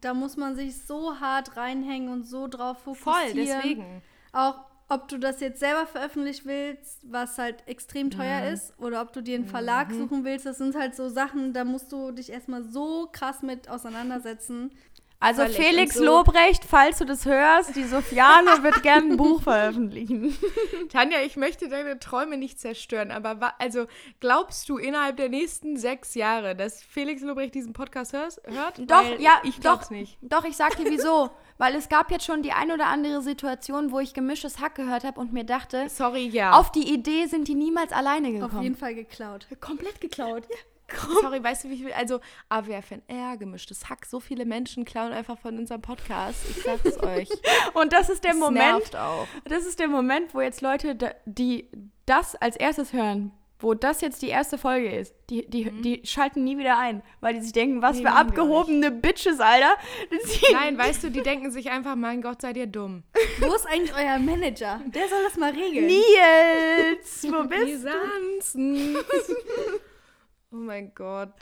da 0.00 0.14
muss 0.14 0.36
man 0.36 0.54
sich 0.54 0.80
so 0.80 1.18
hart 1.18 1.56
reinhängen 1.56 2.08
und 2.08 2.24
so 2.24 2.46
drauf 2.46 2.78
fokussieren. 2.78 3.34
Voll, 3.34 3.34
deswegen. 3.34 4.02
Auch 4.32 4.60
ob 4.88 5.08
du 5.08 5.18
das 5.18 5.40
jetzt 5.40 5.58
selber 5.60 5.86
veröffentlichen 5.86 6.46
willst, 6.46 7.00
was 7.10 7.38
halt 7.38 7.66
extrem 7.66 8.10
teuer 8.10 8.42
mhm. 8.42 8.54
ist, 8.54 8.78
oder 8.78 9.00
ob 9.02 9.12
du 9.12 9.22
dir 9.22 9.34
einen 9.34 9.46
Verlag 9.46 9.90
mhm. 9.90 9.98
suchen 9.98 10.24
willst, 10.24 10.46
das 10.46 10.58
sind 10.58 10.76
halt 10.76 10.94
so 10.94 11.08
Sachen, 11.08 11.52
da 11.52 11.64
musst 11.64 11.90
du 11.90 12.12
dich 12.12 12.30
erstmal 12.30 12.62
so 12.62 13.08
krass 13.10 13.42
mit 13.42 13.68
auseinandersetzen. 13.68 14.70
Also 15.24 15.40
Völlig 15.40 15.56
Felix 15.56 15.94
so. 15.94 16.04
Lobrecht, 16.04 16.66
falls 16.66 16.98
du 16.98 17.06
das 17.06 17.24
hörst, 17.24 17.74
die 17.76 17.84
Sofiane 17.84 18.62
wird 18.62 18.82
gerne 18.82 19.12
ein 19.12 19.16
Buch 19.16 19.40
veröffentlichen. 19.40 20.36
Tanja, 20.92 21.20
ich 21.24 21.36
möchte 21.36 21.70
deine 21.70 21.98
Träume 21.98 22.36
nicht 22.36 22.60
zerstören, 22.60 23.10
aber 23.10 23.54
also 23.58 23.86
glaubst 24.20 24.68
du 24.68 24.76
innerhalb 24.76 25.16
der 25.16 25.30
nächsten 25.30 25.78
sechs 25.78 26.14
Jahre, 26.14 26.54
dass 26.54 26.82
Felix 26.82 27.22
Lobrecht 27.22 27.54
diesen 27.54 27.72
Podcast 27.72 28.12
hört? 28.12 28.34
Doch, 28.86 29.18
ja, 29.18 29.40
ich 29.44 29.60
glaub's 29.60 29.88
doch, 29.88 29.92
nicht. 29.92 30.18
Doch, 30.20 30.44
ich 30.44 30.58
sag 30.58 30.76
dir 30.76 30.90
wieso. 30.90 31.30
Weil 31.56 31.74
es 31.74 31.88
gab 31.88 32.10
jetzt 32.10 32.26
schon 32.26 32.42
die 32.42 32.52
ein 32.52 32.70
oder 32.70 32.88
andere 32.88 33.22
Situation, 33.22 33.92
wo 33.92 34.00
ich 34.00 34.12
gemischtes 34.12 34.58
Hack 34.58 34.74
gehört 34.74 35.04
habe 35.04 35.18
und 35.20 35.32
mir 35.32 35.44
dachte, 35.44 35.88
sorry, 35.88 36.26
ja. 36.26 36.52
Auf 36.52 36.70
die 36.70 36.92
Idee 36.92 37.26
sind 37.26 37.48
die 37.48 37.54
niemals 37.54 37.92
alleine 37.92 38.30
gekommen. 38.30 38.56
Auf 38.56 38.62
jeden 38.62 38.76
Fall 38.76 38.94
geklaut. 38.94 39.46
Komplett 39.60 40.02
geklaut. 40.02 40.44
Ja. 40.50 40.56
Sorry, 41.20 41.42
weißt 41.42 41.64
du, 41.64 41.70
wie 41.70 41.78
viel? 41.78 41.92
Also, 41.92 42.20
AWFNR, 42.48 43.36
gemischtes 43.38 43.88
Hack. 43.88 44.06
So 44.06 44.20
viele 44.20 44.44
Menschen 44.44 44.84
klauen 44.84 45.12
einfach 45.12 45.38
von 45.38 45.58
unserem 45.58 45.82
Podcast. 45.82 46.38
Ich 46.50 46.62
sag's 46.62 46.98
euch. 47.02 47.28
Und 47.74 47.92
das 47.92 48.10
ist 48.10 48.24
der 48.24 48.32
das 48.32 48.40
Moment. 48.40 48.96
Auch. 48.96 49.26
Das 49.44 49.64
ist 49.64 49.78
der 49.78 49.88
Moment, 49.88 50.34
wo 50.34 50.40
jetzt 50.40 50.60
Leute, 50.60 50.96
die 51.24 51.68
das 52.06 52.36
als 52.36 52.56
erstes 52.56 52.92
hören, 52.92 53.32
wo 53.64 53.72
das 53.74 54.02
jetzt 54.02 54.20
die 54.20 54.28
erste 54.28 54.58
Folge 54.58 54.90
ist, 54.90 55.14
die, 55.30 55.48
die, 55.48 55.64
mhm. 55.64 55.82
die 55.82 56.02
schalten 56.04 56.44
nie 56.44 56.58
wieder 56.58 56.78
ein, 56.78 57.02
weil 57.20 57.34
die 57.34 57.40
sich 57.40 57.52
denken, 57.52 57.80
was 57.82 57.96
nee, 57.96 58.02
für 58.02 58.12
abgehobene 58.12 58.90
Bitches, 58.90 59.40
Alter. 59.40 59.76
Nein, 60.52 60.76
weißt 60.76 61.04
du, 61.04 61.10
die 61.10 61.22
denken 61.22 61.50
sich 61.50 61.70
einfach, 61.70 61.96
mein 61.96 62.20
Gott, 62.20 62.42
seid 62.42 62.56
ihr 62.56 62.66
dumm. 62.66 63.04
Wo 63.40 63.54
ist 63.54 63.66
eigentlich 63.66 63.94
euer 63.96 64.18
Manager? 64.18 64.80
Der 64.86 65.08
soll 65.08 65.22
das 65.24 65.36
mal 65.36 65.50
regeln. 65.50 65.86
Nils, 65.86 67.24
wo 67.24 67.42
bist 67.48 68.54
du? 68.54 68.98
Oh 70.54 70.58
mein 70.58 70.94
Gott. 70.94 71.34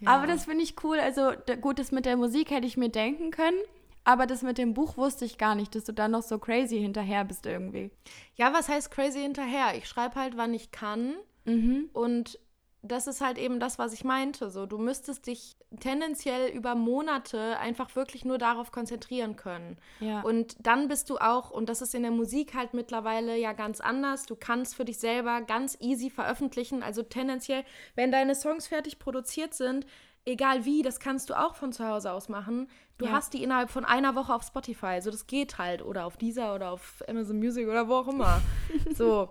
Ja. 0.00 0.10
Aber 0.10 0.28
das 0.28 0.44
finde 0.44 0.62
ich 0.62 0.76
cool. 0.84 1.00
Also 1.00 1.32
gut, 1.60 1.80
das 1.80 1.90
mit 1.90 2.06
der 2.06 2.16
Musik 2.16 2.50
hätte 2.50 2.66
ich 2.66 2.76
mir 2.76 2.88
denken 2.88 3.32
können. 3.32 3.58
Aber 4.04 4.26
das 4.26 4.42
mit 4.42 4.58
dem 4.58 4.74
Buch 4.74 4.96
wusste 4.96 5.24
ich 5.24 5.38
gar 5.38 5.54
nicht, 5.54 5.74
dass 5.74 5.84
du 5.84 5.92
da 5.92 6.08
noch 6.08 6.22
so 6.22 6.38
crazy 6.38 6.78
hinterher 6.78 7.24
bist 7.24 7.46
irgendwie. 7.46 7.90
Ja, 8.36 8.52
was 8.52 8.68
heißt 8.68 8.90
crazy 8.90 9.20
hinterher? 9.20 9.74
Ich 9.76 9.88
schreibe 9.88 10.16
halt, 10.16 10.36
wann 10.36 10.54
ich 10.54 10.70
kann. 10.70 11.14
Mhm. 11.46 11.88
Und 11.94 12.38
das 12.86 13.06
ist 13.06 13.22
halt 13.22 13.38
eben 13.38 13.60
das, 13.60 13.78
was 13.78 13.94
ich 13.94 14.04
meinte. 14.04 14.50
So, 14.50 14.66
du 14.66 14.76
müsstest 14.76 15.26
dich 15.26 15.56
tendenziell 15.80 16.50
über 16.50 16.74
Monate 16.74 17.58
einfach 17.58 17.96
wirklich 17.96 18.26
nur 18.26 18.36
darauf 18.36 18.72
konzentrieren 18.72 19.36
können. 19.36 19.78
Ja. 20.00 20.20
Und 20.20 20.54
dann 20.60 20.86
bist 20.88 21.08
du 21.08 21.16
auch, 21.16 21.50
und 21.50 21.70
das 21.70 21.80
ist 21.80 21.94
in 21.94 22.02
der 22.02 22.10
Musik 22.10 22.54
halt 22.54 22.74
mittlerweile 22.74 23.38
ja 23.38 23.54
ganz 23.54 23.80
anders, 23.80 24.26
du 24.26 24.36
kannst 24.36 24.74
für 24.74 24.84
dich 24.84 24.98
selber 24.98 25.40
ganz 25.40 25.78
easy 25.80 26.10
veröffentlichen. 26.10 26.82
Also 26.82 27.02
tendenziell, 27.02 27.64
wenn 27.94 28.12
deine 28.12 28.34
Songs 28.34 28.66
fertig 28.66 28.98
produziert 28.98 29.54
sind, 29.54 29.86
egal 30.26 30.66
wie, 30.66 30.82
das 30.82 31.00
kannst 31.00 31.30
du 31.30 31.38
auch 31.38 31.54
von 31.54 31.72
zu 31.72 31.88
Hause 31.88 32.12
aus 32.12 32.28
machen. 32.28 32.68
Du 32.98 33.06
ja. 33.06 33.12
hast 33.12 33.32
die 33.32 33.42
innerhalb 33.42 33.70
von 33.70 33.86
einer 33.86 34.14
Woche 34.14 34.34
auf 34.34 34.42
Spotify. 34.42 34.86
Also 34.86 35.10
das 35.10 35.26
geht 35.26 35.56
halt. 35.56 35.82
Oder 35.82 36.04
auf 36.04 36.18
Deezer 36.18 36.54
oder 36.54 36.70
auf 36.70 37.02
Amazon 37.08 37.38
Music 37.38 37.66
oder 37.66 37.88
wo 37.88 37.94
auch 37.94 38.08
immer. 38.08 38.42
so. 38.94 39.30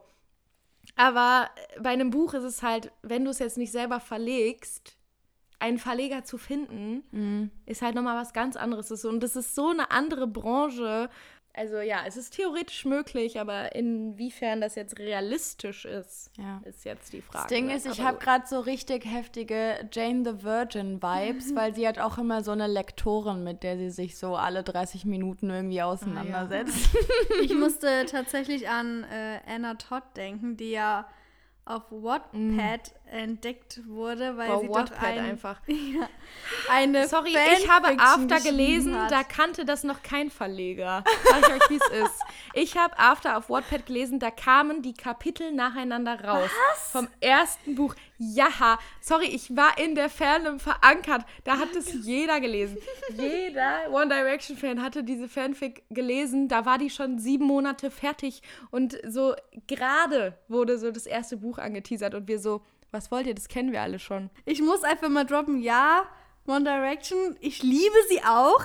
Aber 0.96 1.50
bei 1.82 1.90
einem 1.90 2.12
Buch 2.12 2.34
ist 2.34 2.44
es 2.44 2.62
halt, 2.62 2.92
wenn 3.02 3.26
du 3.26 3.32
es 3.32 3.40
jetzt 3.40 3.58
nicht 3.58 3.72
selber 3.72 4.00
verlegst, 4.00 4.98
einen 5.60 5.80
Verleger 5.80 6.26
zu 6.26 6.38
finden, 6.38 7.04
mhm. 7.12 7.52
ist 7.66 7.82
halt 7.82 7.96
nochmal 7.96 8.18
was 8.18 8.34
ganz 8.34 8.58
anderes. 8.58 9.06
Und 9.06 9.22
das 9.22 9.36
ist 9.36 9.56
so 9.56 9.70
eine 9.70 9.92
andere 9.92 10.28
Branche 10.28 11.10
also 11.56 11.78
ja, 11.78 12.02
es 12.08 12.18
ist 12.18 12.36
theoretisch 12.36 12.84
möglich, 12.84 13.40
aber 13.40 13.76
inwiefern 13.76 14.60
das 14.60 14.74
jetzt 14.74 14.98
realistisch 14.98 15.86
ist, 15.86 16.32
ja. 16.38 16.60
ist 16.66 16.84
jetzt 16.84 17.14
die 17.14 17.22
Frage. 17.22 17.44
Das 17.44 17.48
Ding 17.48 17.70
ist, 17.70 17.86
ich 17.86 18.02
habe 18.02 18.18
gerade 18.18 18.48
so 18.48 18.60
richtig 18.60 19.06
heftige 19.06 19.88
Jane 19.92 20.24
the 20.26 20.44
Virgin 20.44 21.02
Vibes, 21.02 21.56
weil 21.56 21.76
sie 21.76 21.88
hat 21.88 22.00
auch 22.00 22.18
immer 22.18 22.44
so 22.44 22.52
eine 22.52 22.66
Lektorin, 22.66 23.44
mit 23.44 23.62
der 23.62 23.78
sie 23.78 23.92
sich 23.92 24.18
so 24.18 24.36
alle 24.36 24.64
30 24.64 25.06
Minuten 25.06 25.52
irgendwie 25.52 25.84
auseinandersetzt. 25.84 26.90
Ah, 26.94 27.36
ja. 27.36 27.42
ich 27.44 27.54
musste 27.54 28.06
tatsächlich 28.08 28.68
an 28.68 29.04
äh, 29.04 29.40
Anna 29.46 29.76
Todd 29.76 30.04
denken, 30.16 30.58
die 30.58 30.72
ja 30.72 31.08
auf 31.66 31.84
Wattpad 31.92 32.92
entdeckt 33.10 33.82
wurde, 33.88 34.36
weil 34.36 34.50
Wow, 34.50 34.62
sie 34.62 34.68
doch 34.68 34.76
Wattpad 34.76 35.04
ein, 35.04 35.20
einfach. 35.20 35.62
ja, 35.68 36.10
eine 36.70 37.08
Sorry, 37.08 37.34
ich 37.58 37.70
habe 37.70 37.98
After 37.98 38.40
gelesen, 38.42 39.00
hat. 39.00 39.12
da 39.12 39.24
kannte 39.24 39.64
das 39.64 39.84
noch 39.84 40.04
kein 40.04 40.30
Verleger. 40.30 41.04
Sag 41.24 41.40
ich 41.40 41.54
euch, 41.54 41.70
wie 41.70 41.76
es 41.78 42.06
ist. 42.06 42.20
Ich 42.54 42.78
habe 42.78 42.98
After 43.00 43.38
auf 43.38 43.50
Wattpad 43.50 43.86
gelesen, 43.86 44.20
da 44.20 44.30
kamen 44.30 44.82
die 44.82 44.94
Kapitel 44.94 45.54
nacheinander 45.54 46.22
raus. 46.24 46.50
Was? 46.72 46.92
Vom 46.92 47.08
ersten 47.22 47.76
Buch. 47.76 47.96
Ja, 48.34 48.80
sorry, 49.02 49.26
ich 49.26 49.56
war 49.56 49.78
in 49.78 49.96
der 49.96 50.10
Fandom 50.10 50.60
verankert. 50.60 51.26
Da 51.44 51.58
hat 51.58 51.76
es 51.76 51.94
jeder 52.06 52.40
gelesen. 52.40 52.78
Jeder 53.18 53.92
One 53.92 54.08
Direction 54.08 54.58
Fan 54.58 54.82
hatte 54.82 55.04
diese 55.04 55.28
Fanfic 55.28 55.84
gelesen. 55.90 56.48
Da 56.48 56.66
war 56.66 56.78
die 56.78 56.90
schon 56.90 57.20
sieben 57.20 57.46
Monate 57.46 57.92
fertig 57.92 58.42
und 58.72 58.98
so 59.08 59.36
gerade 59.68 60.38
wurde 60.48 60.78
so 60.78 60.92
das 60.92 61.06
erste 61.06 61.38
Buch 61.38 61.58
angeteasert 61.58 62.16
und 62.16 62.28
wir 62.28 62.40
so, 62.40 62.62
was 62.92 63.12
wollt 63.12 63.28
ihr? 63.28 63.36
Das 63.36 63.48
kennen 63.48 63.72
wir 63.72 63.82
alle 63.82 64.00
schon. 64.00 64.30
Ich 64.46 64.62
muss 64.62 64.84
einfach 64.84 65.10
mal 65.10 65.26
droppen, 65.26 65.62
ja, 65.62 66.06
One 66.46 66.66
Direction, 66.66 67.38
ich 67.40 67.64
liebe 67.64 67.96
sie 68.10 68.22
auch. 68.24 68.62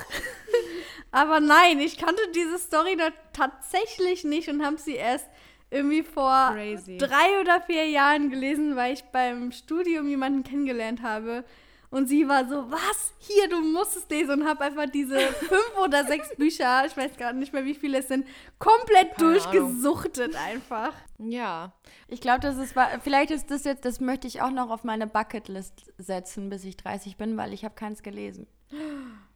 Aber 1.11 1.41
nein, 1.41 1.81
ich 1.81 1.97
kannte 1.97 2.21
diese 2.35 2.59
Story 2.59 2.97
da 2.97 3.11
tatsächlich 3.33 4.25
nicht 4.25 4.49
und 4.49 4.65
habe 4.65 4.79
sie 4.79 4.95
erst 4.95 5.27
irgendwie 5.71 6.03
vor 6.03 6.53
Crazy. 6.53 6.99
drei 6.99 7.41
oder 7.41 7.61
vier 7.61 7.87
Jahren 7.89 8.31
gelesen, 8.31 8.77
weil 8.77 8.95
ich 8.95 9.05
beim 9.05 9.53
Studium 9.53 10.09
jemanden 10.09 10.43
kennengelernt 10.43 11.03
habe. 11.03 11.45
Und 11.91 12.07
sie 12.07 12.29
war 12.29 12.47
so, 12.47 12.71
was? 12.71 13.15
Hier, 13.19 13.49
du 13.49 13.61
musst 13.61 13.97
es 13.97 14.09
lesen. 14.11 14.43
Und 14.43 14.49
habe 14.49 14.65
einfach 14.65 14.87
diese 14.91 15.19
fünf 15.19 15.79
oder 15.83 16.05
sechs 16.05 16.35
Bücher, 16.37 16.85
ich 16.87 16.97
weiß 16.97 17.17
gerade 17.17 17.39
nicht 17.39 17.53
mehr, 17.53 17.65
wie 17.65 17.75
viele 17.75 17.99
es 17.99 18.09
sind, 18.09 18.27
komplett 18.59 19.17
Keine 19.17 19.33
durchgesuchtet 19.33 20.37
einfach. 20.37 20.93
Ja. 21.19 21.73
Ich 22.07 22.21
glaube, 22.21 22.41
das 22.41 22.59
ist, 22.59 22.75
vielleicht 23.03 23.31
ist 23.31 23.51
das 23.51 23.65
jetzt, 23.65 23.85
das 23.85 24.01
möchte 24.01 24.27
ich 24.27 24.43
auch 24.43 24.51
noch 24.51 24.71
auf 24.71 24.85
meine 24.85 25.07
Bucketlist 25.07 25.87
setzen, 25.97 26.51
bis 26.51 26.65
ich 26.65 26.77
30 26.77 27.17
bin, 27.17 27.37
weil 27.39 27.55
ich 27.55 27.65
habe 27.65 27.75
keins 27.75 28.03
gelesen. 28.03 28.47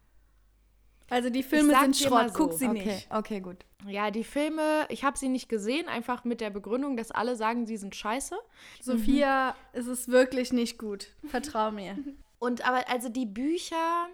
Also 1.13 1.29
die 1.29 1.43
Filme 1.43 1.79
sind 1.79 1.95
Schrott, 1.95 2.31
guck 2.33 2.53
so, 2.53 2.57
sie 2.57 2.67
Okay, 2.67 2.85
nicht. 2.85 3.07
okay, 3.11 3.39
gut. 3.39 3.57
Ja, 3.87 4.09
die 4.09 4.23
Filme, 4.23 4.87
ich 4.89 5.03
habe 5.03 5.15
sie 5.15 5.29
nicht 5.29 5.47
gesehen, 5.47 5.87
einfach 5.87 6.23
mit 6.23 6.41
der 6.41 6.49
Begründung, 6.49 6.97
dass 6.97 7.11
alle 7.11 7.35
sagen, 7.35 7.67
sie 7.67 7.77
sind 7.77 7.95
scheiße. 7.95 8.35
Sophia, 8.81 9.55
es 9.73 9.85
ist 9.85 10.07
wirklich 10.07 10.51
nicht 10.53 10.79
gut. 10.79 11.09
Vertrau 11.27 11.69
mir. 11.69 11.97
Und 12.39 12.67
aber 12.67 12.89
also 12.89 13.09
die 13.09 13.27
Bücher 13.27 14.07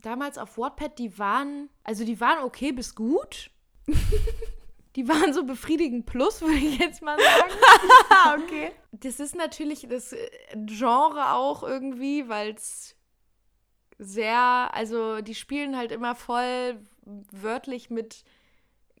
damals 0.00 0.38
auf 0.38 0.56
Wattpad, 0.56 0.98
die 0.98 1.18
waren, 1.18 1.68
also 1.82 2.06
die 2.06 2.18
waren 2.20 2.42
okay 2.44 2.72
bis 2.72 2.94
gut. 2.94 3.50
die 4.96 5.06
waren 5.06 5.34
so 5.34 5.44
befriedigend 5.44 6.06
plus, 6.06 6.40
würde 6.40 6.54
ich 6.56 6.78
jetzt 6.78 7.02
mal 7.02 7.18
sagen. 8.18 8.42
okay. 8.42 8.72
Das 8.92 9.20
ist 9.20 9.36
natürlich 9.36 9.86
das 9.90 10.16
Genre 10.54 11.32
auch 11.32 11.62
irgendwie, 11.64 12.30
weil 12.30 12.54
es 12.54 12.93
sehr, 13.98 14.70
also 14.72 15.20
die 15.20 15.34
spielen 15.34 15.76
halt 15.76 15.92
immer 15.92 16.14
voll 16.14 16.78
wörtlich 17.30 17.90
mit 17.90 18.24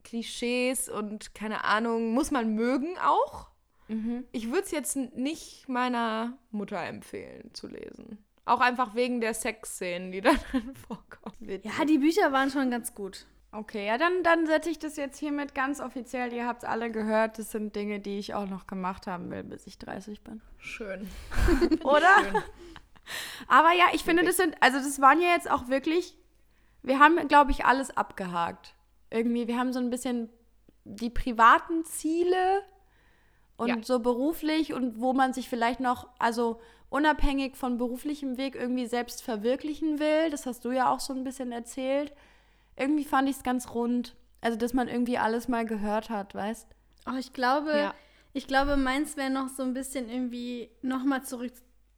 Klischees 0.04 0.88
und 0.88 1.34
keine 1.34 1.64
Ahnung, 1.64 2.12
muss 2.12 2.30
man 2.30 2.54
mögen 2.54 2.96
auch. 2.98 3.48
Mhm. 3.88 4.24
Ich 4.32 4.48
würde 4.48 4.62
es 4.62 4.70
jetzt 4.70 4.96
nicht 4.96 5.68
meiner 5.68 6.38
Mutter 6.50 6.80
empfehlen 6.80 7.50
zu 7.52 7.68
lesen. 7.68 8.18
Auch 8.44 8.60
einfach 8.60 8.94
wegen 8.94 9.20
der 9.20 9.34
Sexszenen, 9.34 10.12
die 10.12 10.20
da 10.22 10.32
drin 10.32 10.74
vorkommen. 10.86 11.60
Ja, 11.62 11.84
die 11.84 11.98
Bücher 11.98 12.32
waren 12.32 12.50
schon 12.50 12.70
ganz 12.70 12.94
gut. 12.94 13.26
Okay, 13.52 13.86
ja, 13.86 13.98
dann, 13.98 14.24
dann 14.24 14.46
setze 14.46 14.68
ich 14.68 14.80
das 14.80 14.96
jetzt 14.96 15.16
hiermit 15.18 15.54
ganz 15.54 15.80
offiziell. 15.80 16.32
Ihr 16.32 16.44
habt 16.44 16.64
es 16.64 16.68
alle 16.68 16.90
gehört. 16.90 17.38
Das 17.38 17.52
sind 17.52 17.76
Dinge, 17.76 18.00
die 18.00 18.18
ich 18.18 18.34
auch 18.34 18.48
noch 18.48 18.66
gemacht 18.66 19.06
haben 19.06 19.30
will, 19.30 19.44
bis 19.44 19.66
ich 19.68 19.78
30 19.78 20.22
bin. 20.22 20.42
Schön. 20.58 21.08
Oder? 21.84 22.42
Aber 23.48 23.72
ja, 23.72 23.86
ich 23.92 24.02
finde, 24.04 24.24
das 24.24 24.36
sind, 24.36 24.56
also 24.60 24.78
das 24.78 25.00
waren 25.00 25.20
ja 25.20 25.28
jetzt 25.30 25.50
auch 25.50 25.68
wirklich, 25.68 26.16
wir 26.82 26.98
haben, 26.98 27.28
glaube 27.28 27.50
ich, 27.50 27.64
alles 27.64 27.96
abgehakt. 27.96 28.74
Irgendwie, 29.10 29.46
wir 29.48 29.58
haben 29.58 29.72
so 29.72 29.78
ein 29.80 29.90
bisschen 29.90 30.28
die 30.84 31.10
privaten 31.10 31.84
Ziele 31.84 32.62
und 33.56 33.68
Ja. 33.68 33.76
so 33.82 34.00
beruflich 34.00 34.72
und 34.74 35.00
wo 35.00 35.12
man 35.12 35.32
sich 35.32 35.48
vielleicht 35.48 35.80
noch, 35.80 36.08
also 36.18 36.60
unabhängig 36.90 37.56
von 37.56 37.78
beruflichem 37.78 38.36
Weg 38.36 38.54
irgendwie 38.54 38.86
selbst 38.86 39.22
verwirklichen 39.22 39.98
will. 39.98 40.30
Das 40.30 40.46
hast 40.46 40.64
du 40.64 40.70
ja 40.70 40.90
auch 40.90 41.00
so 41.00 41.12
ein 41.12 41.24
bisschen 41.24 41.52
erzählt. 41.52 42.12
Irgendwie 42.76 43.04
fand 43.04 43.28
ich 43.28 43.36
es 43.36 43.42
ganz 43.42 43.70
rund. 43.74 44.14
Also, 44.40 44.58
dass 44.58 44.74
man 44.74 44.88
irgendwie 44.88 45.16
alles 45.18 45.48
mal 45.48 45.64
gehört 45.64 46.10
hat, 46.10 46.34
weißt? 46.34 46.68
Oh, 47.06 47.16
ich 47.18 47.32
glaube, 47.32 47.70
Ja. 47.70 47.94
ich 48.32 48.46
glaube, 48.46 48.76
meins 48.76 49.16
wäre 49.16 49.30
noch 49.30 49.48
so 49.48 49.62
ein 49.62 49.74
bisschen 49.74 50.08
irgendwie 50.10 50.70
nochmal 50.82 51.22
zurück 51.24 51.52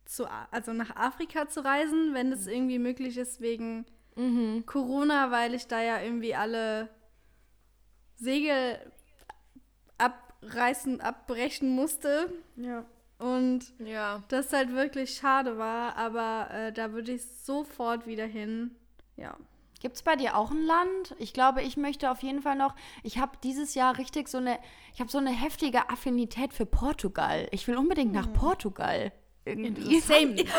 zu, 0.06 0.26
also 0.50 0.72
nach 0.72 0.96
Afrika 0.96 1.48
zu 1.48 1.64
reisen, 1.64 2.14
wenn 2.14 2.30
das 2.30 2.46
irgendwie 2.46 2.78
möglich 2.78 3.16
ist 3.16 3.40
wegen 3.40 3.84
Mhm. 4.16 4.64
Corona, 4.64 5.30
weil 5.30 5.52
ich 5.52 5.66
da 5.66 5.82
ja 5.82 6.00
irgendwie 6.00 6.34
alle 6.34 6.88
Segel 8.16 8.78
abreißen, 9.98 11.00
abbrechen 11.00 11.74
musste 11.74 12.32
Ja. 12.56 12.84
und 13.18 13.60
Ja. 13.78 14.22
das 14.28 14.52
halt 14.52 14.72
wirklich 14.72 15.14
schade 15.16 15.58
war, 15.58 15.96
aber 15.96 16.48
äh, 16.50 16.72
da 16.72 16.92
würde 16.92 17.12
ich 17.12 17.24
sofort 17.26 18.06
wieder 18.06 18.24
hin. 18.26 18.74
Ja. 19.16 19.36
Gibt 19.80 19.96
es 19.96 20.02
bei 20.02 20.16
dir 20.16 20.36
auch 20.36 20.50
ein 20.50 20.62
Land? 20.64 21.14
Ich 21.18 21.34
glaube, 21.34 21.62
ich 21.62 21.76
möchte 21.76 22.10
auf 22.10 22.22
jeden 22.22 22.40
Fall 22.40 22.56
noch. 22.56 22.74
Ich 23.02 23.18
habe 23.18 23.32
dieses 23.44 23.74
Jahr 23.74 23.98
richtig 23.98 24.28
so 24.28 24.38
eine. 24.38 24.58
Ich 24.94 25.00
habe 25.00 25.10
so 25.10 25.18
eine 25.18 25.30
heftige 25.30 25.90
Affinität 25.90 26.54
für 26.54 26.64
Portugal. 26.64 27.46
Ich 27.50 27.68
will 27.68 27.76
unbedingt 27.76 28.12
nach 28.14 28.32
Portugal. 28.32 29.12
Irgendwie. 29.46 29.96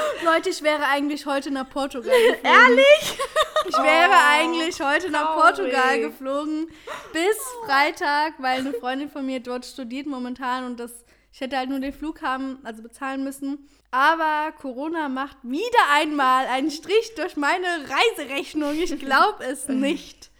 Leute, 0.26 0.50
ich 0.50 0.64
wäre 0.64 0.86
eigentlich 0.88 1.26
heute 1.26 1.52
nach 1.52 1.70
Portugal 1.70 2.14
geflogen. 2.32 2.42
Ehrlich? 2.44 3.20
Ich 3.68 3.78
wäre 3.78 4.14
eigentlich 4.32 4.82
heute 4.82 5.10
nach 5.10 5.36
Portugal 5.36 5.72
traurig. 5.72 6.02
geflogen 6.04 6.68
bis 7.12 7.38
Freitag, 7.66 8.36
weil 8.40 8.60
eine 8.60 8.74
Freundin 8.74 9.10
von 9.10 9.26
mir 9.26 9.42
dort 9.42 9.66
studiert 9.66 10.08
momentan 10.08 10.66
und 10.66 10.80
das 10.80 11.04
ich 11.38 11.42
hätte 11.42 11.58
halt 11.58 11.70
nur 11.70 11.80
den 11.80 11.94
Flug 11.94 12.24
haben, 12.24 12.58
also 12.64 12.82
bezahlen 12.82 13.24
müssen. 13.24 13.70
Aber 13.92 14.52
Corona 14.60 15.08
macht 15.08 15.38
wieder 15.44 15.80
einmal 15.94 16.48
einen 16.48 16.72
Strich 16.72 17.14
durch 17.16 17.38
meine 17.38 17.68
Reiserechnung. 17.68 18.74
Ich 18.74 18.98
glaube 18.98 19.44
es 19.44 19.68
nicht. 19.68 20.32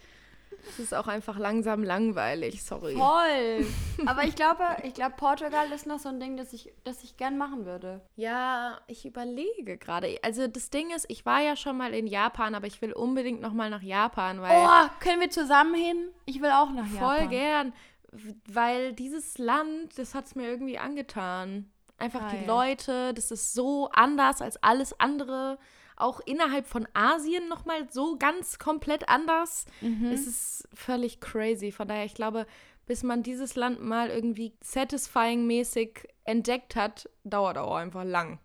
Es 0.68 0.78
ist 0.78 0.94
auch 0.94 1.06
einfach 1.08 1.38
langsam 1.38 1.82
langweilig, 1.82 2.62
sorry. 2.62 2.94
Voll. 2.94 3.66
Aber 4.06 4.24
ich 4.24 4.34
glaube, 4.34 4.64
ich 4.84 4.94
glaube, 4.94 5.14
Portugal 5.16 5.70
ist 5.72 5.86
noch 5.86 5.98
so 5.98 6.08
ein 6.08 6.20
Ding, 6.20 6.36
das 6.36 6.52
ich, 6.52 6.72
das 6.84 7.02
ich 7.02 7.16
gern 7.16 7.36
machen 7.38 7.64
würde. 7.66 8.00
Ja, 8.16 8.78
ich 8.86 9.04
überlege 9.06 9.76
gerade. 9.78 10.18
Also 10.22 10.46
das 10.46 10.70
Ding 10.70 10.90
ist, 10.94 11.06
ich 11.08 11.26
war 11.26 11.40
ja 11.40 11.56
schon 11.56 11.76
mal 11.76 11.94
in 11.94 12.06
Japan, 12.06 12.54
aber 12.54 12.66
ich 12.66 12.80
will 12.82 12.92
unbedingt 12.92 13.40
noch 13.40 13.52
mal 13.52 13.70
nach 13.70 13.82
Japan, 13.82 14.40
weil 14.40 14.52
Oh, 14.54 14.88
können 15.00 15.20
wir 15.20 15.30
zusammen 15.30 15.74
hin? 15.74 16.08
Ich 16.26 16.40
will 16.40 16.50
auch 16.50 16.70
nach 16.70 16.86
voll 16.86 17.16
Japan. 17.16 17.28
gern, 17.30 17.72
w- 18.12 18.34
weil 18.48 18.92
dieses 18.92 19.38
Land, 19.38 19.98
das 19.98 20.14
hat 20.14 20.26
es 20.26 20.34
mir 20.34 20.48
irgendwie 20.48 20.78
angetan. 20.78 21.70
Einfach 22.00 22.20
Geil. 22.30 22.38
die 22.40 22.46
Leute, 22.46 23.12
das 23.14 23.32
ist 23.32 23.54
so 23.54 23.88
anders 23.92 24.40
als 24.40 24.62
alles 24.62 24.98
andere. 25.00 25.58
Auch 25.98 26.20
innerhalb 26.24 26.66
von 26.66 26.86
Asien 26.94 27.48
noch 27.48 27.64
mal 27.64 27.90
so 27.90 28.16
ganz 28.18 28.58
komplett 28.58 29.08
anders. 29.08 29.66
Es 30.12 30.26
ist 30.26 30.68
völlig 30.72 31.20
crazy. 31.20 31.72
Von 31.72 31.88
daher, 31.88 32.04
ich 32.04 32.14
glaube, 32.14 32.46
bis 32.86 33.02
man 33.02 33.22
dieses 33.22 33.56
Land 33.56 33.82
mal 33.82 34.08
irgendwie 34.08 34.52
satisfying-mäßig 34.62 36.08
entdeckt 36.24 36.76
hat, 36.76 37.08
dauert 37.24 37.58
auch 37.58 37.74
einfach 37.74 38.04
lang. 38.04 38.38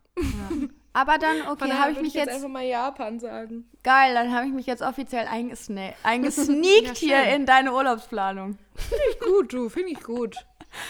Aber 0.93 1.17
dann, 1.17 1.47
okay, 1.47 1.71
habe 1.73 1.91
ich 1.91 2.01
mich 2.01 2.13
jetzt. 2.13 2.29
einfach 2.29 2.49
mal 2.49 2.63
Japan 2.63 3.19
sagen. 3.19 3.67
Geil, 3.83 4.13
dann 4.13 4.31
habe 4.33 4.45
ich 4.45 4.53
mich 4.53 4.67
jetzt 4.67 4.83
offiziell 4.83 5.25
eingesne 5.27 5.93
eingesneakt 6.03 7.01
Ja, 7.01 7.21
hier 7.23 7.35
in 7.35 7.45
deine 7.45 7.73
Urlaubsplanung. 7.73 8.57
Gut, 9.19 9.53
du, 9.53 9.69
finde 9.69 9.89
ich 9.91 10.03
gut. 10.03 10.35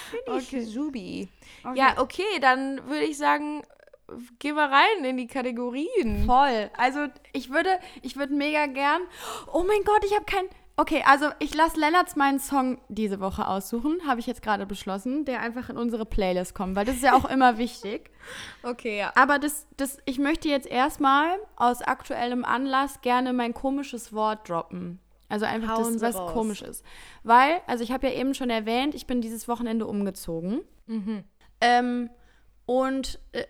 Finde 0.10 0.40
ich 0.40 0.48
Okay. 0.48 0.64
subi. 0.64 1.30
Okay. 1.64 1.78
Ja, 1.78 1.98
okay, 1.98 2.40
dann 2.42 2.86
würde 2.88 3.06
ich 3.06 3.18
sagen, 3.18 3.64
gehen 4.40 4.56
wir 4.56 4.64
rein 4.64 5.06
in 5.06 5.18
die 5.18 5.28
Kategorien. 5.28 6.26
Voll. 6.26 6.70
Also 6.78 7.08
ich 7.32 7.50
würde, 7.50 7.70
ich 8.02 8.16
würde 8.16 8.34
mega 8.34 8.66
gern. 8.66 9.02
Oh 9.52 9.64
mein 9.64 9.84
Gott, 9.84 10.04
ich 10.06 10.14
habe 10.14 10.26
kein. 10.26 10.46
Okay, 10.76 11.04
also 11.06 11.28
ich 11.38 11.54
lasse 11.54 11.80
Lennarts 11.80 12.16
meinen 12.16 12.40
Song 12.40 12.82
diese 12.90 13.20
Woche 13.20 13.48
aussuchen, 13.48 14.08
habe 14.08 14.20
ich 14.20 14.26
jetzt 14.26 14.42
gerade 14.42 14.66
beschlossen, 14.66 15.24
der 15.24 15.40
einfach 15.42 15.70
in 15.70 15.78
unsere 15.78 16.04
Playlist 16.04 16.56
kommt, 16.56 16.76
weil 16.76 16.84
das 16.84 16.96
ist 16.96 17.04
ja 17.04 17.14
auch 17.16 17.30
immer 17.30 17.58
wichtig. 17.58 18.10
Okay, 18.64 19.00
ja. 19.00 19.12
Aber 19.16 19.38
das, 19.38 19.68
das, 19.76 19.98
ich 20.06 20.18
möchte 20.18 20.48
jetzt 20.48 20.66
erstmal 20.66 21.36
aus 21.58 21.82
aktuellem 21.82 22.46
Anlass 22.46 23.02
gerne 23.02 23.34
mein 23.34 23.54
komisches 23.54 24.14
Wort 24.14 24.48
droppen. 24.48 25.02
Also 25.28 25.46
einfach 25.46 25.78
Hauen 25.78 25.94
das, 25.94 26.02
was 26.02 26.16
raus. 26.16 26.32
komisch 26.32 26.62
ist. 26.62 26.86
Weil, 27.24 27.60
also 27.68 27.84
ich 27.84 27.92
habe 27.92 28.08
ja 28.08 28.14
eben 28.14 28.34
schon 28.34 28.50
erwähnt, 28.50 28.96
ich 28.96 29.08
bin 29.08 29.20
dieses 29.20 29.50
Wochenende 29.50 29.86
umgezogen. 29.88 30.62
Mhm. 30.86 31.26
Ähm, 31.60 32.10
und 32.66 33.20
äh, 33.34 33.44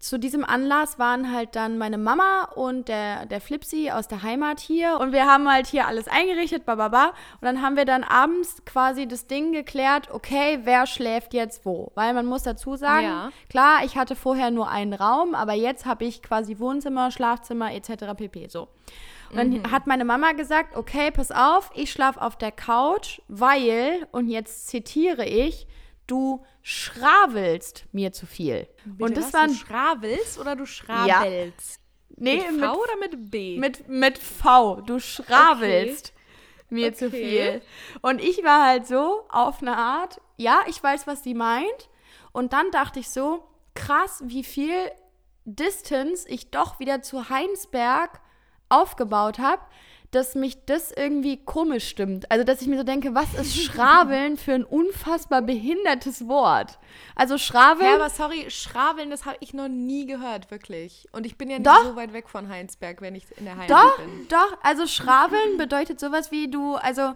zu 0.00 0.18
diesem 0.18 0.44
Anlass 0.44 0.98
waren 0.98 1.32
halt 1.32 1.54
dann 1.54 1.78
meine 1.78 1.96
Mama 1.96 2.48
und 2.56 2.88
der, 2.88 3.26
der 3.26 3.40
Flipsy 3.40 3.90
aus 3.92 4.08
der 4.08 4.24
Heimat 4.24 4.58
hier. 4.58 4.98
Und 4.98 5.12
wir 5.12 5.26
haben 5.26 5.48
halt 5.48 5.68
hier 5.68 5.86
alles 5.86 6.08
eingerichtet, 6.08 6.64
bababa. 6.66 7.10
Und 7.40 7.42
dann 7.42 7.62
haben 7.62 7.76
wir 7.76 7.84
dann 7.84 8.02
abends 8.02 8.64
quasi 8.64 9.06
das 9.06 9.28
Ding 9.28 9.52
geklärt, 9.52 10.10
okay, 10.10 10.58
wer 10.64 10.86
schläft 10.88 11.32
jetzt 11.32 11.64
wo? 11.64 11.92
Weil 11.94 12.12
man 12.12 12.26
muss 12.26 12.42
dazu 12.42 12.74
sagen, 12.74 13.06
Ja. 13.06 13.30
klar, 13.48 13.84
ich 13.84 13.96
hatte 13.96 14.16
vorher 14.16 14.50
nur 14.50 14.68
einen 14.68 14.94
Raum, 14.94 15.36
aber 15.36 15.52
jetzt 15.52 15.86
habe 15.86 16.04
ich 16.06 16.22
quasi 16.22 16.58
Wohnzimmer, 16.58 17.12
Schlafzimmer 17.12 17.72
etc. 17.72 18.16
pp. 18.16 18.48
So. 18.48 18.68
Und 19.30 19.36
dann 19.36 19.70
hat 19.70 19.86
meine 19.86 20.04
Mama 20.04 20.32
gesagt, 20.32 20.76
okay, 20.76 21.12
pass 21.12 21.30
auf, 21.30 21.70
ich 21.74 21.92
schlafe 21.92 22.20
auf 22.20 22.36
der 22.36 22.50
Couch, 22.52 23.20
weil, 23.28 24.06
und 24.10 24.28
jetzt 24.28 24.66
zitiere 24.66 25.24
ich, 25.24 25.68
du 26.06 26.44
schravelst 26.62 27.86
mir 27.92 28.12
zu 28.12 28.26
viel. 28.26 28.68
und 28.98 29.16
das 29.16 29.26
was, 29.26 29.32
war 29.34 29.46
du 29.48 29.54
schravelst 29.54 30.38
oder 30.38 30.56
du 30.56 30.66
schrabelst? 30.66 31.80
nee, 32.16 32.36
mit 32.36 32.44
V 32.44 32.54
mit, 32.54 32.70
oder 32.70 32.96
mit 33.00 33.30
B? 33.30 33.58
mit, 33.58 33.88
mit 33.88 34.18
V, 34.18 34.80
du 34.82 34.98
schravelst 34.98 36.12
mir 36.70 36.94
zu 36.94 37.06
Okay. 37.06 37.20
viel. 37.20 37.62
Und 38.00 38.20
ich 38.20 38.42
war 38.44 38.66
halt 38.66 38.86
so 38.86 39.24
auf 39.28 39.60
eine 39.62 39.76
Art, 39.76 40.20
ja, 40.36 40.60
ich 40.68 40.82
weiß, 40.82 41.06
was 41.06 41.22
sie 41.22 41.34
meint. 41.34 41.90
Und 42.32 42.52
dann 42.54 42.70
dachte 42.70 42.98
ich 43.00 43.10
so, 43.10 43.44
krass, 43.74 44.22
wie 44.26 44.42
viel 44.44 44.90
Distance 45.44 46.26
ich 46.28 46.50
doch 46.50 46.78
wieder 46.78 47.02
zu 47.02 47.28
Heinsberg 47.28 48.20
aufgebaut 48.68 49.38
habe, 49.38 49.60
dass 50.12 50.34
mich 50.34 50.64
das 50.66 50.92
irgendwie 50.92 51.38
komisch 51.44 51.88
stimmt. 51.88 52.30
Also, 52.30 52.44
dass 52.44 52.62
ich 52.62 52.68
mir 52.68 52.76
so 52.76 52.84
denke, 52.84 53.14
was 53.14 53.34
ist 53.34 53.56
Schraveln 53.64 54.36
für 54.36 54.52
ein 54.52 54.64
unfassbar 54.64 55.42
behindertes 55.42 56.28
Wort? 56.28 56.78
Also, 57.16 57.38
Schraveln. 57.38 57.88
Ja, 57.88 57.96
aber 57.96 58.10
sorry, 58.10 58.50
Schraveln, 58.50 59.10
das 59.10 59.24
habe 59.24 59.38
ich 59.40 59.54
noch 59.54 59.68
nie 59.68 60.06
gehört, 60.06 60.50
wirklich. 60.50 61.08
Und 61.12 61.26
ich 61.26 61.36
bin 61.36 61.50
ja 61.50 61.58
nicht 61.58 61.66
Doch. 61.66 61.84
so 61.84 61.96
weit 61.96 62.12
weg 62.12 62.28
von 62.28 62.48
Heinsberg, 62.48 63.00
wenn 63.00 63.14
ich 63.14 63.24
in 63.38 63.46
der 63.46 63.56
Heimat 63.56 63.70
Doch, 63.70 63.96
bin. 63.98 64.28
doch. 64.28 64.58
Also 64.62 64.86
Schraveln 64.86 65.56
bedeutet 65.58 65.98
sowas 65.98 66.30
wie 66.30 66.50
du, 66.50 66.74
also 66.76 67.14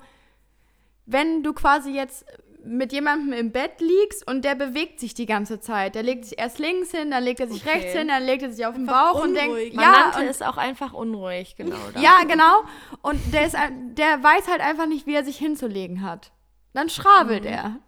wenn 1.04 1.42
du 1.42 1.52
quasi 1.52 1.90
jetzt 1.90 2.24
mit 2.66 2.92
jemandem 2.92 3.32
im 3.32 3.52
Bett 3.52 3.80
liegst 3.80 4.26
und 4.28 4.44
der 4.44 4.54
bewegt 4.54 5.00
sich 5.00 5.14
die 5.14 5.26
ganze 5.26 5.60
Zeit. 5.60 5.94
Der 5.94 6.02
legt 6.02 6.24
sich 6.26 6.38
erst 6.38 6.58
links 6.58 6.90
hin, 6.90 7.10
dann 7.10 7.22
legt 7.24 7.40
er 7.40 7.48
sich 7.48 7.62
Okay. 7.64 7.78
rechts 7.78 7.92
hin, 7.92 8.08
dann 8.08 8.24
legt 8.24 8.42
er 8.42 8.50
sich 8.50 8.66
auf 8.66 8.74
den 8.74 8.88
Einfach 8.88 9.12
Bauch 9.12 9.22
und 9.22 9.34
denkt, 9.34 9.50
unruhig. 9.50 9.74
Man 9.74 9.84
ja, 9.84 10.12
und, 10.18 10.24
es 10.26 10.42
auch 10.42 10.56
einfach 10.56 10.92
unruhig, 10.92 11.56
genau. 11.56 11.76
da. 11.94 12.00
ja, 12.00 12.20
genau. 12.28 12.62
Und 13.02 13.20
der 13.32 13.46
ist, 13.46 13.56
der 13.96 14.22
weiß 14.22 14.48
halt 14.48 14.60
einfach 14.60 14.86
nicht, 14.86 15.06
wie 15.06 15.14
er 15.14 15.24
sich 15.24 15.38
hinzulegen 15.38 16.02
hat. 16.02 16.32
Dann 16.74 16.88
schravelt 16.90 17.44
Mhm. 17.44 17.48
er. 17.50 17.76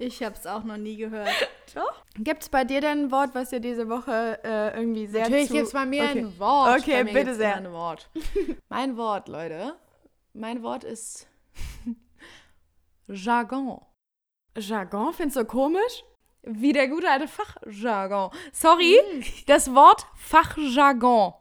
Ich 0.00 0.22
habe 0.22 0.36
es 0.36 0.46
auch 0.46 0.62
noch 0.62 0.76
nie 0.76 0.96
gehört. 0.96 1.28
Gibt 2.18 2.44
es 2.44 2.48
bei 2.50 2.62
dir 2.62 2.80
denn 2.80 3.06
ein 3.06 3.10
Wort, 3.10 3.30
was 3.34 3.50
dir 3.50 3.58
diese 3.58 3.88
Woche 3.88 4.38
äh, 4.44 4.76
irgendwie 4.78 5.08
sehr 5.08 5.22
Natürlich 5.22 5.48
zu... 5.48 5.54
gibt 5.54 5.66
es 5.66 5.72
bei 5.72 5.86
mir 5.86 6.04
Okay. 6.04 6.18
ein 6.20 6.38
Wort. 6.38 6.78
Okay, 6.80 7.02
bitte 7.02 7.18
gibt's 7.24 7.36
sehr. 7.38 7.56
Ein 7.56 7.72
Wort. 7.72 8.08
mein 8.68 8.96
Wort, 8.96 9.26
Leute. 9.26 9.74
Mein 10.34 10.62
Wort 10.62 10.84
ist 10.84 11.26
Jargon. 13.08 13.80
Jargon, 14.56 15.14
findest 15.14 15.36
du 15.36 15.44
komisch? 15.44 16.04
Wie 16.42 16.72
der 16.72 16.88
gute 16.88 17.10
alte 17.10 17.26
Fachjargon. 17.26 18.30
Sorry, 18.52 18.98
das 19.46 19.74
Wort 19.74 20.06
Fachjargon. 20.14 21.32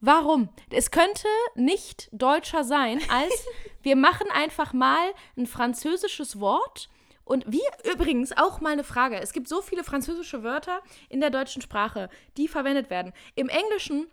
Warum? 0.00 0.50
Es 0.70 0.90
könnte 0.90 1.26
nicht 1.54 2.08
deutscher 2.12 2.62
sein, 2.62 3.00
als 3.08 3.32
wir 3.82 3.96
machen 3.96 4.28
einfach 4.32 4.72
mal 4.72 5.12
ein 5.36 5.46
französisches 5.46 6.38
Wort. 6.40 6.88
Und 7.24 7.50
wie 7.50 7.62
übrigens 7.90 8.36
auch 8.36 8.60
mal 8.60 8.74
eine 8.74 8.84
Frage. 8.84 9.18
Es 9.18 9.32
gibt 9.32 9.48
so 9.48 9.62
viele 9.62 9.82
französische 9.82 10.42
Wörter 10.42 10.80
in 11.08 11.20
der 11.20 11.30
deutschen 11.30 11.62
Sprache, 11.62 12.10
die 12.36 12.48
verwendet 12.48 12.90
werden. 12.90 13.12
Im 13.34 13.48
Englischen, 13.48 14.06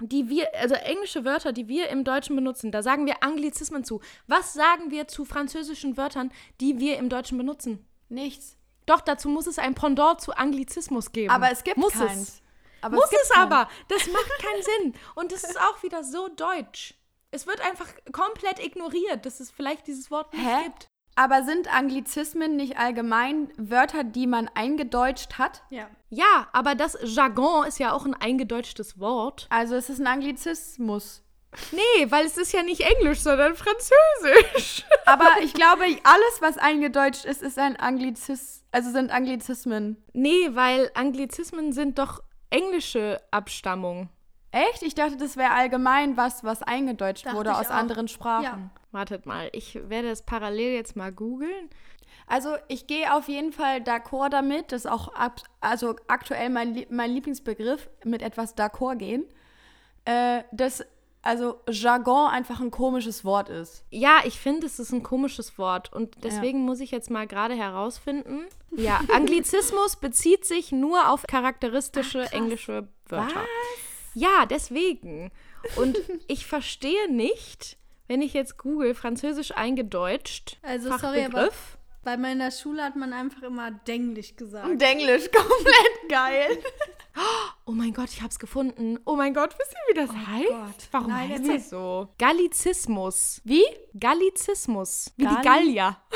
die 0.00 0.28
wir, 0.28 0.48
also 0.54 0.74
englische 0.74 1.24
Wörter, 1.24 1.52
die 1.52 1.68
wir 1.68 1.88
im 1.88 2.04
Deutschen 2.04 2.36
benutzen, 2.36 2.70
da 2.70 2.82
sagen 2.82 3.06
wir 3.06 3.22
Anglizismen 3.22 3.84
zu. 3.84 4.00
Was 4.26 4.52
sagen 4.52 4.90
wir 4.90 5.08
zu 5.08 5.24
französischen 5.24 5.96
Wörtern, 5.96 6.32
die 6.60 6.78
wir 6.78 6.98
im 6.98 7.08
Deutschen 7.08 7.36
benutzen? 7.38 7.84
Nichts. 8.08 8.56
Doch, 8.86 9.00
dazu 9.00 9.28
muss 9.28 9.46
es 9.46 9.58
ein 9.58 9.74
Pendant 9.74 10.20
zu 10.20 10.32
Anglizismus 10.32 11.12
geben. 11.12 11.30
Aber 11.30 11.50
es 11.50 11.64
gibt 11.64 11.76
muss 11.76 11.92
keins. 11.92 12.28
Es. 12.28 12.42
Aber 12.80 12.96
muss 12.96 13.10
gibt 13.10 13.22
es 13.22 13.28
keins. 13.30 13.40
aber. 13.40 13.68
Das 13.88 14.06
macht 14.06 14.30
keinen 14.38 14.62
Sinn. 14.62 14.94
Und 15.14 15.32
das 15.32 15.44
ist 15.44 15.60
auch 15.60 15.82
wieder 15.82 16.04
so 16.04 16.28
deutsch. 16.28 16.94
Es 17.30 17.46
wird 17.46 17.60
einfach 17.60 17.88
komplett 18.12 18.64
ignoriert, 18.64 19.26
dass 19.26 19.40
es 19.40 19.50
vielleicht 19.50 19.86
dieses 19.86 20.10
Wort 20.10 20.32
nicht 20.32 20.46
Hä? 20.46 20.64
gibt. 20.64 20.88
Aber 21.18 21.42
sind 21.42 21.66
Anglizismen 21.74 22.54
nicht 22.54 22.78
allgemein 22.78 23.50
Wörter, 23.56 24.04
die 24.04 24.28
man 24.28 24.48
eingedeutscht 24.54 25.36
hat? 25.36 25.64
Ja. 25.68 25.88
Ja, 26.10 26.46
aber 26.52 26.76
das 26.76 26.96
Jargon 27.02 27.66
ist 27.66 27.80
ja 27.80 27.92
auch 27.92 28.06
ein 28.06 28.14
eingedeutschtes 28.14 29.00
Wort. 29.00 29.48
Also 29.50 29.74
es 29.74 29.90
ist 29.90 29.98
ein 29.98 30.06
Anglizismus. 30.06 31.24
Nee, 31.72 32.06
weil 32.10 32.24
es 32.24 32.36
ist 32.36 32.52
ja 32.52 32.62
nicht 32.62 32.82
Englisch, 32.82 33.18
sondern 33.18 33.56
Französisch. 33.56 34.84
Aber 35.06 35.28
ich 35.42 35.54
glaube, 35.54 35.82
alles, 35.82 36.40
was 36.40 36.56
eingedeutscht 36.56 37.24
ist, 37.24 37.42
ist 37.42 37.58
ein 37.58 37.74
Anglizis, 37.74 38.64
also 38.70 38.92
sind 38.92 39.10
Anglizismen. 39.10 39.96
Nee, 40.12 40.50
weil 40.52 40.88
Anglizismen 40.94 41.72
sind 41.72 41.98
doch 41.98 42.22
englische 42.50 43.20
Abstammung. 43.32 44.08
Echt? 44.50 44.82
Ich 44.82 44.94
dachte, 44.94 45.16
das 45.16 45.36
wäre 45.36 45.52
allgemein 45.52 46.16
was, 46.16 46.44
was 46.44 46.62
eingedeutscht 46.62 47.26
Dachte 47.26 47.36
wurde 47.36 47.56
aus 47.56 47.68
auch. 47.68 47.74
anderen 47.74 48.08
Sprachen. 48.08 48.44
Ja. 48.44 48.70
Wartet 48.92 49.26
mal, 49.26 49.50
ich 49.52 49.78
werde 49.88 50.08
das 50.08 50.22
parallel 50.22 50.72
jetzt 50.72 50.96
mal 50.96 51.12
googeln. 51.12 51.68
Also 52.26 52.56
ich 52.68 52.86
gehe 52.86 53.14
auf 53.14 53.28
jeden 53.28 53.52
Fall 53.52 53.78
d'accord 53.78 54.30
damit. 54.30 54.72
Das 54.72 54.84
ist 54.84 54.90
auch 54.90 55.14
ab, 55.14 55.42
also 55.60 55.96
aktuell 56.08 56.50
mein, 56.50 56.86
mein 56.90 57.10
Lieblingsbegriff, 57.10 57.88
mit 58.04 58.22
etwas 58.22 58.56
d'accord 58.56 58.96
gehen. 58.96 59.24
Äh, 60.04 60.42
dass 60.52 60.84
also 61.22 61.60
Jargon 61.68 62.30
einfach 62.30 62.60
ein 62.60 62.70
komisches 62.70 63.24
Wort 63.24 63.48
ist. 63.48 63.84
Ja, 63.90 64.20
ich 64.24 64.38
finde, 64.38 64.66
es 64.66 64.78
ist 64.78 64.92
ein 64.92 65.02
komisches 65.02 65.58
Wort 65.58 65.92
und 65.92 66.24
deswegen 66.24 66.60
muss 66.60 66.80
ich 66.80 66.90
jetzt 66.90 67.10
mal 67.10 67.26
gerade 67.26 67.54
herausfinden. 67.54 68.46
Ja, 68.70 69.00
Anglizismus 69.12 69.96
bezieht 69.96 70.44
sich 70.44 70.72
nur 70.72 71.10
auf 71.10 71.24
charakteristische 71.26 72.32
englische 72.32 72.88
Wörter. 73.08 73.44
Ja, 74.14 74.46
deswegen. 74.46 75.30
Und 75.76 75.96
ich 76.28 76.46
verstehe 76.46 77.10
nicht, 77.12 77.76
wenn 78.06 78.22
ich 78.22 78.34
jetzt 78.34 78.58
google, 78.58 78.94
französisch 78.94 79.52
eingedeutscht, 79.52 80.58
Also, 80.62 80.88
sorry, 80.96 81.22
Fachbegriff. 81.22 81.77
Bei 82.04 82.16
meiner 82.16 82.50
Schule 82.50 82.82
hat 82.84 82.96
man 82.96 83.12
einfach 83.12 83.42
immer 83.42 83.70
Denglisch 83.70 84.34
gesagt. 84.36 84.66
Und 84.66 84.82
Englisch, 84.82 85.30
komplett 85.32 86.08
geil. 86.08 86.58
Oh 87.66 87.72
mein 87.72 87.92
Gott, 87.92 88.08
ich 88.10 88.22
hab's 88.22 88.38
gefunden. 88.38 88.98
Oh 89.04 89.16
mein 89.16 89.34
Gott, 89.34 89.54
wisst 89.58 89.72
ihr, 89.74 89.94
wie 89.94 90.06
das 90.06 90.10
heißt? 90.16 90.48
Gott. 90.48 90.88
Warum 90.92 91.08
Nein, 91.10 91.30
heißt 91.30 91.48
das 91.48 91.70
so? 91.70 92.08
Gallizismus. 92.18 93.40
Wie? 93.44 93.64
Gallizismus. 93.98 95.12
Wie 95.16 95.26
die 95.26 95.34
Galli- 95.34 95.74
Gallier. 95.74 95.96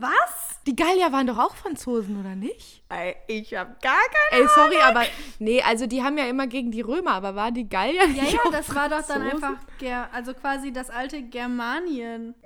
Was? 0.00 0.60
Die 0.66 0.74
Gallier 0.74 1.12
waren 1.12 1.26
doch 1.26 1.38
auch 1.38 1.54
Franzosen, 1.54 2.18
oder 2.18 2.34
nicht? 2.34 2.82
Ich 3.28 3.54
hab 3.54 3.80
gar 3.82 4.00
keine 4.30 4.42
Ey, 4.42 4.48
sorry, 4.54 4.76
aber 4.82 5.04
nee, 5.38 5.62
also 5.62 5.86
die 5.86 6.02
haben 6.02 6.16
ja 6.18 6.26
immer 6.26 6.46
gegen 6.46 6.70
die 6.70 6.80
Römer, 6.80 7.12
aber 7.12 7.34
waren 7.34 7.54
die 7.54 7.68
Gallier 7.68 8.06
Ja, 8.06 8.22
nicht 8.22 8.32
ja, 8.32 8.40
auch 8.40 8.50
das 8.50 8.74
war 8.74 8.88
doch 8.88 9.02
dann 9.06 9.22
Franzosen? 9.22 9.44
einfach, 9.44 9.58
Ger 9.78 10.08
also 10.12 10.34
quasi 10.34 10.72
das 10.72 10.90
alte 10.90 11.22
Germanien. 11.22 12.34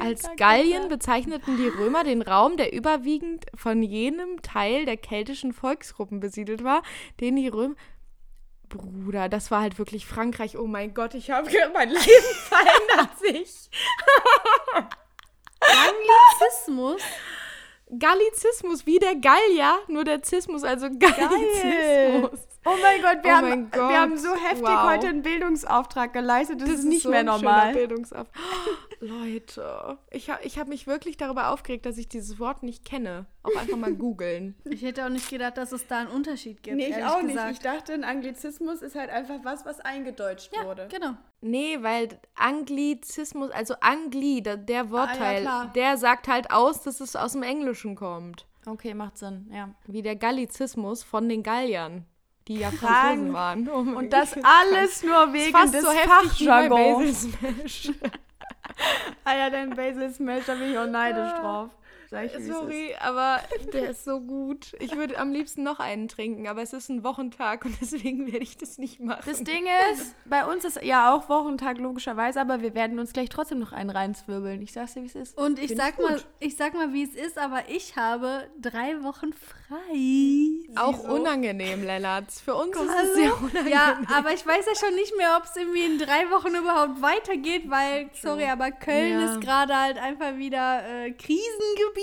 Als 0.00 0.28
Gallien 0.36 0.88
bezeichneten 0.88 1.56
die 1.56 1.68
Römer 1.68 2.04
den 2.04 2.22
Raum, 2.22 2.56
der 2.56 2.72
überwiegend 2.72 3.46
von 3.54 3.82
jenem 3.82 4.42
Teil 4.42 4.84
der 4.84 4.96
keltischen 4.96 5.52
Volksgruppen 5.52 6.20
besiedelt 6.20 6.64
war, 6.64 6.82
den 7.20 7.36
die 7.36 7.48
Römer. 7.48 7.74
Bruder, 8.68 9.28
das 9.28 9.50
war 9.50 9.62
halt 9.62 9.78
wirklich 9.78 10.06
Frankreich. 10.06 10.58
Oh 10.58 10.66
mein 10.66 10.94
Gott, 10.94 11.14
ich 11.14 11.30
habe 11.30 11.50
mein 11.72 11.88
Leben 11.88 12.34
verändert 12.48 13.18
sich. 13.18 13.70
Anglizismus? 15.60 17.02
Gallizismus, 17.98 18.84
wie 18.84 18.98
der 18.98 19.14
Gallier, 19.14 19.78
nur 19.88 20.04
der 20.04 20.22
Zismus, 20.22 20.62
also 20.62 20.88
Gallizismus. 20.90 22.40
Oh 22.68 22.76
mein 22.82 23.00
Gott, 23.00 23.24
wir, 23.24 23.30
Oh 23.30 23.34
haben, 23.34 23.48
mein 23.48 23.72
wir 23.72 23.80
Gott, 23.80 23.92
haben 23.92 24.18
so 24.18 24.34
heftig 24.34 24.62
wow. 24.62 24.90
heute 24.90 25.06
einen 25.08 25.22
Bildungsauftrag 25.22 26.12
geleistet. 26.12 26.60
Das, 26.60 26.68
Das 26.68 26.78
ist 26.80 26.84
nicht 26.84 27.02
so 27.02 27.10
mehr 27.10 27.22
normal. 27.22 27.74
Leute, 29.00 29.98
ich, 30.10 30.28
ha 30.28 30.38
ich 30.42 30.58
habe 30.58 30.68
mich 30.68 30.86
wirklich 30.86 31.16
darüber 31.16 31.50
aufgeregt, 31.50 31.86
dass 31.86 31.96
ich 31.96 32.08
dieses 32.08 32.38
Wort 32.38 32.62
nicht 32.62 32.84
kenne. 32.84 33.26
Auch 33.42 33.56
einfach 33.56 33.76
mal 33.76 33.92
googeln. 33.94 34.54
Ich 34.64 34.82
hätte 34.82 35.04
auch 35.06 35.08
nicht 35.08 35.30
gedacht, 35.30 35.56
dass 35.56 35.72
es 35.72 35.86
da 35.86 36.00
einen 36.00 36.08
Unterschied 36.08 36.62
gibt. 36.62 36.76
Nee, 36.76 36.88
ich 36.88 37.04
auch 37.04 37.22
nicht. 37.22 37.34
gesagt. 37.34 37.52
Ich 37.52 37.58
dachte, 37.60 37.94
ein 37.94 38.04
Anglizismus 38.04 38.82
ist 38.82 38.96
halt 38.96 39.10
einfach 39.10 39.38
was, 39.44 39.64
was 39.64 39.80
eingedeutscht 39.80 40.54
ja, 40.54 40.66
wurde. 40.66 40.88
genau. 40.90 41.12
Nee, 41.40 41.78
weil 41.80 42.08
Anglizismus, 42.34 43.50
also 43.52 43.74
Angli, 43.80 44.42
der, 44.42 44.56
der 44.56 44.90
Wortteil, 44.90 45.42
klar. 45.42 45.72
der 45.74 45.96
sagt 45.96 46.28
halt 46.28 46.50
aus, 46.50 46.82
dass 46.82 47.00
es 47.00 47.16
aus 47.16 47.32
dem 47.32 47.44
Englischen 47.44 47.94
kommt. 47.94 48.46
Okay, 48.66 48.92
macht 48.92 49.16
Sinn, 49.16 49.48
ja. 49.52 49.74
Wie 49.86 50.02
der 50.02 50.16
Gallizismus 50.16 51.02
von 51.02 51.28
den 51.28 51.42
Galliern, 51.42 52.04
die 52.48 52.60
ja. 52.60 52.70
Franzosen 52.70 53.32
waren. 53.32 53.68
Oh 53.68 53.78
Und 53.78 54.12
das 54.12 54.34
alles 54.42 55.02
nur 55.02 55.32
wegen 55.32 55.52
fast 55.56 55.74
des 55.74 55.82
so 55.82 55.90
Fachjargons. 55.90 57.28
Basil 57.28 57.68
Smash. 57.68 57.92
Ah 59.24 59.36
ja, 59.36 59.50
dein 59.50 59.70
Basil 59.70 60.08
Smash, 60.12 60.44
da 60.46 60.54
bin 60.54 60.70
ich 60.70 60.78
auch 60.78 60.86
neidisch 60.86 61.32
drauf. 61.40 61.70
Sag 62.10 62.24
ich, 62.24 62.32
wie 62.38 62.42
es 62.42 62.46
Sorry, 62.48 62.94
aber 63.00 63.40
der 63.72 63.90
ist 63.90 64.04
so 64.04 64.20
gut. 64.20 64.72
Ich 64.80 64.96
würde 64.96 65.18
am 65.18 65.30
liebsten 65.32 65.62
noch 65.62 65.78
einen 65.78 66.08
trinken, 66.08 66.48
aber 66.48 66.62
es 66.62 66.72
ist 66.72 66.88
ein 66.88 67.04
Wochentag 67.04 67.64
und 67.66 67.76
deswegen 67.80 68.26
werde 68.26 68.42
ich 68.44 68.56
das 68.56 68.78
nicht 68.78 68.98
machen. 69.00 69.22
Das 69.26 69.42
Ding 69.44 69.66
ist, 69.92 70.14
bei 70.24 70.46
uns 70.46 70.64
ist 70.64 70.82
ja 70.82 71.14
auch 71.14 71.28
Wochentag 71.28 71.78
logischerweise, 71.78 72.40
aber 72.40 72.62
wir 72.62 72.74
werden 72.74 72.98
uns 72.98 73.12
gleich 73.12 73.28
trotzdem 73.28 73.58
noch 73.58 73.72
einen 73.72 73.90
reinzwirbeln. 73.90 74.62
Ich 74.62 74.72
sag's 74.72 74.94
dir, 74.94 75.02
wie 75.02 75.06
es 75.06 75.14
ist. 75.14 75.36
Und 75.38 75.58
ich 75.58 75.68
Find 75.68 75.80
sag 75.80 75.98
mal, 75.98 76.20
ich 76.40 76.56
sag 76.56 76.74
mal, 76.74 76.92
wie 76.94 77.02
es 77.04 77.14
ist, 77.14 77.36
aber 77.38 77.68
ich 77.68 77.96
habe 77.96 78.48
drei 78.58 79.02
Wochen 79.02 79.32
frei. 79.34 80.76
auch 80.76 80.96
Siehso. 81.00 81.14
unangenehm, 81.14 81.82
Lennarts. 81.84 82.40
Für 82.40 82.54
uns 82.54 82.74
ist 82.76 82.90
es 83.04 83.14
sehr 83.16 83.36
unangenehm. 83.38 83.68
Ja, 83.72 83.98
aber 84.14 84.32
ich 84.32 84.46
weiß 84.46 84.64
ja 84.66 84.74
schon 84.86 84.94
nicht 84.94 85.14
mehr, 85.16 85.36
ob 85.36 85.44
es 85.44 85.54
irgendwie 85.56 85.84
in 85.84 85.98
drei 85.98 86.30
Wochen 86.30 86.54
überhaupt 86.54 87.02
weitergeht, 87.02 87.68
weil, 87.68 88.08
sorry, 88.14 88.46
aber 88.46 88.70
Köln 88.70 89.20
Ja. 89.20 89.32
ist 89.34 89.40
gerade 89.42 89.76
halt 89.76 89.98
einfach 89.98 90.36
wieder 90.36 90.82
äh, 90.88 91.10
Krisengebiet 91.12 91.97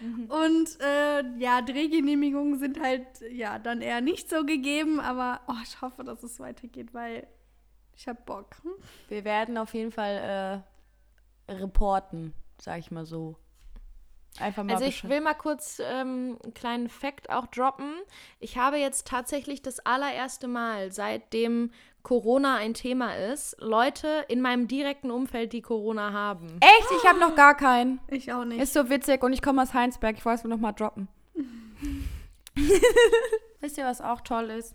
Mhm. 0.00 0.30
und 0.30 0.80
äh, 0.80 1.22
ja, 1.38 1.62
Drehgenehmigungen 1.62 2.58
sind 2.58 2.80
halt 2.80 3.06
ja 3.30 3.58
dann 3.58 3.82
eher 3.82 4.00
nicht 4.00 4.28
so 4.30 4.44
gegeben, 4.44 5.00
aber 5.00 5.40
oh, 5.48 5.60
ich 5.62 5.80
hoffe, 5.80 6.04
dass 6.04 6.22
es 6.22 6.40
weitergeht, 6.40 6.94
weil 6.94 7.26
ich 7.96 8.08
hab 8.08 8.24
Bock. 8.26 8.56
Hm? 8.62 8.72
Wir 9.08 9.24
werden 9.24 9.58
auf 9.58 9.74
jeden 9.74 9.92
Fall 9.92 10.64
äh, 11.48 11.52
reporten, 11.52 12.34
sag 12.58 12.78
ich 12.78 12.90
mal 12.90 13.04
so. 13.04 13.36
Einfach 14.38 14.62
mal 14.62 14.74
Also 14.74 14.86
ich 14.86 15.08
will 15.08 15.20
mal 15.20 15.34
kurz 15.34 15.80
ähm, 15.84 16.38
einen 16.42 16.54
kleinen 16.54 16.88
Fact 16.88 17.30
auch 17.30 17.46
droppen. 17.46 17.92
Ich 18.38 18.56
habe 18.56 18.76
jetzt 18.76 19.06
tatsächlich 19.06 19.60
das 19.60 19.80
allererste 19.80 20.46
Mal, 20.46 20.92
seitdem 20.92 21.72
Corona 22.02 22.56
ein 22.56 22.74
Thema 22.74 23.14
ist, 23.14 23.56
Leute 23.60 24.24
in 24.28 24.40
meinem 24.40 24.68
direkten 24.68 25.10
Umfeld, 25.10 25.52
die 25.52 25.62
Corona 25.62 26.12
haben. 26.12 26.46
Echt? 26.60 26.88
Ich 26.98 27.08
habe 27.08 27.18
noch 27.18 27.34
gar 27.34 27.56
keinen. 27.56 28.00
Ich 28.08 28.32
auch 28.32 28.44
nicht. 28.44 28.60
Ist 28.60 28.72
so 28.72 28.88
witzig 28.88 29.22
und 29.22 29.32
ich 29.32 29.42
komme 29.42 29.62
aus 29.62 29.74
Heinsberg. 29.74 30.16
Ich 30.16 30.24
wollte 30.24 30.40
es 30.40 30.44
noch 30.44 30.58
mal 30.58 30.72
droppen. 30.72 31.08
Wisst 33.60 33.78
ihr, 33.78 33.84
was 33.84 34.00
auch 34.00 34.22
toll 34.22 34.50
ist? 34.50 34.74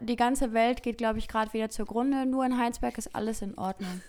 Die 0.00 0.16
ganze 0.16 0.52
Welt 0.52 0.82
geht, 0.82 0.98
glaube 0.98 1.18
ich, 1.18 1.28
gerade 1.28 1.52
wieder 1.52 1.68
zugrunde. 1.68 2.26
Nur 2.26 2.44
in 2.44 2.56
Heinsberg 2.56 2.96
ist 2.98 3.14
alles 3.14 3.42
in 3.42 3.56
Ordnung. 3.58 4.00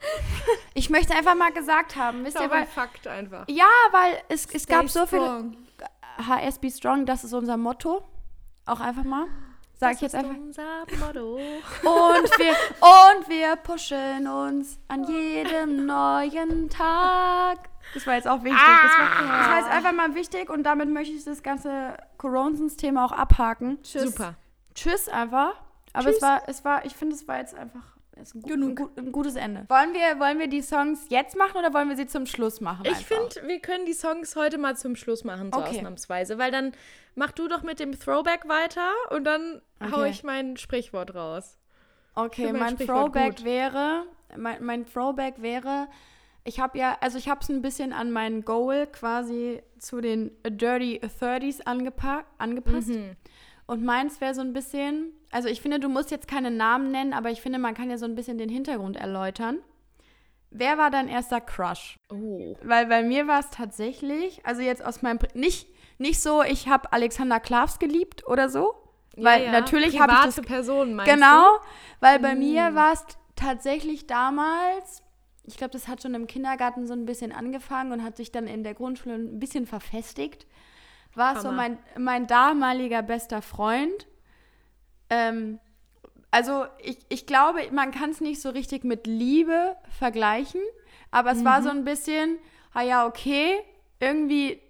ich 0.74 0.88
möchte 0.88 1.14
einfach 1.14 1.34
mal 1.34 1.52
gesagt 1.52 1.96
haben, 1.96 2.24
wisst 2.24 2.36
ist 2.36 2.42
ihr, 2.42 2.46
auch 2.46 2.52
ein 2.52 2.60
weil, 2.60 2.66
Fakt 2.66 3.06
einfach. 3.06 3.44
ja, 3.48 3.68
weil 3.90 4.22
es, 4.28 4.46
es 4.46 4.66
gab 4.66 4.88
Stay 4.88 5.00
so 5.00 5.06
viele 5.06 5.22
strong. 5.22 5.56
HSB 6.26 6.70
Strong, 6.70 7.06
das 7.06 7.24
ist 7.24 7.32
unser 7.32 7.56
Motto. 7.56 8.02
Auch 8.66 8.80
einfach 8.80 9.04
mal. 9.04 9.26
Sag 9.80 9.94
ich 9.94 10.02
jetzt 10.02 10.14
einfach. 10.14 10.36
Unser 10.36 10.84
Motto. 10.98 11.36
Und 11.36 12.38
wir, 12.38 12.50
und 12.50 13.28
wir 13.30 13.56
pushen 13.56 14.26
uns 14.26 14.78
an 14.88 15.04
jedem 15.04 15.86
neuen 15.86 16.68
Tag. 16.68 17.70
Das 17.94 18.06
war 18.06 18.14
jetzt 18.14 18.28
auch 18.28 18.44
wichtig. 18.44 18.60
Das 18.60 18.92
war, 18.98 19.38
das 19.38 19.48
war 19.48 19.58
jetzt 19.58 19.70
einfach 19.70 19.92
mal 19.92 20.14
wichtig 20.14 20.50
und 20.50 20.64
damit 20.64 20.90
möchte 20.90 21.14
ich 21.14 21.24
das 21.24 21.42
ganze 21.42 21.96
Coronsens-Thema 22.18 23.06
auch 23.06 23.12
abhaken. 23.12 23.82
Tschüss. 23.82 24.02
Super. 24.02 24.34
Tschüss 24.74 25.08
einfach. 25.08 25.54
Aber 25.94 26.10
es 26.10 26.20
war, 26.20 26.42
es 26.46 26.62
war, 26.62 26.84
ich 26.84 26.94
finde, 26.94 27.14
es 27.14 27.26
war 27.26 27.38
jetzt 27.38 27.54
einfach 27.54 27.96
ist 28.22 28.34
ein, 28.34 28.42
gu 28.42 28.52
ein, 28.54 28.74
gu 28.74 28.88
ein 28.96 29.12
gutes 29.12 29.36
Ende. 29.36 29.64
Wollen 29.68 29.92
wir, 29.94 30.18
wollen 30.20 30.38
wir 30.38 30.48
die 30.48 30.62
Songs 30.62 31.06
jetzt 31.08 31.36
machen 31.36 31.56
oder 31.58 31.72
wollen 31.74 31.88
wir 31.88 31.96
sie 31.96 32.06
zum 32.06 32.26
Schluss 32.26 32.60
machen? 32.60 32.84
Ich 32.86 33.06
finde, 33.06 33.46
wir 33.48 33.60
können 33.60 33.86
die 33.86 33.92
Songs 33.92 34.36
heute 34.36 34.58
mal 34.58 34.76
zum 34.76 34.96
Schluss 34.96 35.24
machen, 35.24 35.50
so 35.52 35.60
Okay. 35.60 35.78
ausnahmsweise. 35.78 36.38
Weil 36.38 36.50
dann 36.50 36.72
mach 37.14 37.32
du 37.32 37.48
doch 37.48 37.62
mit 37.62 37.80
dem 37.80 37.98
Throwback 37.98 38.48
weiter 38.48 38.88
und 39.10 39.24
dann 39.24 39.60
hau 39.80 39.98
Okay. 40.00 40.10
ich 40.10 40.22
mein 40.24 40.56
Sprichwort 40.56 41.14
raus. 41.14 41.58
Okay, 42.14 42.46
mein 42.52 42.60
mein 42.60 42.72
Sprichwort 42.74 42.98
Throwback 43.14 43.36
gut. 43.36 43.44
wäre, 43.44 44.04
mein, 44.36 44.64
mein 44.64 44.86
Throwback 44.86 45.40
wäre, 45.42 45.88
ich 46.44 46.58
habe 46.58 46.78
ja, 46.78 46.96
also 47.00 47.18
ich 47.18 47.28
habe 47.28 47.40
es 47.42 47.48
ein 47.50 47.62
bisschen 47.62 47.92
an 47.92 48.10
meinen 48.10 48.44
Goal 48.44 48.86
quasi 48.86 49.62
zu 49.78 50.00
den 50.00 50.30
Dirty 50.44 51.00
30s 51.02 51.62
angepa 51.62 52.24
angepasst. 52.38 52.88
Mhm. 52.88 53.16
Und 53.66 53.84
meins 53.84 54.20
wäre 54.20 54.34
so 54.34 54.40
ein 54.40 54.52
bisschen, 54.52 55.12
also 55.30 55.48
ich 55.48 55.60
finde, 55.60 55.78
du 55.80 55.88
musst 55.88 56.10
jetzt 56.10 56.28
keine 56.28 56.50
Namen 56.50 56.90
nennen, 56.90 57.12
aber 57.12 57.30
ich 57.30 57.40
finde, 57.40 57.58
man 57.58 57.74
kann 57.74 57.90
ja 57.90 57.98
so 57.98 58.04
ein 58.06 58.14
bisschen 58.14 58.38
den 58.38 58.48
Hintergrund 58.48 58.96
erläutern. 58.96 59.58
Wer 60.50 60.78
war 60.78 60.90
dein 60.90 61.08
erster 61.08 61.40
Crush? 61.40 61.96
Oh. 62.10 62.56
Weil 62.62 62.86
bei 62.86 63.02
mir 63.02 63.28
war 63.28 63.38
es 63.40 63.50
tatsächlich, 63.50 64.44
also 64.44 64.62
jetzt 64.62 64.84
aus 64.84 65.02
meinem, 65.02 65.20
nicht, 65.34 65.68
nicht 65.98 66.20
so, 66.20 66.42
ich 66.42 66.68
habe 66.68 66.92
Alexander 66.92 67.38
Klavs 67.38 67.78
geliebt 67.78 68.26
oder 68.26 68.48
so. 68.48 68.74
Weil 69.16 69.44
Ja, 69.44 69.52
natürlich 69.52 70.00
habe 70.00 70.12
ich 70.12 70.34
das 70.34 70.40
Personen, 70.44 70.94
meinst 70.94 71.12
Genau, 71.12 71.58
weil 72.00 72.18
bei 72.18 72.34
Mm. 72.34 72.38
mir 72.38 72.74
war 72.74 72.92
es 72.92 73.04
tatsächlich 73.36 74.06
damals, 74.06 75.02
ich 75.44 75.56
glaube, 75.56 75.72
das 75.72 75.88
hat 75.88 76.02
schon 76.02 76.14
im 76.14 76.26
Kindergarten 76.26 76.86
so 76.86 76.94
ein 76.94 77.06
bisschen 77.06 77.32
angefangen 77.32 77.92
und 77.92 78.02
hat 78.02 78.16
sich 78.16 78.32
dann 78.32 78.46
in 78.46 78.64
der 78.64 78.74
Grundschule 78.74 79.14
ein 79.16 79.38
bisschen 79.38 79.66
verfestigt. 79.66 80.46
War 81.14 81.36
es 81.36 81.42
so 81.42 81.50
mein, 81.50 81.78
mein 81.98 82.26
damaliger 82.28 83.02
bester 83.02 83.42
Freund. 83.42 84.06
Ähm, 85.10 85.58
also 86.30 86.66
ich, 86.82 86.98
ich 87.08 87.26
glaube, 87.26 87.60
man 87.72 87.90
kann 87.90 88.10
es 88.10 88.20
nicht 88.20 88.40
so 88.40 88.50
richtig 88.50 88.84
mit 88.84 89.06
Liebe 89.06 89.76
vergleichen, 89.98 90.60
aber 91.10 91.32
es 91.32 91.44
war 91.44 91.62
so 91.62 91.70
ein 91.70 91.84
bisschen, 91.84 92.38
ah 92.72 92.82
ja, 92.82 93.06
okay, 93.06 93.58
irgendwie, 93.98 94.60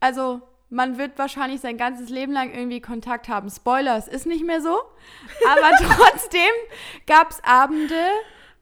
also 0.00 0.40
man 0.70 0.96
wird 0.96 1.18
wahrscheinlich 1.18 1.60
sein 1.60 1.76
ganzes 1.76 2.08
Leben 2.08 2.32
lang 2.32 2.50
irgendwie 2.50 2.80
Kontakt 2.80 3.28
haben. 3.28 3.50
Spoiler, 3.50 3.98
es 3.98 4.08
ist 4.08 4.24
nicht 4.24 4.42
mehr 4.42 4.62
so. 4.62 4.80
Aber 5.46 5.70
trotzdem 5.76 6.40
gab 7.06 7.30
es 7.30 7.44
Abende, 7.44 8.02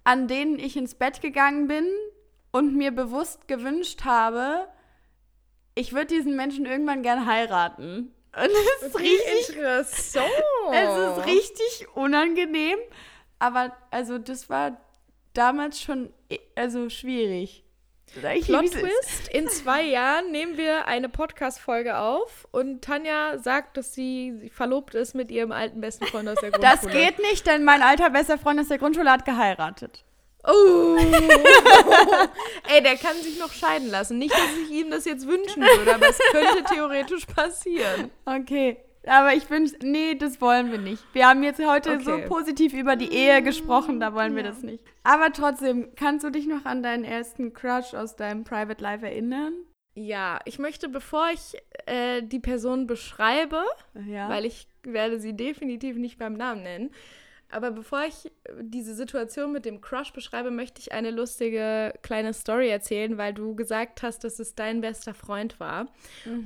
an 0.03 0.27
denen 0.27 0.59
ich 0.59 0.77
ins 0.77 0.97
Bett 0.97 1.23
gegangen 1.23 1.69
bin 1.69 1.87
und 2.51 2.75
mir 2.75 2.91
bewusst 2.91 3.47
gewünscht 3.47 4.05
habe, 4.05 4.67
ich 5.77 5.93
würde 5.93 6.07
diesen 6.07 6.35
Menschen 6.35 6.67
irgendwann 6.67 7.03
gern 7.03 7.27
heiraten. 7.27 8.13
Und 8.37 8.51
es 8.81 8.87
ist 8.87 8.99
richtig 8.99 9.49
Interessant. 9.57 10.31
es 10.73 11.19
ist 11.19 11.27
richtig 11.27 11.89
unangenehm, 11.97 12.79
aber 13.39 13.77
also 13.91 14.19
das 14.19 14.49
war 14.49 14.81
damals 15.35 15.81
schon 15.81 16.13
eh- 16.31 16.39
also 16.55 16.89
schwierig. 16.89 17.65
Plot. 18.13 18.73
Twist. 18.73 19.29
In 19.33 19.49
zwei 19.49 19.83
Jahren 19.85 20.33
nehmen 20.33 20.57
wir 20.57 20.87
eine 20.89 21.09
Podcast-Folge 21.09 21.97
auf 21.97 22.49
und 22.51 22.83
Tanja 22.83 23.39
sagt, 23.39 23.77
dass 23.77 23.95
sie 23.95 24.51
verlobt 24.53 24.97
ist 24.97 25.15
mit 25.15 25.31
ihrem 25.31 25.53
alten 25.53 25.81
besten 25.81 26.07
Freund 26.07 26.29
aus 26.29 26.39
der 26.41 26.51
Das 26.51 26.81
Grundschule. 26.81 27.05
geht 27.05 27.19
nicht, 27.21 27.47
denn 27.47 27.63
mein 27.63 27.83
alter 27.83 28.11
bester 28.11 28.37
Freund 28.37 28.59
aus 28.59 28.67
der 28.67 28.79
Grundschule 28.79 29.09
hat 29.13 29.25
geheiratet. 29.25 30.05
Oh. 30.45 30.97
Ey, 32.73 32.83
der 32.83 32.97
kann 32.97 33.17
sich 33.23 33.39
noch 33.39 33.53
scheiden 33.53 33.89
lassen. 33.91 34.19
Nicht, 34.19 34.33
dass 34.33 34.57
ich 34.65 34.71
ihm 34.71 34.91
das 34.91 35.05
jetzt 35.05 35.27
wünschen 35.27 35.63
würde, 35.63 35.95
aber 35.95 36.09
es 36.09 36.19
könnte 36.33 36.65
theoretisch 36.73 37.27
passieren. 37.27 38.11
Okay. 38.25 38.79
Aber 39.07 39.33
ich 39.35 39.49
wünsche, 39.49 39.77
nee, 39.83 40.15
das 40.15 40.41
wollen 40.43 40.71
wir 40.71 40.79
nicht. 40.79 41.03
Wir 41.15 41.27
haben 41.27 41.43
jetzt 41.43 41.59
heute 41.65 41.93
Okay. 41.95 42.03
so 42.05 42.19
positiv 42.29 42.75
über 42.75 42.97
die 42.97 43.13
Ehe 43.13 43.43
gesprochen, 43.43 43.99
da 43.99 44.13
wollen 44.15 44.37
wir 44.37 44.43
Ja. 44.45 44.51
das 44.51 44.63
nicht. 44.63 44.85
Aber 45.05 45.33
trotzdem, 45.33 45.89
kannst 45.97 46.25
du 46.25 46.31
dich 46.31 46.47
noch 46.47 46.67
an 46.67 46.83
deinen 46.83 47.05
ersten 47.05 47.55
Crush 47.55 47.95
aus 47.95 48.17
deinem 48.17 48.45
Private 48.45 48.83
Life 48.83 49.07
erinnern? 49.07 49.55
Ja, 49.95 50.39
ich 50.45 50.59
möchte, 50.59 50.89
bevor 50.89 51.29
ich 51.33 51.57
äh, 51.87 52.23
die 52.23 52.41
Person 52.41 52.87
beschreibe, 52.87 53.63
Ja. 54.07 54.29
weil 54.29 54.45
ich 54.45 54.69
werde 54.83 55.19
sie 55.19 55.35
definitiv 55.35 55.97
nicht 55.97 56.19
beim 56.19 56.35
Namen 56.35 56.63
nennen, 56.63 56.91
aber 57.51 57.71
bevor 57.71 58.05
ich 58.05 58.27
äh, 58.27 58.31
diese 58.61 58.95
Situation 58.95 59.53
mit 59.53 59.65
dem 59.65 59.81
Crush 59.81 60.13
beschreibe, 60.13 60.51
möchte 60.51 60.81
ich 60.81 60.93
eine 60.93 61.11
lustige 61.11 61.93
kleine 62.03 62.33
Story 62.33 62.69
erzählen, 62.69 63.19
weil 63.19 63.35
du 63.35 63.55
gesagt 63.55 64.03
hast, 64.03 64.25
dass 64.25 64.39
es 64.39 64.55
dein 64.55 64.81
bester 64.81 65.15
Freund 65.15 65.61
war. 65.61 65.89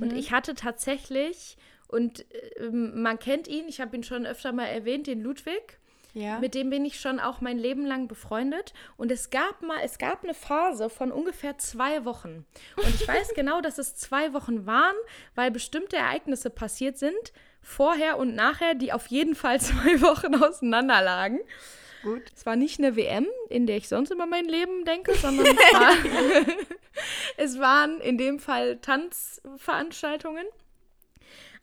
Und 0.01 0.13
ich 0.13 0.31
hatte 0.31 0.55
tatsächlich, 0.55 1.57
und 1.87 2.25
äh, 2.31 2.69
man 2.71 3.19
kennt 3.19 3.47
ihn, 3.47 3.65
ich 3.67 3.79
habe 3.81 3.95
ihn 3.95 4.03
schon 4.03 4.25
öfter 4.25 4.51
mal 4.51 4.65
erwähnt, 4.65 5.07
den 5.07 5.21
Ludwig. 5.21 5.79
ja. 6.13 6.39
Mit 6.39 6.55
dem 6.55 6.69
bin 6.69 6.85
ich 6.85 6.99
schon 6.99 7.19
auch 7.19 7.41
mein 7.41 7.59
Leben 7.59 7.85
lang 7.85 8.07
befreundet. 8.07 8.73
Und 8.97 9.11
es 9.11 9.29
gab 9.29 9.61
mal, 9.61 9.79
es 9.83 9.97
gab 9.97 10.23
eine 10.23 10.33
Phase 10.33 10.89
von 10.89 11.11
ungefähr 11.11 11.57
zwei 11.57 12.05
Wochen. 12.05 12.45
Und 12.77 12.89
ich 12.89 13.07
weiß 13.07 13.33
genau, 13.35 13.61
dass 13.61 13.77
es 13.77 13.95
zwei 13.95 14.33
Wochen 14.33 14.65
waren, 14.65 14.95
weil 15.35 15.51
bestimmte 15.51 15.97
Ereignisse 15.97 16.49
passiert 16.49 16.97
sind, 16.97 17.33
vorher 17.65 18.17
und 18.17 18.35
nachher, 18.35 18.75
die 18.75 18.93
auf 18.93 19.07
jeden 19.07 19.35
Fall 19.35 19.59
zwei 19.59 20.01
Wochen 20.01 20.35
auseinander 20.35 21.01
lagen. 21.01 21.39
Gut. 22.03 22.21
Es 22.35 22.45
war 22.45 22.55
nicht 22.55 22.79
eine 22.79 22.95
WM, 22.95 23.25
in 23.49 23.65
der 23.65 23.77
ich 23.77 23.89
sonst 23.89 24.11
immer 24.11 24.27
mein 24.27 24.45
Leben 24.45 24.85
denke, 24.85 25.15
sondern 25.15 25.47
es, 25.47 25.73
war, 25.73 26.45
es 27.37 27.59
waren 27.59 27.99
in 27.99 28.17
dem 28.17 28.39
Fall 28.39 28.77
Tanzveranstaltungen. 28.77 30.45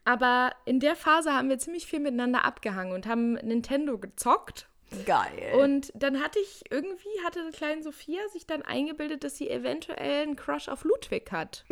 Aber 0.05 0.51
in 0.65 0.81
der 0.81 0.97
Phase 0.97 1.33
haben 1.33 1.47
wir 1.47 1.59
ziemlich 1.59 1.85
viel 1.85 2.01
miteinander 2.01 2.43
abgehangen 2.43 2.91
und 2.93 3.07
haben 3.07 3.35
Nintendo 3.35 3.97
gezockt. 3.97 4.67
Geil. 5.05 5.53
Und 5.55 5.93
dann 5.95 6.21
hatte 6.21 6.39
ich 6.39 6.65
irgendwie, 6.69 7.07
hatte 7.25 7.39
die 7.49 7.57
kleine 7.57 7.81
Sophia 7.81 8.19
sich 8.33 8.45
dann 8.45 8.61
eingebildet, 8.63 9.23
dass 9.23 9.37
sie 9.37 9.49
eventuell 9.49 10.23
einen 10.23 10.35
Crush 10.35 10.67
auf 10.67 10.83
Ludwig 10.83 11.31
hat. 11.31 11.63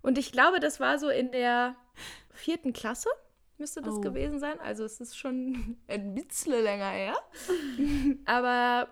und 0.00 0.16
ich 0.16 0.32
glaube, 0.32 0.60
das 0.60 0.80
war 0.80 0.98
so 0.98 1.10
in 1.10 1.30
der 1.30 1.76
vierten 2.32 2.72
Klasse, 2.72 3.08
müsste 3.58 3.82
das 3.82 3.94
Oh. 3.94 4.00
gewesen 4.00 4.38
sein. 4.38 4.58
Also 4.60 4.84
es 4.84 5.00
ist 5.00 5.16
schon 5.16 5.76
ein 5.88 6.14
bisschen 6.14 6.62
länger 6.62 6.90
her. 6.90 7.16
Aber 8.24 8.88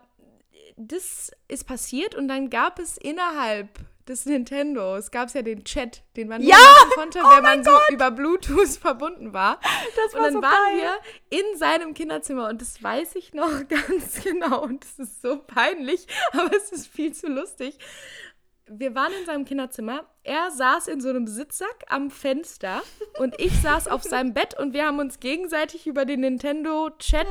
das 0.76 1.30
ist 1.49 1.66
passiert 1.66 2.14
und 2.14 2.28
dann 2.28 2.49
gab 2.51 2.78
es 2.78 2.97
innerhalb 2.97 3.68
des 4.09 4.26
Nintendo. 4.26 4.97
Es 4.97 5.11
gab 5.11 5.32
ja 5.34 5.43
den 5.43 5.62
Chat, 5.64 6.03
den 6.16 6.28
man 6.28 6.43
Ja! 6.43 6.57
konnte, 6.95 7.20
Oh 7.22 7.30
wenn 7.30 7.43
man 7.43 7.62
so 7.64 7.70
über 7.93 8.11
Bluetooth 8.11 8.68
verbunden 8.80 9.32
war. 9.32 9.61
Das 9.95 10.14
Und 10.14 10.22
dann 10.22 10.43
waren 10.43 10.76
wir 10.78 10.93
in 11.28 11.59
seinem 11.59 11.95
Kinderzimmer 11.95 12.49
und 12.49 12.61
das 12.61 12.82
weiß 12.82 13.14
ich 13.16 13.34
noch 13.34 13.68
ganz 13.68 14.22
genau 14.24 14.62
und 14.64 14.84
es 14.84 14.99
ist 14.99 15.22
so 15.22 15.38
peinlich, 15.38 16.07
aber 16.32 16.51
es 16.57 16.72
ist 16.72 16.88
viel 16.88 17.12
zu 17.12 17.28
lustig. 17.28 17.78
Wir 18.73 18.95
waren 18.95 19.12
in 19.18 19.27
seinem 19.27 19.45
Kinderzimmer. 19.45 20.05
Er 20.23 20.53
saß 20.53 20.87
in 20.87 21.01
so 21.01 21.09
einem 21.09 21.27
Sitzsack 21.27 21.85
am 21.89 22.09
Fenster 22.09 22.83
und 23.18 23.35
ich 23.41 23.53
saß 23.61 23.89
auf 23.89 24.05
seinem 24.05 24.33
Bett 24.33 24.57
und 24.57 24.75
wir 24.75 24.87
haben 24.87 25.01
uns 25.01 25.18
gegenseitig 25.18 25.89
über 25.89 26.05
den 26.05 26.21
Nintendo 26.21 26.91
Chat 27.01 27.27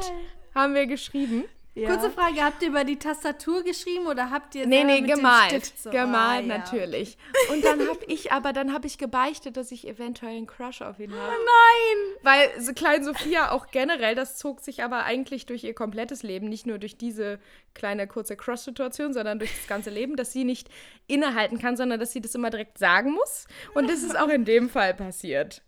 haben 0.53 0.73
wir 0.73 0.85
geschrieben. 0.85 1.45
Ja. 1.79 1.89
Kurze 1.89 2.11
Frage, 2.11 2.43
habt 2.43 2.61
ihr 2.61 2.69
über 2.69 2.83
die 2.83 2.99
Tastatur 2.99 3.63
geschrieben 3.63 4.07
oder 4.07 4.31
habt 4.31 4.53
ihr 4.55 4.67
Nee, 4.67 4.83
nee, 4.83 5.01
gemalt. 5.01 5.71
So? 5.77 5.89
gemalt, 5.89 6.45
ja. 6.45 6.57
natürlich. 6.57 7.17
Und 7.51 7.63
dann 7.63 7.87
habe 7.87 7.99
ich, 8.07 8.31
aber 8.31 8.51
dann 8.53 8.73
habe 8.73 8.87
ich 8.87 8.97
gebeichtet, 8.97 9.55
dass 9.55 9.71
ich 9.71 9.87
eventuell 9.87 10.35
einen 10.35 10.47
Crush 10.47 10.81
auf 10.81 10.99
ihn 10.99 11.13
habe. 11.13 11.31
Nein! 11.31 12.15
Weil 12.21 12.61
so 12.61 12.73
klein 12.73 13.03
Sophia 13.03 13.51
auch 13.51 13.67
generell, 13.71 14.15
das 14.15 14.37
zog 14.37 14.59
sich 14.59 14.83
aber 14.83 15.05
eigentlich 15.05 15.45
durch 15.45 15.63
ihr 15.63 15.73
komplettes 15.73 16.21
Leben, 16.23 16.49
nicht 16.49 16.65
nur 16.65 16.79
durch 16.79 16.97
diese 16.97 17.39
kleine 17.73 18.07
kurze 18.07 18.35
Crush-Situation, 18.35 19.13
sondern 19.13 19.39
durch 19.39 19.55
das 19.55 19.67
ganze 19.67 19.89
Leben, 19.89 20.15
dass 20.17 20.33
sie 20.33 20.43
nicht 20.43 20.69
innehalten 21.07 21.59
kann, 21.59 21.77
sondern 21.77 21.99
dass 21.99 22.11
sie 22.11 22.21
das 22.21 22.35
immer 22.35 22.49
direkt 22.49 22.77
sagen 22.77 23.11
muss. 23.13 23.45
Und 23.73 23.89
das 23.89 24.03
ist 24.03 24.19
auch 24.19 24.29
in 24.29 24.43
dem 24.43 24.69
Fall 24.69 24.93
passiert. 24.93 25.61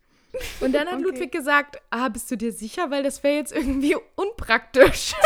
Und 0.62 0.74
dann 0.74 0.88
hat 0.88 0.95
Okay. 0.95 1.03
Ludwig 1.03 1.32
gesagt, 1.32 1.78
ah, 1.89 2.07
bist 2.07 2.32
du 2.32 2.38
dir 2.38 2.51
sicher, 2.53 2.89
weil 2.89 3.03
das 3.03 3.22
wäre 3.24 3.36
jetzt 3.36 3.51
irgendwie 3.51 3.95
unpraktisch. 4.16 5.14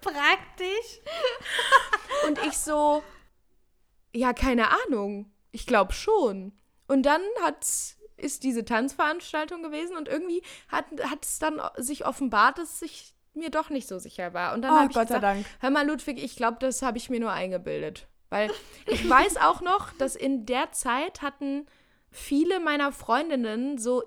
Praktisch. 0.00 1.00
Und 2.26 2.38
ich 2.46 2.56
so, 2.56 3.02
ja, 4.14 4.32
keine 4.32 4.68
Ahnung. 4.86 5.30
Ich 5.52 5.66
glaube 5.66 5.92
schon. 5.92 6.52
Und 6.86 7.04
dann 7.04 7.22
hat's, 7.42 7.96
ist 8.16 8.42
diese 8.44 8.64
Tanzveranstaltung 8.64 9.62
gewesen 9.62 9.96
und 9.96 10.08
irgendwie 10.08 10.42
hat, 10.68 10.86
es 11.22 11.38
dann 11.38 11.60
sich 11.76 12.06
offenbart, 12.06 12.58
dass 12.58 12.82
ich 12.82 13.14
mir 13.34 13.50
doch 13.50 13.70
nicht 13.70 13.86
so 13.88 13.98
sicher 13.98 14.34
war. 14.34 14.54
Und 14.54 14.62
dann 14.62 14.72
Oh, 14.72 14.76
habe 14.76 14.90
ich 14.90 14.94
Gott 14.96 15.08
sei 15.08 15.14
gesagt, 15.16 15.22
Dank. 15.36 15.46
hör 15.60 15.70
mal, 15.70 15.86
Ludwig, 15.86 16.22
ich 16.22 16.36
glaube, 16.36 16.58
das 16.60 16.82
habe 16.82 16.98
ich 16.98 17.10
mir 17.10 17.20
nur 17.20 17.32
eingebildet. 17.32 18.06
Weil 18.28 18.50
ich 18.86 19.08
weiß 19.08 19.36
auch 19.38 19.60
noch, 19.60 19.92
dass 19.94 20.14
in 20.16 20.46
der 20.46 20.72
Zeit 20.72 21.22
hatten 21.22 21.66
viele 22.10 22.60
meiner 22.60 22.92
Freundinnen 22.92 23.78
so 23.78 24.02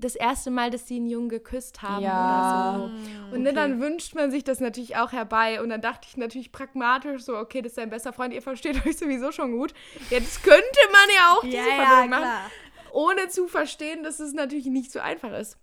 das 0.00 0.14
erste 0.16 0.50
Mal, 0.50 0.70
dass 0.70 0.88
sie 0.88 0.96
einen 0.96 1.06
Jungen 1.08 1.28
geküsst 1.28 1.82
haben 1.82 2.02
Ja. 2.02 2.76
oder 2.76 2.88
so. 3.30 3.34
Und 3.36 3.42
ne, 3.42 3.52
dann 3.52 3.80
wünscht 3.80 4.14
man 4.14 4.30
sich 4.30 4.42
das 4.44 4.60
natürlich 4.60 4.96
auch 4.96 5.12
herbei. 5.12 5.60
Und 5.62 5.68
dann 5.70 5.80
dachte 5.80 6.06
ich 6.10 6.16
natürlich 6.16 6.52
pragmatisch 6.52 7.22
so, 7.22 7.36
okay, 7.36 7.62
das 7.62 7.72
ist 7.72 7.78
dein 7.78 7.90
bester 7.90 8.12
Freund, 8.12 8.32
ihr 8.34 8.42
versteht 8.42 8.76
euch 8.86 8.96
sowieso 8.98 9.32
schon 9.32 9.52
gut. 9.52 9.72
Jetzt 10.10 10.42
könnte 10.42 10.62
man 10.92 11.16
ja 11.16 11.34
auch 11.34 11.42
diese 11.42 11.56
Ja, 11.56 11.62
Verbindung 11.62 12.10
machen, 12.10 12.22
klar. 12.22 12.50
ohne 12.92 13.28
zu 13.28 13.46
verstehen, 13.48 14.02
dass 14.02 14.20
es 14.20 14.32
natürlich 14.32 14.66
nicht 14.66 14.90
so 14.92 15.00
einfach 15.00 15.32
ist. 15.32 15.56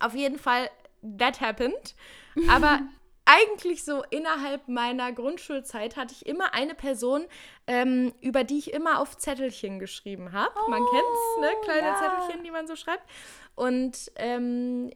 Auf 0.00 0.14
jeden 0.14 0.38
Fall, 0.38 0.68
that 1.18 1.40
happened. 1.40 1.94
Aber 2.50 2.80
eigentlich 3.24 3.84
so 3.84 4.02
innerhalb 4.10 4.66
meiner 4.66 5.12
Grundschulzeit 5.12 5.96
hatte 5.96 6.12
ich 6.12 6.26
immer 6.26 6.54
eine 6.54 6.74
Person, 6.74 7.24
ähm, 7.68 8.12
über 8.20 8.42
die 8.42 8.58
ich 8.58 8.72
immer 8.72 8.98
auf 8.98 9.16
Zettelchen 9.16 9.78
geschrieben 9.78 10.32
habe. 10.32 10.52
man 10.68 10.80
kennt's, 10.80 11.40
ne? 11.40 11.48
Kleine 11.62 11.86
ja. 11.86 11.96
Zettelchen, 11.96 12.42
die 12.42 12.50
man 12.50 12.66
so 12.66 12.74
schreibt. 12.74 13.08
Und 13.62 14.10
ähm, 14.16 14.90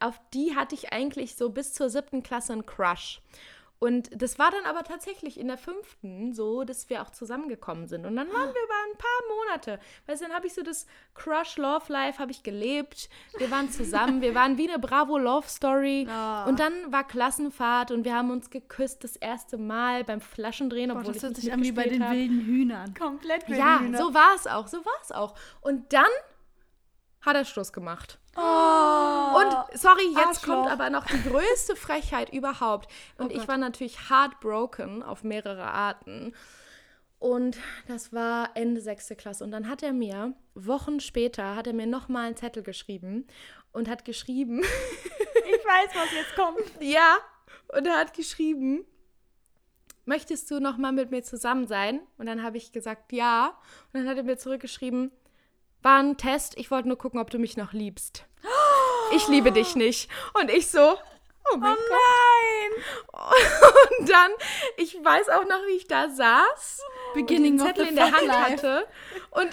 auf 0.00 0.20
die 0.34 0.56
hatte 0.56 0.74
ich 0.74 0.92
eigentlich 0.92 1.36
so 1.36 1.50
bis 1.50 1.72
zur 1.72 1.90
siebten 1.90 2.24
Klasse 2.24 2.54
einen 2.54 2.66
Crush. 2.66 3.22
Und 3.78 4.10
das 4.20 4.36
war 4.40 4.50
dann 4.50 4.64
aber 4.64 4.82
tatsächlich 4.82 5.38
in 5.38 5.46
der 5.46 5.58
fünften 5.58 6.32
so, 6.32 6.64
dass 6.64 6.90
wir 6.90 7.02
auch 7.02 7.10
zusammengekommen 7.10 7.86
sind. 7.86 8.04
Und 8.04 8.16
dann 8.16 8.26
waren 8.32 8.52
wir 8.52 8.62
über 8.64 8.74
ein 8.90 8.98
paar 8.98 9.36
Monate. 9.36 9.78
Weißt 10.06 10.22
du, 10.22 10.26
dann 10.26 10.34
habe 10.34 10.48
ich 10.48 10.54
so 10.54 10.62
das 10.62 10.86
Crush-Love-Life 11.14 12.18
habe 12.18 12.32
ich 12.32 12.42
gelebt. 12.42 13.08
Wir 13.38 13.50
waren 13.52 13.70
zusammen, 13.70 14.22
wir 14.22 14.34
waren 14.34 14.58
wie 14.58 14.68
eine 14.68 14.80
Bravo-Love-Story. 14.80 16.08
Oh. 16.08 16.48
Und 16.48 16.58
dann 16.58 16.72
war 16.90 17.06
Klassenfahrt 17.06 17.92
und 17.92 18.04
wir 18.04 18.14
haben 18.16 18.30
uns 18.32 18.50
geküsst 18.50 19.04
das 19.04 19.14
erste 19.14 19.56
Mal 19.56 20.02
beim 20.02 20.20
Flaschendrehen, 20.20 20.90
Boah, 20.90 20.98
obwohl 20.98 21.14
das 21.14 21.22
ich 21.22 21.28
nicht 21.30 21.40
sich 21.42 21.52
an 21.52 21.62
wie 21.62 21.72
bei 21.72 21.84
den 21.88 22.04
hab. 22.04 22.12
wilden 22.12 22.40
Hühnern. 22.40 22.94
Komplett 22.94 23.48
Ja, 23.48 23.78
Hühner. 23.80 23.98
so 23.98 24.14
war 24.14 24.34
es 24.34 24.48
auch, 24.48 24.66
so 24.66 24.84
war 24.84 25.00
es 25.02 25.12
auch. 25.12 25.34
Und 25.60 25.92
dann 25.92 26.10
hat 27.22 27.36
er 27.36 27.44
Schluss 27.44 27.72
gemacht. 27.72 28.18
Oh. 28.36 28.40
Und 28.40 29.78
sorry, 29.78 30.06
jetzt 30.08 30.26
Arschloch. 30.26 30.54
kommt 30.54 30.70
aber 30.70 30.90
noch 30.90 31.06
die 31.06 31.22
größte 31.22 31.76
Frechheit 31.76 32.30
überhaupt. 32.32 32.90
Und 33.18 33.32
ich 33.32 33.46
war 33.48 33.56
natürlich 33.56 34.10
heartbroken 34.10 35.02
auf 35.02 35.22
mehrere 35.22 35.64
Arten. 35.64 36.34
Und 37.18 37.56
das 37.86 38.12
war 38.12 38.50
Ende 38.54 38.80
sechste 38.80 39.14
Klasse. 39.14 39.44
Und 39.44 39.52
dann 39.52 39.68
hat 39.68 39.82
er 39.82 39.92
mir, 39.92 40.34
Wochen 40.54 40.98
später, 40.98 41.54
hat 41.54 41.68
er 41.68 41.72
mir 41.72 41.86
nochmal 41.86 42.26
einen 42.26 42.36
Zettel 42.36 42.64
geschrieben 42.64 43.28
und 43.70 43.88
hat 43.88 44.04
geschrieben, 44.04 44.60
ich 45.46 45.64
weiß, 45.64 45.90
was 45.94 46.12
jetzt 46.12 46.34
kommt. 46.34 46.82
ja, 46.82 47.18
und 47.68 47.86
er 47.86 47.98
hat 47.98 48.14
geschrieben, 48.14 48.84
möchtest 50.04 50.50
du 50.50 50.58
nochmal 50.58 50.92
mit 50.92 51.12
mir 51.12 51.22
zusammen 51.22 51.68
sein? 51.68 52.00
Und 52.18 52.26
dann 52.26 52.42
habe 52.42 52.56
ich 52.56 52.72
gesagt, 52.72 53.12
ja. 53.12 53.56
Und 53.92 54.00
dann 54.00 54.08
hat 54.08 54.16
er 54.16 54.24
mir 54.24 54.36
zurückgeschrieben, 54.36 55.12
war 55.82 55.98
ein 55.98 56.16
Test, 56.16 56.56
ich 56.56 56.70
wollte 56.70 56.88
nur 56.88 56.98
gucken, 56.98 57.20
ob 57.20 57.30
du 57.30 57.38
mich 57.38 57.56
noch 57.56 57.72
liebst. 57.72 58.24
Ich 59.14 59.28
liebe 59.28 59.52
dich 59.52 59.76
nicht. 59.76 60.10
Und 60.34 60.50
ich 60.50 60.68
so, 60.68 60.96
oh 61.52 61.56
mein 61.56 61.76
Gott. 61.76 63.08
Und 63.98 64.08
dann, 64.08 64.30
ich 64.76 64.94
weiß 64.94 65.28
auch 65.28 65.44
noch, 65.44 65.66
wie 65.66 65.76
ich 65.76 65.86
da 65.86 66.08
saß 66.08 66.80
Beginning 67.14 67.60
und 67.60 67.60
den 67.60 67.66
Zettel 67.66 67.86
in 67.88 67.96
der 67.96 68.12
Hand 68.12 68.26
life. 68.26 68.52
hatte. 68.52 68.88
Und 69.30 69.50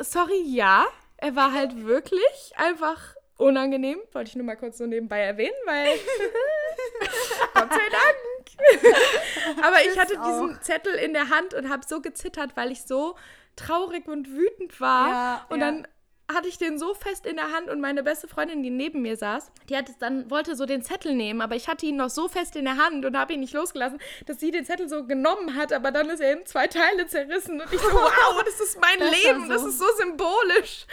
sorry, 0.00 0.42
ja, 0.46 0.86
er 1.18 1.36
war 1.36 1.52
halt 1.52 1.84
wirklich 1.84 2.52
einfach 2.56 3.14
unangenehm. 3.36 3.98
Wollte 4.12 4.30
ich 4.30 4.36
nur 4.36 4.46
mal 4.46 4.56
kurz 4.56 4.78
so 4.78 4.86
nebenbei 4.86 5.20
erwähnen, 5.20 5.54
weil 5.66 5.88
Gott 7.54 7.70
sei 7.70 7.88
Dank. 7.90 8.16
Aber 9.64 9.82
ich 9.84 9.98
hatte 9.98 10.16
diesen 10.18 10.60
Zettel 10.62 10.94
in 10.94 11.12
der 11.12 11.28
Hand 11.28 11.54
und 11.54 11.68
habe 11.68 11.82
so 11.86 12.00
gezittert, 12.00 12.56
weil 12.56 12.70
ich 12.70 12.82
so 12.82 13.16
traurig 13.56 14.08
und 14.08 14.30
wütend 14.30 14.80
war. 14.80 15.08
Ja, 15.08 15.46
und 15.48 15.60
ja. 15.60 15.66
dann 15.66 15.88
hatte 16.32 16.48
ich 16.48 16.56
den 16.56 16.78
so 16.78 16.94
fest 16.94 17.26
in 17.26 17.36
der 17.36 17.52
Hand 17.52 17.68
und 17.68 17.80
meine 17.80 18.02
beste 18.02 18.26
Freundin, 18.26 18.62
die 18.62 18.70
neben 18.70 19.02
mir 19.02 19.16
saß, 19.16 19.50
die 19.68 19.76
hat 19.76 19.88
es 19.88 19.98
dann 19.98 20.30
wollte 20.30 20.56
so 20.56 20.64
den 20.66 20.82
Zettel 20.82 21.14
nehmen, 21.14 21.40
aber 21.42 21.56
ich 21.56 21.68
hatte 21.68 21.84
ihn 21.84 21.96
noch 21.96 22.08
so 22.10 22.28
fest 22.28 22.56
in 22.56 22.64
der 22.64 22.76
Hand 22.78 23.04
und 23.04 23.16
habe 23.18 23.34
ihn 23.34 23.40
nicht 23.40 23.52
losgelassen, 23.52 23.98
dass 24.26 24.40
sie 24.40 24.50
den 24.50 24.64
Zettel 24.64 24.88
so 24.88 25.04
genommen 25.04 25.56
hat, 25.56 25.72
aber 25.72 25.90
dann 25.90 26.08
ist 26.08 26.20
er 26.20 26.32
in 26.38 26.46
zwei 26.46 26.68
Teile 26.68 27.06
zerrissen 27.06 27.60
und 27.60 27.72
ich 27.72 27.80
so 27.80 27.88
wow, 27.92 28.42
das 28.44 28.60
ist 28.60 28.80
mein 28.80 28.98
Das 28.98 29.10
Leben, 29.10 29.48
das 29.48 29.62
so- 29.62 29.68
ist 29.68 29.78
so 29.78 29.86
symbolisch. 29.98 30.86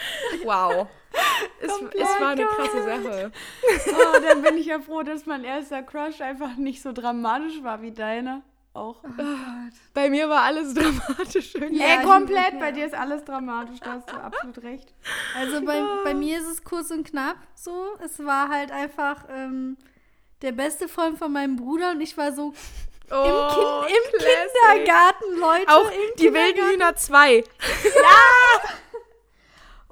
Wow. 0.43 0.87
Es, 1.59 1.71
es 1.71 2.21
war 2.21 2.29
eine 2.29 2.45
krasse 2.45 2.83
Sache. 2.83 3.31
Oh, 3.87 4.19
dann 4.21 4.41
bin 4.43 4.57
ich 4.57 4.67
ja 4.67 4.79
froh, 4.79 5.01
dass 5.03 5.25
mein 5.25 5.43
erster 5.43 5.81
Crush 5.83 6.21
einfach 6.21 6.55
nicht 6.57 6.81
so 6.81 6.91
dramatisch 6.91 7.63
war 7.63 7.81
wie 7.81 7.91
deiner. 7.91 8.43
Auch. 8.73 9.03
Bei 9.93 10.09
mir 10.09 10.29
war 10.29 10.43
alles 10.43 10.73
dramatisch 10.75 11.55
irgendwie. 11.55 11.79
Ja, 11.79 11.99
Ey, 11.99 12.05
komplett, 12.05 12.53
ja. 12.53 12.59
bei 12.59 12.71
dir 12.71 12.85
ist 12.85 12.93
alles 12.93 13.25
dramatisch, 13.25 13.79
da 13.79 13.93
hast 13.93 14.09
du 14.11 14.15
absolut 14.15 14.61
recht. 14.63 14.93
Also 15.35 15.61
bei, 15.65 15.83
bei 16.03 16.13
mir 16.13 16.37
ist 16.39 16.47
es 16.47 16.63
kurz 16.63 16.91
und 16.91 17.03
knapp 17.05 17.37
so. 17.55 17.97
Es 18.03 18.23
war 18.23 18.49
halt 18.49 18.71
einfach 18.71 19.25
ähm, 19.29 19.75
der 20.43 20.51
beste 20.51 20.87
Freund 20.87 21.17
von 21.17 21.31
meinem 21.33 21.55
Bruder 21.55 21.91
und 21.91 22.01
ich 22.01 22.15
war 22.17 22.31
so 22.31 22.53
Oh, 23.11 23.15
im, 23.15 23.89
kind, 23.89 24.21
im. 24.21 24.75
Kindergarten, 24.77 25.39
Leute. 25.39 25.67
Auch 25.67 25.89
im 25.89 26.15
die 26.19 26.31
wilden. 26.31 26.69
Hühner 26.69 26.95
2. 26.95 27.43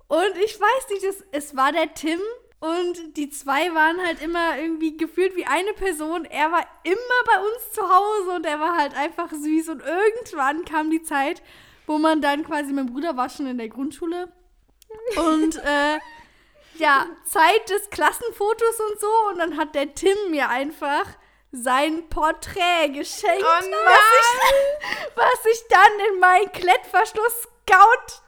Und 0.08 0.38
ich 0.44 0.60
weiß 0.60 0.90
nicht, 0.92 1.04
es, 1.04 1.24
es 1.32 1.56
war 1.56 1.72
der 1.72 1.94
Tim 1.96 2.20
und 2.60 3.16
die 3.18 3.30
zwei 3.30 3.74
waren 3.76 4.04
halt 4.04 4.22
immer 4.22 4.58
irgendwie 4.58 4.98
gefühlt 4.98 5.36
wie 5.36 5.46
eine 5.46 5.74
Person. 5.74 6.26
Er 6.26 6.52
war 6.52 6.66
immer 6.84 7.24
bei 7.26 7.40
uns 7.40 7.72
zu 7.72 7.82
Hause 7.88 8.32
und 8.32 8.46
er 8.48 8.60
war 8.60 8.76
halt 8.76 8.96
einfach 8.96 9.32
süß. 9.32 9.70
Und 9.70 9.84
irgendwann 9.84 10.66
kam 10.66 10.90
die 10.90 11.04
Zeit, 11.04 11.44
wo 11.86 12.00
man 12.00 12.20
dann 12.20 12.44
quasi, 12.44 12.74
mein 12.74 12.88
Bruder 12.88 13.16
war 13.16 13.30
schon 13.30 13.46
in 13.46 13.60
der 13.60 13.70
Grundschule. 13.70 14.32
Und 15.18 15.56
äh, 15.64 16.00
ja, 16.78 17.06
Zeit 17.26 17.70
des 17.70 17.92
Klassenfotos 17.92 18.80
und 18.90 19.00
so. 19.00 19.12
Und 19.30 19.38
dann 19.38 19.58
hat 19.58 19.76
der 19.76 19.94
Tim 19.94 20.18
mir 20.32 20.50
einfach 20.50 21.06
sein 21.52 22.10
Porträt 22.10 22.90
geschenkt, 22.90 23.44
Oh 23.44 23.66
was, 23.86 24.00
ich, 24.20 25.16
was 25.16 25.46
ich 25.52 25.64
dann 25.70 26.12
in 26.12 26.20
mein 26.20 26.52
Klettverschluss 26.52 27.48
Scout 27.68 28.27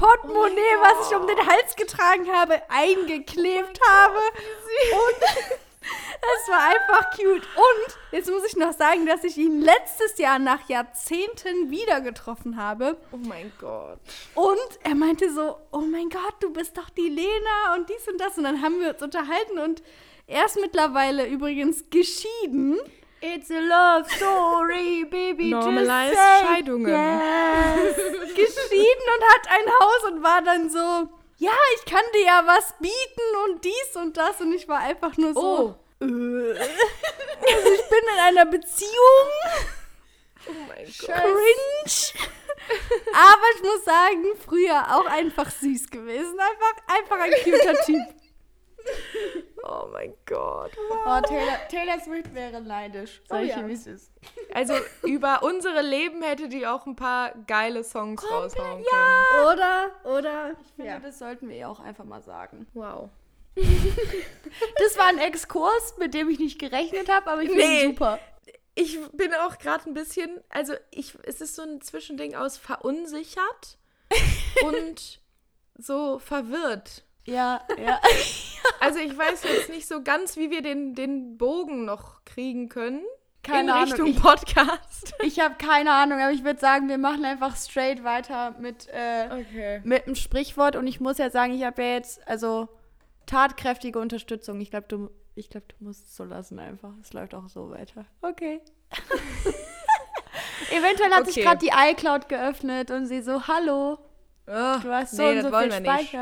Portemonnaie, 0.00 0.76
was 0.80 1.10
ich 1.10 1.16
um 1.16 1.26
den 1.26 1.46
Hals 1.46 1.76
getragen 1.76 2.32
habe, 2.32 2.62
eingeklebt 2.70 3.78
habe. 3.86 4.16
Und 4.16 5.20
es 5.82 6.48
war 6.48 6.70
einfach 6.70 7.10
cute. 7.10 7.46
Und 7.54 7.98
jetzt 8.10 8.30
muss 8.30 8.42
ich 8.46 8.56
noch 8.56 8.72
sagen, 8.72 9.04
dass 9.04 9.24
ich 9.24 9.36
ihn 9.36 9.60
letztes 9.60 10.16
Jahr 10.16 10.38
nach 10.38 10.70
Jahrzehnten 10.70 11.70
wieder 11.70 12.00
getroffen 12.00 12.56
habe. 12.56 12.96
Oh 13.12 13.18
mein 13.18 13.52
Gott. 13.60 13.98
Und 14.34 14.78
er 14.84 14.94
meinte 14.94 15.34
so, 15.34 15.58
oh 15.70 15.80
mein 15.82 16.08
Gott, 16.08 16.34
du 16.40 16.50
bist 16.50 16.78
doch 16.78 16.88
die 16.88 17.10
Lena 17.10 17.74
und 17.76 17.90
dies 17.90 18.08
und 18.08 18.18
das. 18.18 18.38
Und 18.38 18.44
dann 18.44 18.62
haben 18.62 18.80
wir 18.80 18.94
uns 18.94 19.02
unterhalten 19.02 19.58
und 19.58 19.82
er 20.26 20.46
ist 20.46 20.58
mittlerweile 20.58 21.26
übrigens 21.26 21.90
geschieden. 21.90 22.78
It's 23.22 23.50
a 23.50 23.60
love 23.60 24.10
story, 24.10 25.04
baby. 25.10 25.50
Say 25.50 26.14
Scheidungen. 26.14 26.88
Yes. 26.88 27.96
geschieden 28.34 29.06
und 29.14 29.24
hat 29.34 29.48
ein 29.50 29.68
Haus 29.80 30.04
und 30.10 30.22
war 30.22 30.40
dann 30.42 30.70
so, 30.70 31.08
ja, 31.36 31.52
ich 31.76 31.84
kann 31.90 32.02
dir 32.14 32.24
ja 32.24 32.42
was 32.46 32.74
bieten 32.78 33.36
und 33.44 33.64
dies 33.64 33.96
und 33.96 34.16
das 34.16 34.40
und 34.40 34.52
ich 34.54 34.66
war 34.68 34.78
einfach 34.78 35.16
nur 35.18 35.34
so, 35.34 35.40
Oh. 36.00 36.04
äh, 36.04 36.58
also 36.58 37.68
ich 37.74 37.88
bin 37.88 38.00
in 38.14 38.20
einer 38.20 38.46
Beziehung, 38.46 39.30
Oh 40.48 40.52
mein 40.68 40.86
Gott. 40.86 41.08
cringe. 41.08 42.26
Aber 43.12 43.42
ich 43.56 43.62
muss 43.62 43.84
sagen, 43.84 44.24
früher 44.46 44.96
auch 44.96 45.06
einfach 45.06 45.50
süß 45.50 45.90
gewesen. 45.90 46.38
Einfach, 46.38 46.82
einfach 46.86 47.18
ein 47.20 47.32
cuter 47.44 47.74
Typ. 47.84 48.02
Oh 49.72 49.86
mein 49.92 50.12
Gott. 50.26 50.72
Oh, 51.06 51.20
Taylor, 51.20 51.68
Taylor 51.68 52.00
Swift 52.00 52.34
wäre 52.34 52.60
neidisch. 52.60 53.22
Sag 53.28 53.38
Oh 53.38 53.42
ich 53.44 53.50
ja. 53.50 53.68
wie 53.68 53.72
es 53.72 53.86
ist. 53.86 54.10
Also 54.52 54.74
über 55.04 55.44
unsere 55.44 55.80
Leben 55.80 56.22
hätte 56.22 56.48
die 56.48 56.66
auch 56.66 56.86
ein 56.86 56.96
paar 56.96 57.32
geile 57.46 57.84
Songs 57.84 58.20
raushauen 58.28 58.82
können. 58.84 59.46
Oder, 59.46 59.90
oder, 60.18 60.50
Ich 60.60 60.72
finde, 60.74 60.90
ja. 60.90 60.98
das 60.98 61.20
sollten 61.20 61.48
wir 61.48 61.56
ihr 61.56 61.68
auch 61.68 61.78
einfach 61.78 62.04
mal 62.04 62.20
sagen. 62.20 62.66
Wow. 62.74 63.10
Das 63.56 64.98
war 64.98 65.06
ein 65.06 65.18
Exkurs, 65.18 65.94
mit 65.98 66.14
dem 66.14 66.28
ich 66.30 66.40
nicht 66.40 66.58
gerechnet 66.58 67.08
habe, 67.08 67.30
aber 67.30 67.42
ich 67.42 67.50
finde 67.50 67.64
Nee. 67.64 67.86
super. 67.86 68.18
Ich 68.74 68.98
bin 69.12 69.32
auch 69.34 69.58
gerade 69.58 69.88
ein 69.88 69.94
bisschen, 69.94 70.40
also 70.48 70.74
ich, 70.90 71.16
es 71.24 71.40
ist 71.40 71.54
so 71.54 71.62
ein 71.62 71.80
Zwischending 71.80 72.34
aus 72.34 72.56
verunsichert 72.56 73.78
und 74.64 75.20
so 75.76 76.18
verwirrt. 76.18 77.04
Ja, 77.26 77.60
ja. 77.82 78.00
Also 78.78 78.98
ich 78.98 79.16
weiß 79.16 79.42
jetzt 79.44 79.68
nicht 79.70 79.86
so 79.88 80.02
ganz, 80.02 80.36
wie 80.36 80.50
wir 80.50 80.62
den, 80.62 80.94
den 80.94 81.36
Bogen 81.38 81.84
noch 81.84 82.24
kriegen 82.24 82.68
können. 82.68 83.02
Keine 83.42 83.60
in 83.62 83.70
Ahnung. 83.70 83.84
Richtung 83.84 84.06
Ich, 84.08 84.20
Podcast. 84.20 85.14
ich 85.22 85.40
habe 85.40 85.54
keine 85.56 85.92
Ahnung, 85.92 86.20
aber 86.20 86.30
ich 86.30 86.44
würde 86.44 86.60
sagen, 86.60 86.88
wir 86.88 86.98
machen 86.98 87.24
einfach 87.24 87.56
straight 87.56 88.04
weiter 88.04 88.54
mit, 88.58 88.86
äh, 88.88 89.28
Okay. 89.32 89.80
mit 89.84 90.16
Sprichwort. 90.18 90.76
Und 90.76 90.86
ich 90.86 91.00
muss 91.00 91.18
ja 91.18 91.30
sagen, 91.30 91.54
ich 91.54 91.64
habe 91.64 91.82
ja 91.82 91.88
jetzt, 91.94 92.26
also 92.28 92.68
tatkräftige 93.26 93.98
Unterstützung. 93.98 94.60
Ich 94.60 94.70
glaube, 94.70 94.86
du, 94.88 95.10
ich 95.34 95.48
glaub, 95.50 95.66
du 95.68 95.76
musst 95.80 96.08
es 96.08 96.16
so 96.16 96.24
lassen 96.24 96.58
einfach. 96.58 96.92
Es 97.02 97.12
läuft 97.12 97.34
auch 97.34 97.48
so 97.48 97.70
weiter. 97.70 98.04
Okay. 98.22 98.60
Eventuell 100.70 101.10
hat 101.12 101.26
sich 101.26 101.36
Okay. 101.36 101.44
gerade 101.44 101.58
die 101.58 101.72
iCloud 101.92 102.28
geöffnet 102.28 102.90
und 102.90 103.06
sie 103.06 103.22
so, 103.22 103.46
hallo, 103.48 103.98
du 104.46 104.52
hast 104.92 105.16
so 105.16 105.22
nee, 105.22 105.38
und 105.38 105.50
so 105.50 105.58
viel 105.58 105.70
wir 105.70 105.80
nicht. 105.80 106.12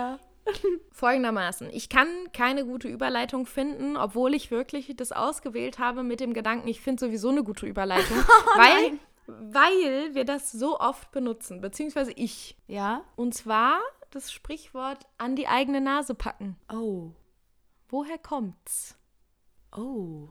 Folgendermaßen. 0.92 1.70
Ich 1.70 1.88
kann 1.88 2.08
keine 2.32 2.64
gute 2.64 2.88
Überleitung 2.88 3.46
finden, 3.46 3.96
obwohl 3.96 4.34
ich 4.34 4.50
wirklich 4.50 4.94
das 4.96 5.12
ausgewählt 5.12 5.78
habe 5.78 6.02
mit 6.02 6.20
dem 6.20 6.34
Gedanken, 6.34 6.68
ich 6.68 6.80
finde 6.80 7.06
sowieso 7.06 7.30
eine 7.30 7.44
gute 7.44 7.66
Überleitung, 7.66 8.16
weil, 8.56 8.98
weil 9.26 10.14
wir 10.14 10.24
das 10.24 10.52
so 10.52 10.78
oft 10.80 11.10
benutzen, 11.12 11.60
beziehungsweise 11.60 12.12
ich. 12.12 12.56
Ja? 12.66 13.02
Und 13.16 13.34
zwar 13.34 13.78
das 14.10 14.32
Sprichwort 14.32 15.06
an 15.18 15.36
die 15.36 15.48
eigene 15.48 15.80
Nase 15.80 16.14
packen. 16.14 16.56
Oh. 16.72 17.10
Woher 17.88 18.18
kommt's? 18.18 18.96
Oh. 19.76 20.28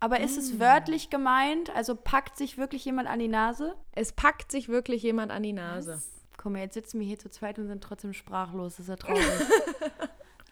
Aber 0.00 0.20
ist 0.20 0.38
es 0.38 0.58
wörtlich 0.58 1.10
gemeint? 1.10 1.74
Also 1.74 1.94
packt 1.94 2.36
sich 2.36 2.56
wirklich 2.56 2.84
jemand 2.84 3.08
an 3.08 3.18
die 3.18 3.28
Nase? 3.28 3.76
Es 3.92 4.12
packt 4.12 4.50
sich 4.50 4.68
wirklich 4.68 5.02
jemand 5.02 5.30
an 5.30 5.42
die 5.42 5.52
Nase. 5.52 6.02
Guck 6.02 6.19
mal, 6.48 6.60
jetzt 6.60 6.74
sitzen 6.74 7.00
wir 7.00 7.06
hier 7.06 7.18
zu 7.18 7.30
zweit 7.30 7.58
und 7.58 7.66
sind 7.66 7.82
trotzdem 7.82 8.12
sprachlos. 8.12 8.76
Das 8.76 8.80
ist 8.80 8.88
ja 8.88 8.96
traurig. 8.96 9.24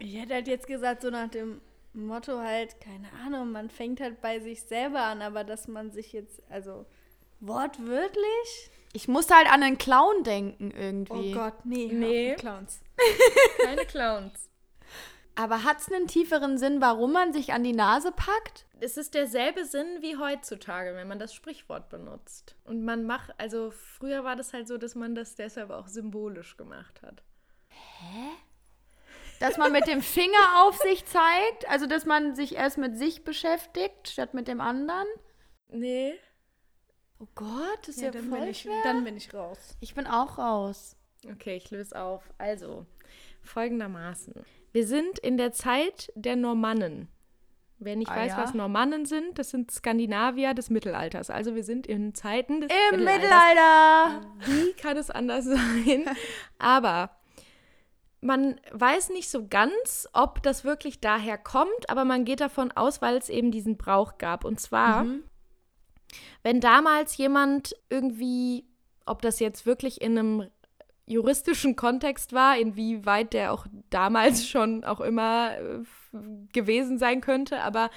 Ich 0.00 0.16
hätte 0.16 0.34
halt 0.34 0.46
jetzt 0.46 0.68
gesagt, 0.68 1.02
so 1.02 1.10
nach 1.10 1.28
dem 1.28 1.60
Motto 1.92 2.38
halt, 2.38 2.80
keine 2.80 3.08
Ahnung, 3.26 3.50
man 3.50 3.68
fängt 3.68 4.00
halt 4.00 4.20
bei 4.20 4.38
sich 4.38 4.62
selber 4.62 5.02
an, 5.02 5.22
aber 5.22 5.42
dass 5.42 5.66
man 5.66 5.90
sich 5.90 6.12
jetzt, 6.12 6.40
also 6.48 6.86
wortwörtlich? 7.40 8.70
ich 8.92 9.08
musste 9.08 9.34
halt 9.34 9.50
an 9.50 9.62
einen 9.62 9.78
Clown 9.78 10.22
denken 10.24 10.70
irgendwie. 10.70 11.32
Oh 11.32 11.38
Gott, 11.38 11.64
nee, 11.64 11.90
Nee. 11.92 12.34
Clowns. 12.36 12.80
Keine 13.64 13.84
Clowns. 13.84 14.47
Aber 15.38 15.62
hat 15.62 15.78
es 15.80 15.92
einen 15.92 16.08
tieferen 16.08 16.58
Sinn, 16.58 16.80
warum 16.80 17.12
man 17.12 17.32
sich 17.32 17.52
an 17.52 17.62
die 17.62 17.72
Nase 17.72 18.10
packt? 18.10 18.66
Es 18.80 18.96
ist 18.96 19.14
derselbe 19.14 19.64
Sinn 19.64 19.86
wie 20.00 20.16
heutzutage, 20.16 20.96
wenn 20.96 21.06
man 21.06 21.20
das 21.20 21.32
Sprichwort 21.32 21.88
benutzt. 21.90 22.56
Und 22.64 22.84
man 22.84 23.04
macht, 23.04 23.32
also 23.38 23.70
früher 23.70 24.24
war 24.24 24.34
das 24.34 24.52
halt 24.52 24.66
so, 24.66 24.78
dass 24.78 24.96
man 24.96 25.14
das 25.14 25.36
deshalb 25.36 25.70
auch 25.70 25.86
symbolisch 25.86 26.56
gemacht 26.56 27.02
hat. 27.02 27.22
Dass 29.38 29.56
man 29.58 29.70
mit 29.70 29.86
dem 29.86 30.02
Finger 30.02 30.64
auf 30.64 30.76
sich 30.78 31.06
zeigt? 31.06 31.68
Also, 31.68 31.86
dass 31.86 32.04
man 32.04 32.34
sich 32.34 32.56
erst 32.56 32.76
mit 32.76 32.98
sich 32.98 33.22
beschäftigt, 33.22 34.08
statt 34.08 34.34
mit 34.34 34.48
dem 34.48 34.60
anderen? 34.60 35.06
Nee. 35.68 36.14
Oh 37.20 37.28
Gott, 37.36 37.78
das 37.82 37.90
ist 37.90 38.00
ja, 38.00 38.06
Ja, 38.06 38.10
dann, 38.10 38.28
voll 38.28 38.40
bin 38.40 38.48
ich, 38.48 38.60
schwer. 38.62 38.80
dann 38.82 39.04
bin 39.04 39.16
ich 39.16 39.32
raus. 39.32 39.76
Ich 39.78 39.94
bin 39.94 40.08
auch 40.08 40.36
raus. 40.38 40.96
Okay, 41.30 41.56
ich 41.56 41.70
löse 41.70 41.96
auf. 42.00 42.24
Also, 42.38 42.86
folgendermaßen. 43.44 44.34
Wir 44.72 44.86
sind 44.86 45.18
in 45.18 45.36
der 45.36 45.52
Zeit 45.52 46.12
der 46.14 46.36
Normannen. 46.36 47.08
Wer 47.80 47.94
nicht 47.94 48.10
Ah, 48.10 48.16
weiß, 48.16 48.32
ja? 48.32 48.38
was 48.38 48.54
Normannen 48.54 49.06
sind, 49.06 49.38
das 49.38 49.50
sind 49.50 49.70
Skandinavier 49.70 50.52
des 50.52 50.68
Mittelalters. 50.68 51.30
Also 51.30 51.54
wir 51.54 51.62
sind 51.62 51.86
in 51.86 52.12
Zeiten 52.12 52.60
des 52.60 52.70
Im 52.92 52.98
Mittelalters. 53.04 53.30
Mittelalter! 53.30 54.26
Wie 54.46 54.72
kann 54.72 54.96
es 54.96 55.10
anders 55.10 55.44
sein? 55.44 56.04
Aber 56.58 57.10
man 58.20 58.60
weiß 58.72 59.10
nicht 59.10 59.30
so 59.30 59.46
ganz, 59.46 60.08
ob 60.12 60.42
das 60.42 60.64
wirklich 60.64 61.00
daher 61.00 61.38
kommt, 61.38 61.88
aber 61.88 62.04
man 62.04 62.24
geht 62.24 62.40
davon 62.40 62.72
aus, 62.72 63.00
weil 63.00 63.16
es 63.16 63.28
eben 63.28 63.52
diesen 63.52 63.76
Brauch 63.76 64.18
gab. 64.18 64.44
Und 64.44 64.58
zwar, 64.60 65.06
wenn 66.42 66.60
damals 66.60 67.16
jemand 67.16 67.76
irgendwie, 67.90 68.66
ob 69.06 69.22
das 69.22 69.38
jetzt 69.38 69.66
wirklich 69.66 70.00
in 70.00 70.18
einem 70.18 70.50
juristischen 71.08 71.76
Kontext 71.76 72.32
war, 72.32 72.56
inwieweit 72.58 73.32
der 73.32 73.52
auch 73.52 73.66
damals 73.90 74.46
schon 74.48 74.84
auch 74.84 75.00
immer 75.00 75.52
äh, 75.56 75.82
gewesen 76.52 76.98
sein 76.98 77.20
könnte, 77.20 77.60
aber 77.60 77.90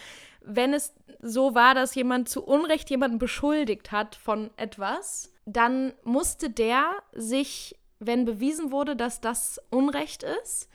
wenn 0.43 0.73
es 0.73 0.93
so 1.21 1.53
war, 1.53 1.75
dass 1.75 1.93
jemand 1.93 2.29
zu 2.29 2.43
Unrecht 2.43 2.89
jemanden 2.89 3.19
beschuldigt 3.19 3.91
hat 3.91 4.15
von 4.15 4.49
etwas, 4.57 5.31
dann 5.45 5.93
musste 6.03 6.49
der 6.49 6.85
sich, 7.13 7.75
wenn 7.99 8.25
bewiesen 8.25 8.71
wurde, 8.71 8.95
dass 8.95 9.21
das 9.21 9.61
Unrecht 9.69 10.23
ist, 10.23 10.67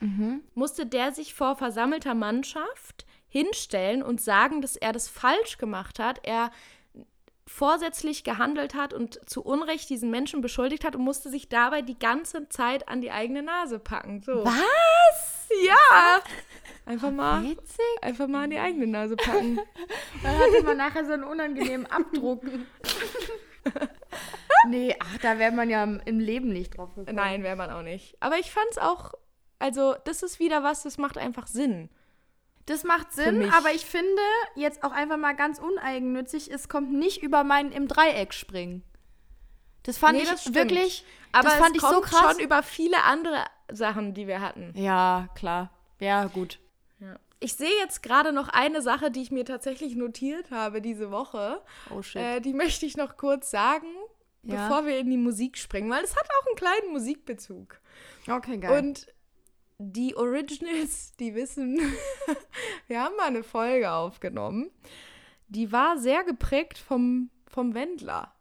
musste 0.55 0.87
der 0.87 1.13
sich 1.13 1.35
vor 1.35 1.57
versammelter 1.57 2.15
Mannschaft 2.15 3.07
hinstellen 3.29 4.03
und 4.03 4.21
sagen, 4.21 4.63
dass 4.63 4.77
er 4.77 4.93
das 4.93 5.09
falsch 5.09 5.59
gemacht 5.59 5.99
hat, 5.99 6.21
er 6.23 6.51
vorsätzlich 7.47 8.25
gehandelt 8.25 8.75
hat 8.75 8.93
und 8.93 9.21
zu 9.29 9.43
Unrecht 9.43 9.89
diesen 9.89 10.11
Menschen 10.11 10.41
beschuldigt 10.41 10.85
hat 10.85 10.97
und 10.97 11.03
musste 11.03 11.31
sich 11.31 11.49
dabei 11.49 11.83
die 11.83 11.99
ganze 11.99 12.49
Zeit 12.49 12.89
an 12.89 13.01
die 13.01 13.13
eigene 13.13 13.43
Nase 13.43 13.79
packen. 13.79 14.21
So. 14.21 14.45
Was? 14.45 15.49
Ja! 15.65 16.21
Einfach 16.85 17.11
mal, 17.11 17.43
Witzig. 17.43 17.85
einfach 18.03 18.27
mal 18.27 18.45
an 18.45 18.51
die 18.51 18.59
eigene 18.59 18.87
Nase 18.87 19.17
packen. 19.17 19.59
Dann 20.23 20.39
hatte 20.39 20.63
man 20.65 20.77
nachher 20.77 21.05
so 21.05 21.13
einen 21.13 21.25
unangenehmen 21.25 21.87
Abdruck. 21.87 22.43
nee, 24.69 24.95
ach, 24.99 25.19
da 25.19 25.39
wäre 25.39 25.53
man 25.53 25.71
ja 25.71 25.83
im 25.83 26.19
Leben 26.21 26.49
nicht 26.49 26.77
drauf 26.77 26.95
gekommen. 26.95 27.17
Nein, 27.17 27.43
wäre 27.43 27.57
man 27.57 27.71
auch 27.71 27.83
nicht. 27.83 28.17
Aber 28.21 28.39
ich 28.39 28.51
fand's 28.51 28.79
auch, 28.79 29.15
also 29.59 29.95
das 30.05 30.23
ist 30.23 30.39
wieder 30.39 30.63
was, 30.63 30.83
das 30.83 30.99
macht 30.99 31.19
einfach 31.19 31.47
Sinn. 31.47 31.91
Das 32.67 32.83
macht 32.85 33.13
Sinn, 33.13 33.49
aber 33.53 33.73
ich 33.73 33.85
finde 33.87 34.21
jetzt 34.57 34.83
auch 34.83 34.91
einfach 34.93 35.17
mal 35.17 35.35
ganz 35.37 35.59
uneigennützig, 35.61 36.51
es 36.53 36.69
kommt 36.69 36.93
nicht 36.93 37.23
über 37.23 37.45
meinen 37.45 37.71
im 37.73 37.87
Dreieck 37.89 38.35
springen. 38.35 38.83
Das 39.85 39.99
fand 39.99 40.19
Nee, 40.19 40.25
ich 40.25 40.31
das 40.31 40.53
wirklich, 40.53 41.05
Aber 41.31 41.45
das 41.45 41.55
es 41.55 41.61
fand 41.61 41.77
ich 41.77 41.83
kommt 41.83 41.95
so 41.95 42.01
krass. 42.01 42.33
schon 42.33 42.41
über 42.41 42.63
viele 42.65 43.05
andere 43.05 43.45
Sachen, 43.71 44.15
die 44.15 44.27
wir 44.27 44.41
hatten. 44.41 44.73
ja, 44.75 45.29
klar. 45.37 45.71
Ja, 46.01 46.25
gut. 46.27 46.59
Ja. 46.99 47.17
Ich 47.39 47.55
sehe 47.55 47.71
jetzt 47.81 48.03
gerade 48.03 48.33
noch 48.33 48.49
eine 48.49 48.83
Sache, 48.83 49.11
die 49.13 49.23
ich 49.23 49.31
mir 49.31 49.45
tatsächlich 49.45 49.95
notiert 49.95 50.51
habe 50.51 50.83
diese 50.83 51.11
Woche. 51.13 51.63
Oh 51.95 52.03
shit. 52.03 52.21
Äh, 52.21 52.41
die 52.41 52.53
möchte 52.53 52.85
ich 52.85 52.97
noch 52.97 53.17
kurz 53.17 53.51
sagen, 53.51 53.87
Ja. 54.43 54.67
bevor 54.67 54.87
wir 54.87 54.99
in 54.99 55.09
die 55.09 55.17
Musik 55.17 55.57
springen, 55.57 55.89
weil 55.91 56.03
es 56.03 56.17
hat 56.17 56.27
auch 56.43 56.47
einen 56.49 56.57
kleinen 56.57 56.93
Musikbezug. 56.93 57.79
okay, 58.29 58.61
Und 58.77 59.07
die 59.79 60.17
Originals, 60.17 61.13
die 61.21 61.35
wissen, 61.35 61.79
wir 62.87 63.03
haben 63.03 63.17
mal 63.17 63.27
eine 63.27 63.43
Folge 63.45 63.91
aufgenommen. 63.91 64.71
Die 65.49 65.71
war 65.73 65.99
sehr 65.99 66.25
geprägt 66.25 66.79
vom, 66.79 67.31
vom 67.47 67.75
Wendler. 67.75 68.33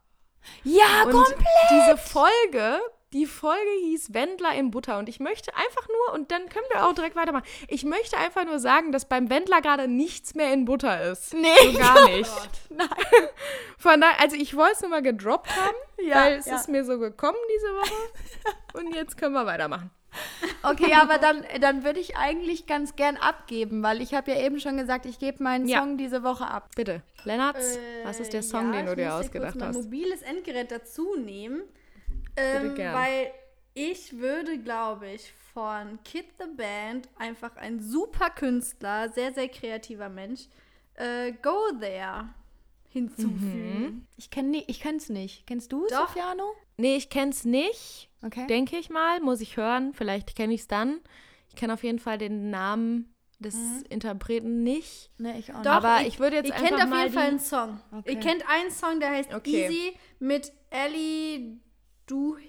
ja, 0.64 1.04
Und 1.04 1.12
komplett. 1.12 1.46
diese 1.70 1.96
Folge, 1.96 2.80
die 3.12 3.26
Folge 3.26 3.70
hieß 3.84 4.12
Wendler 4.12 4.52
in 4.54 4.72
Butter. 4.72 4.98
Und 4.98 5.08
ich 5.08 5.20
möchte 5.20 5.54
einfach 5.54 5.86
nur, 5.88 6.14
und 6.14 6.32
dann 6.32 6.48
können 6.48 6.66
wir 6.72 6.84
auch 6.84 6.94
direkt 6.94 7.14
weitermachen, 7.14 7.46
ich 7.68 7.84
möchte 7.84 8.16
einfach 8.16 8.44
nur 8.44 8.58
sagen, 8.58 8.90
dass 8.90 9.08
beim 9.08 9.30
Wendler 9.30 9.60
gerade 9.60 9.86
nichts 9.86 10.34
mehr 10.34 10.52
in 10.52 10.64
Butter 10.64 11.00
ist. 11.12 11.32
Nee. 11.32 11.46
So 11.72 11.78
gar 11.78 12.08
nicht. 12.08 12.30
Nein. 12.70 12.88
Von 13.78 14.00
daher, 14.00 14.20
also 14.20 14.34
ich 14.34 14.56
wollte 14.56 14.74
es 14.74 14.80
nur 14.80 14.90
mal 14.90 15.02
gedroppt 15.02 15.54
haben, 15.54 15.76
Ja, 16.00 16.16
weil 16.24 16.38
es 16.38 16.46
ja. 16.46 16.56
ist 16.56 16.68
mir 16.68 16.84
so 16.84 16.98
gekommen 16.98 17.38
diese 17.54 17.68
Woche. 17.72 18.82
Und 18.84 18.94
jetzt 18.96 19.16
können 19.16 19.34
wir 19.34 19.46
weitermachen. 19.46 19.90
Okay, 20.62 20.92
aber 20.94 21.18
dann, 21.18 21.44
dann 21.60 21.84
würde 21.84 22.00
ich 22.00 22.16
eigentlich 22.16 22.66
ganz 22.66 22.96
gern 22.96 23.16
abgeben, 23.16 23.82
weil 23.82 24.00
ich 24.00 24.14
habe 24.14 24.30
ja 24.32 24.38
eben 24.40 24.58
schon 24.60 24.76
gesagt, 24.76 25.06
ich 25.06 25.18
gebe 25.18 25.42
meinen 25.42 25.68
Ja. 25.68 25.78
Song 25.80 25.96
diese 25.98 26.22
Woche 26.22 26.46
ab. 26.46 26.68
Bitte. 26.74 27.02
Lennartz, 27.24 27.78
was 28.04 28.20
ist 28.20 28.32
der 28.32 28.42
Song, 28.42 28.72
Äh, 28.72 28.76
ja, 28.76 28.82
den 28.82 28.86
du 28.86 28.96
dir 28.96 29.14
ausgedacht 29.14 29.52
kurz 29.52 29.60
mein 29.60 29.68
hast? 29.68 29.76
mobiles 29.84 30.22
Endgerät 30.22 30.70
dazu 30.70 31.16
nehmen. 31.16 31.62
Ähm, 32.36 32.74
gern. 32.74 32.94
Weil 32.94 33.30
ich 33.74 34.18
würde, 34.18 34.58
glaube 34.58 35.08
ich, 35.10 35.32
von 35.54 35.98
Kid 36.04 36.26
the 36.38 36.46
Band, 36.56 37.08
einfach 37.18 37.56
ein 37.56 37.80
super 37.80 38.30
Künstler, 38.30 39.08
sehr, 39.10 39.32
sehr 39.32 39.48
kreativer 39.48 40.08
Mensch, 40.08 40.42
äh, 40.94 41.32
Go 41.42 41.56
There 41.80 42.28
hinzufügen. 42.90 44.06
Ich 44.16 44.30
kenne 44.30 44.62
ich 44.66 44.80
kenn's 44.80 45.08
nicht. 45.08 45.46
Kennst 45.46 45.72
du 45.72 45.84
es. 45.86 45.92
Sofiano? 45.94 46.52
Nee, 46.76 46.96
ich 46.96 47.08
kenn's 47.10 47.44
nicht. 47.44 48.10
Okay. 48.24 48.46
Denke 48.46 48.76
ich 48.76 48.90
mal. 48.90 49.20
Muss 49.20 49.40
ich 49.40 49.56
hören. 49.56 49.92
Vielleicht 49.94 50.36
kenne 50.36 50.54
ich 50.54 50.62
es 50.62 50.68
dann. 50.68 51.00
Ich 51.48 51.56
kenne 51.56 51.72
auf 51.74 51.82
jeden 51.84 51.98
Fall 51.98 52.18
den 52.18 52.50
Namen 52.50 53.12
des 53.38 53.54
Interpreten 53.90 54.62
nicht. 54.62 55.10
nee, 55.18 55.38
ich 55.38 55.52
auch 55.54 55.62
Doch, 55.62 55.70
Aber 55.72 56.00
ihr- 56.00 56.08
ich 56.08 56.18
würde 56.18 56.36
jetzt 56.36 56.48
Ihr 56.48 56.54
einfach 56.54 56.68
kennt 56.68 56.82
auf 56.82 56.88
mal 56.88 57.02
jeden 57.02 57.14
Fall 57.14 57.28
einen 57.28 57.38
Song. 57.38 57.80
Okay. 57.92 58.12
Ihr 58.14 58.20
kennt 58.20 58.48
einen 58.48 58.70
Song, 58.70 58.98
der 59.00 59.10
heißt 59.10 59.34
Okay. 59.34 59.66
Easy 59.66 59.96
mit 60.18 60.52
Ellie 60.70 61.58
Duhe. 62.06 62.40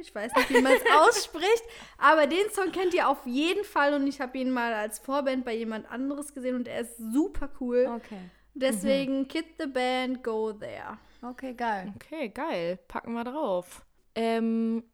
Ich 0.00 0.14
weiß 0.14 0.32
nicht, 0.36 0.50
wie 0.54 0.62
man 0.62 0.72
es 0.72 0.82
ausspricht. 1.08 1.62
Aber 1.98 2.26
den 2.26 2.48
Song 2.50 2.72
kennt 2.72 2.94
ihr 2.94 3.06
auf 3.08 3.26
jeden 3.26 3.62
Fall. 3.64 3.92
Und 3.92 4.06
ich 4.06 4.22
habe 4.22 4.38
ihn 4.38 4.50
mal 4.50 4.72
als 4.72 4.98
Vorband 5.00 5.44
bei 5.44 5.54
jemand 5.54 5.90
anderes 5.90 6.32
gesehen. 6.32 6.56
Und 6.56 6.66
er 6.66 6.80
ist 6.80 6.96
super 7.12 7.50
cool. 7.60 7.86
Okay. 7.96 8.20
Deswegen 8.54 9.28
Kid 9.28 9.44
the 9.58 9.66
Band, 9.66 10.22
Go 10.24 10.52
There. 10.54 10.96
Okay, 11.24 11.54
geil. 11.54 11.92
Okay, 11.96 12.28
geil. 12.28 12.78
Packen 12.88 13.14
wir 13.14 13.24
drauf. 13.24 13.84
Ähm, 14.14 14.84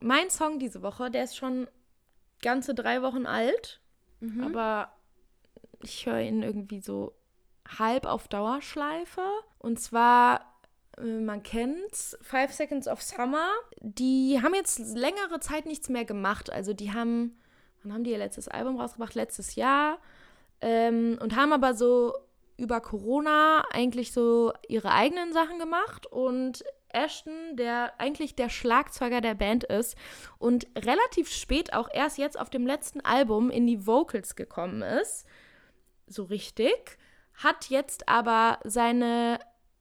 mein 0.00 0.30
Song 0.30 0.58
diese 0.58 0.82
Woche, 0.82 1.10
der 1.10 1.24
ist 1.24 1.36
schon 1.36 1.68
ganze 2.42 2.74
drei 2.74 3.02
Wochen 3.02 3.26
alt. 3.26 3.80
Aber 4.42 4.92
ich 5.82 6.04
höre 6.04 6.20
ihn 6.20 6.42
irgendwie 6.42 6.80
so 6.80 7.14
halb 7.78 8.04
auf 8.04 8.28
Dauerschleife. 8.28 9.22
Und 9.58 9.80
zwar, 9.80 10.54
äh, 10.98 11.20
man 11.20 11.42
kennt's, 11.42 12.18
Five 12.20 12.52
Seconds 12.52 12.86
of 12.86 13.00
Summer. 13.02 13.48
Die 13.80 14.40
haben 14.42 14.54
jetzt 14.54 14.78
längere 14.94 15.40
Zeit 15.40 15.66
nichts 15.66 15.88
mehr 15.88 16.04
gemacht. 16.04 16.50
Also 16.52 16.74
die 16.74 16.92
haben, 16.92 17.38
wann 17.82 17.94
haben 17.94 18.04
die 18.04 18.10
ihr 18.10 18.18
letztes 18.18 18.48
Album 18.48 18.78
rausgebracht? 18.78 19.14
Letztes 19.14 19.54
Jahr. 19.54 19.98
Ähm, 20.60 21.18
und 21.22 21.36
haben 21.36 21.54
aber 21.54 21.72
so 21.72 22.12
über 22.60 22.80
Corona 22.80 23.64
eigentlich 23.72 24.12
so 24.12 24.52
ihre 24.68 24.92
eigenen 24.92 25.32
Sachen 25.32 25.58
gemacht 25.58 26.06
und 26.06 26.62
Ashton, 26.92 27.56
der 27.56 27.98
eigentlich 27.98 28.34
der 28.34 28.48
Schlagzeuger 28.48 29.20
der 29.20 29.34
Band 29.34 29.64
ist 29.64 29.96
und 30.38 30.66
relativ 30.76 31.30
spät 31.30 31.72
auch 31.72 31.88
erst 31.92 32.18
jetzt 32.18 32.38
auf 32.38 32.50
dem 32.50 32.66
letzten 32.66 33.00
Album 33.00 33.50
in 33.50 33.66
die 33.66 33.86
Vocals 33.86 34.36
gekommen 34.36 34.82
ist, 34.82 35.26
so 36.06 36.24
richtig, 36.24 36.98
hat 37.34 37.70
jetzt 37.70 38.08
aber 38.08 38.58
seine 38.64 39.38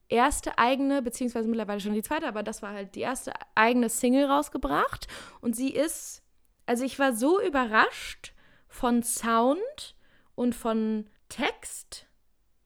erste 0.07 0.57
eigene, 0.57 1.01
beziehungsweise 1.01 1.47
mittlerweile 1.47 1.79
schon 1.79 1.93
die 1.93 2.01
zweite, 2.01 2.27
aber 2.27 2.43
das 2.43 2.61
war 2.61 2.73
halt 2.73 2.95
die 2.95 3.01
erste 3.01 3.33
eigene 3.55 3.89
Single 3.89 4.25
rausgebracht 4.25 5.07
und 5.41 5.55
sie 5.55 5.71
ist, 5.71 6.23
also 6.65 6.83
ich 6.83 6.97
war 6.99 7.13
so 7.13 7.41
überrascht 7.41 8.33
von 8.67 9.03
Sound 9.03 9.95
und 10.35 10.55
von 10.55 11.09
Text, 11.27 12.07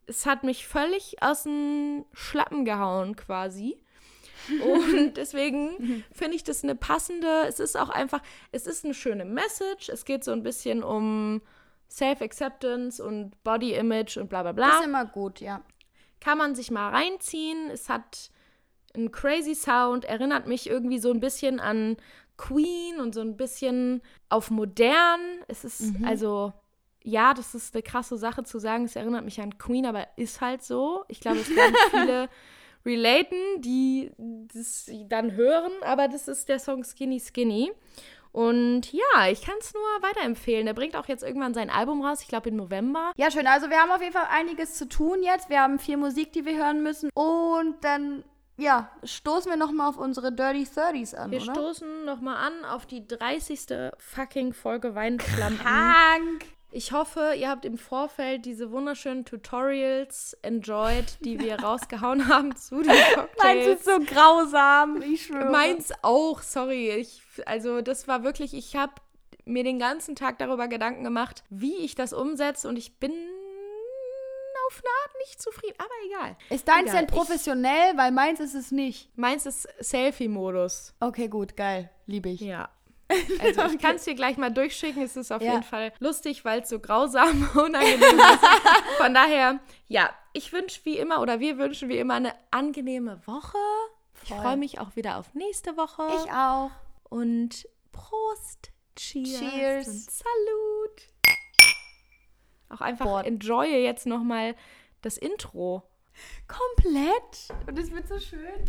es 0.08 0.26
hat 0.26 0.44
mich 0.44 0.68
völlig 0.68 1.22
aus 1.22 1.44
den 1.44 2.06
Schlappen 2.14 2.66
gehauen 2.66 3.16
quasi. 3.16 3.78
Und 4.50 5.14
deswegen 5.18 6.04
finde 6.12 6.36
ich 6.36 6.44
das 6.44 6.64
eine 6.64 6.76
passende, 6.76 7.46
es 7.48 7.60
ist 7.60 7.78
auch 7.78 7.90
einfach, 7.90 8.22
es 8.52 8.68
ist 8.68 8.84
eine 8.84 8.94
schöne 8.94 9.26
Message. 9.26 9.90
Es 9.90 10.06
geht 10.06 10.24
so 10.24 10.32
ein 10.32 10.44
bisschen 10.44 10.84
um 10.84 11.42
Self-Acceptance 11.90 13.04
und 13.04 13.42
Body-Image 13.44 14.18
und 14.18 14.30
bla 14.30 14.42
bla 14.42 14.52
bla. 14.52 14.68
Das 14.68 14.80
ist 14.80 14.86
immer 14.86 15.06
gut, 15.06 15.40
ja. 15.40 15.62
Kann 16.20 16.38
man 16.38 16.56
sich 16.56 16.72
mal 16.72 16.90
reinziehen. 16.90 17.70
Es 17.70 17.90
hat 17.90 18.32
einen 18.94 19.12
crazy 19.12 19.56
Sound, 19.56 20.06
erinnert 20.06 20.48
mich 20.48 20.70
irgendwie 20.70 21.00
so 21.00 21.12
ein 21.12 21.20
bisschen 21.20 21.60
an 21.60 21.98
Queen 22.38 23.00
und 23.00 23.14
so 23.14 23.22
ein 23.22 23.38
bisschen 23.38 24.02
auf 24.30 24.50
modern. 24.50 25.20
Es 25.48 25.64
ist 25.64 25.94
also, 26.04 26.54
ja, 27.04 27.34
das 27.34 27.54
ist 27.54 27.74
eine 27.76 27.84
krasse 27.84 28.18
Sache 28.18 28.44
zu 28.44 28.60
sagen, 28.60 28.86
es 28.86 28.96
erinnert 28.96 29.26
mich 29.26 29.40
an 29.42 29.58
Queen, 29.58 29.86
aber 29.86 30.08
ist 30.16 30.42
halt 30.42 30.64
so. 30.64 31.04
Ich 31.08 31.20
glaube, 31.20 31.40
es 31.40 31.54
werden 31.56 31.76
viele 31.92 32.30
relaten, 32.86 33.62
die 33.62 34.12
das 34.54 34.90
dann 35.08 35.34
hören, 35.34 35.72
aber 35.84 36.08
das 36.08 36.28
ist 36.28 36.50
der 36.50 36.60
Song 36.60 36.84
Skinny 36.84 37.20
Skinny. 37.20 37.72
Und 38.32 38.92
ja, 38.92 39.28
ich 39.32 39.44
kann 39.44 39.56
es 39.60 39.74
nur 39.76 39.84
weiterempfehlen. 40.02 40.66
Der 40.66 40.74
bringt 40.74 40.96
auch 40.96 41.08
jetzt 41.08 41.22
irgendwann 41.24 41.54
sein 41.54 41.70
Album 41.70 42.04
raus, 42.04 42.22
ich 42.24 42.28
glaube 42.28 42.50
im 42.50 42.56
November. 42.56 43.12
Ja, 43.16 43.30
schön. 43.30 43.46
Also 43.46 43.70
wir 43.70 43.78
haben 43.78 43.92
auf 43.92 44.02
jeden 44.02 44.14
Fall 44.14 44.28
einiges 44.32 44.74
zu 44.76 44.90
tun 44.90 45.22
jetzt. 45.22 45.50
Wir 45.50 45.62
haben 45.62 45.78
viel 45.78 45.98
Musik, 45.98 46.34
die 46.34 46.44
wir 46.44 46.58
hören 46.58 46.82
müssen. 46.82 47.12
Und 47.14 47.76
dann, 47.84 48.24
ja, 48.58 48.90
stoßen 49.04 49.52
wir 49.52 49.58
nochmal 49.58 49.88
auf 49.88 49.98
unsere 49.98 50.32
Dirty 50.32 50.64
30s 50.64 51.14
an, 51.16 51.30
Wir 51.30 51.44
oder? 51.44 51.54
stoßen 51.54 52.06
nochmal 52.06 52.38
an 52.38 52.66
auf 52.66 52.88
die 52.88 53.08
30. 53.08 53.92
fucking 54.00 54.54
Folge 54.54 54.96
Weinflammen. 54.96 55.60
Krank. 55.60 56.46
Ich 56.76 56.92
hoffe, 56.92 57.36
ihr 57.38 57.50
habt 57.50 57.66
im 57.66 57.78
Vorfeld 57.78 58.46
diese 58.46 58.72
wunderschönen 58.72 59.26
Tutorials 59.26 60.36
enjoyed, 60.42 61.06
die 61.24 61.40
wir 61.40 61.60
rausgehauen 61.60 62.28
haben 62.34 62.56
zu 62.56 62.78
den 62.78 62.88
Meins 62.88 63.14
Cocktails. 63.14 63.68
ist 63.80 63.86
so 63.86 64.00
grausam, 64.00 65.04
ich 65.04 65.28
schwöre. 65.28 65.52
Meins 65.52 65.94
auch, 66.02 66.42
sorry. 66.42 66.90
Ich, 66.90 67.22
also 67.46 67.82
das 67.82 68.08
war 68.08 68.24
wirklich, 68.24 68.56
ich 68.56 68.76
habe 68.76 68.94
mir 69.46 69.64
den 69.64 69.78
ganzen 69.78 70.16
Tag 70.16 70.40
darüber 70.40 70.68
Gedanken 70.68 71.04
gemacht, 71.04 71.44
wie 71.52 71.76
ich 71.78 71.94
das 71.94 72.12
umsetze 72.12 72.68
und 72.68 72.78
ich 72.78 72.98
bin 73.00 73.12
auf 74.68 74.82
eine 74.84 74.90
Art 75.04 75.12
nicht 75.28 75.40
zufrieden, 75.40 75.76
aber 75.78 75.92
egal. 76.08 76.38
Ist 76.50 76.68
deins 76.68 76.90
Egal, 76.90 77.06
denn 77.06 77.08
professionell? 77.08 77.98
Weil 77.98 78.12
meins 78.12 78.40
ist 78.40 78.56
es 78.56 78.72
nicht. 78.72 79.16
Meins 79.16 79.46
ist 79.46 79.68
Selfie-Modus. 79.80 80.96
Okay, 81.00 81.28
gut, 81.28 81.56
geil. 81.56 81.92
Liebe 82.08 82.30
ich. 82.30 82.42
Ja. 82.42 82.70
Also 83.42 83.64
ich 83.74 83.80
kann 83.80 83.96
es 83.98 84.04
dir 84.06 84.16
gleich 84.16 84.38
mal 84.38 84.50
durchschicken. 84.52 85.04
Es 85.04 85.16
ist 85.16 85.32
auf 85.32 85.42
Ja. 85.42 85.52
jeden 85.54 85.64
Fall 85.64 85.94
lustig, 86.00 86.46
weil 86.46 86.62
es 86.62 86.70
so 86.70 86.80
grausam 86.80 87.50
unangenehm 87.56 88.20
ist. 88.20 88.46
Von 88.98 89.14
daher, 89.14 89.60
ja, 89.88 90.10
ich 90.34 90.52
wünsche 90.54 90.82
wie 90.86 90.98
immer 90.98 91.22
oder 91.22 91.40
wir 91.40 91.58
wünschen 91.58 91.90
wie 91.90 91.98
immer 91.98 92.16
eine 92.16 92.34
angenehme 92.52 93.22
Woche. 93.28 93.58
Ich 94.24 94.30
Voll. 94.30 94.40
freue 94.40 94.58
mich 94.58 94.80
auch 94.80 94.96
wieder 94.96 95.18
auf 95.18 95.34
nächste 95.34 95.76
Woche. 95.78 96.04
Ich 96.26 96.32
auch. 96.32 96.72
Und 97.10 97.68
Prost. 97.92 98.72
Cheers. 98.96 99.40
Cheers. 99.40 99.88
Und 99.88 100.12
Salut. 100.12 101.10
Auch 102.70 102.82
einfach 102.82 103.06
Boah. 103.06 103.24
enjoye 103.26 103.84
jetzt 103.84 104.06
nochmal 104.08 104.56
das 105.02 105.18
Intro. 105.18 105.84
Komplett. 106.48 107.50
Und 107.68 107.78
es 107.78 107.92
wird 107.92 108.08
so 108.08 108.20
schön. 108.20 108.64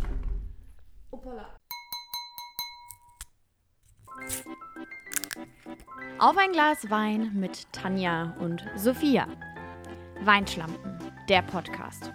Opala. 1.11 1.47
Auf 6.19 6.37
ein 6.37 6.51
Glas 6.51 6.89
Wein 6.89 7.31
mit 7.33 7.71
Tanja 7.73 8.35
und 8.39 8.65
Sophia. 8.75 9.27
Weinschlampen, 10.21 10.97
der 11.27 11.41
Podcast. 11.41 12.11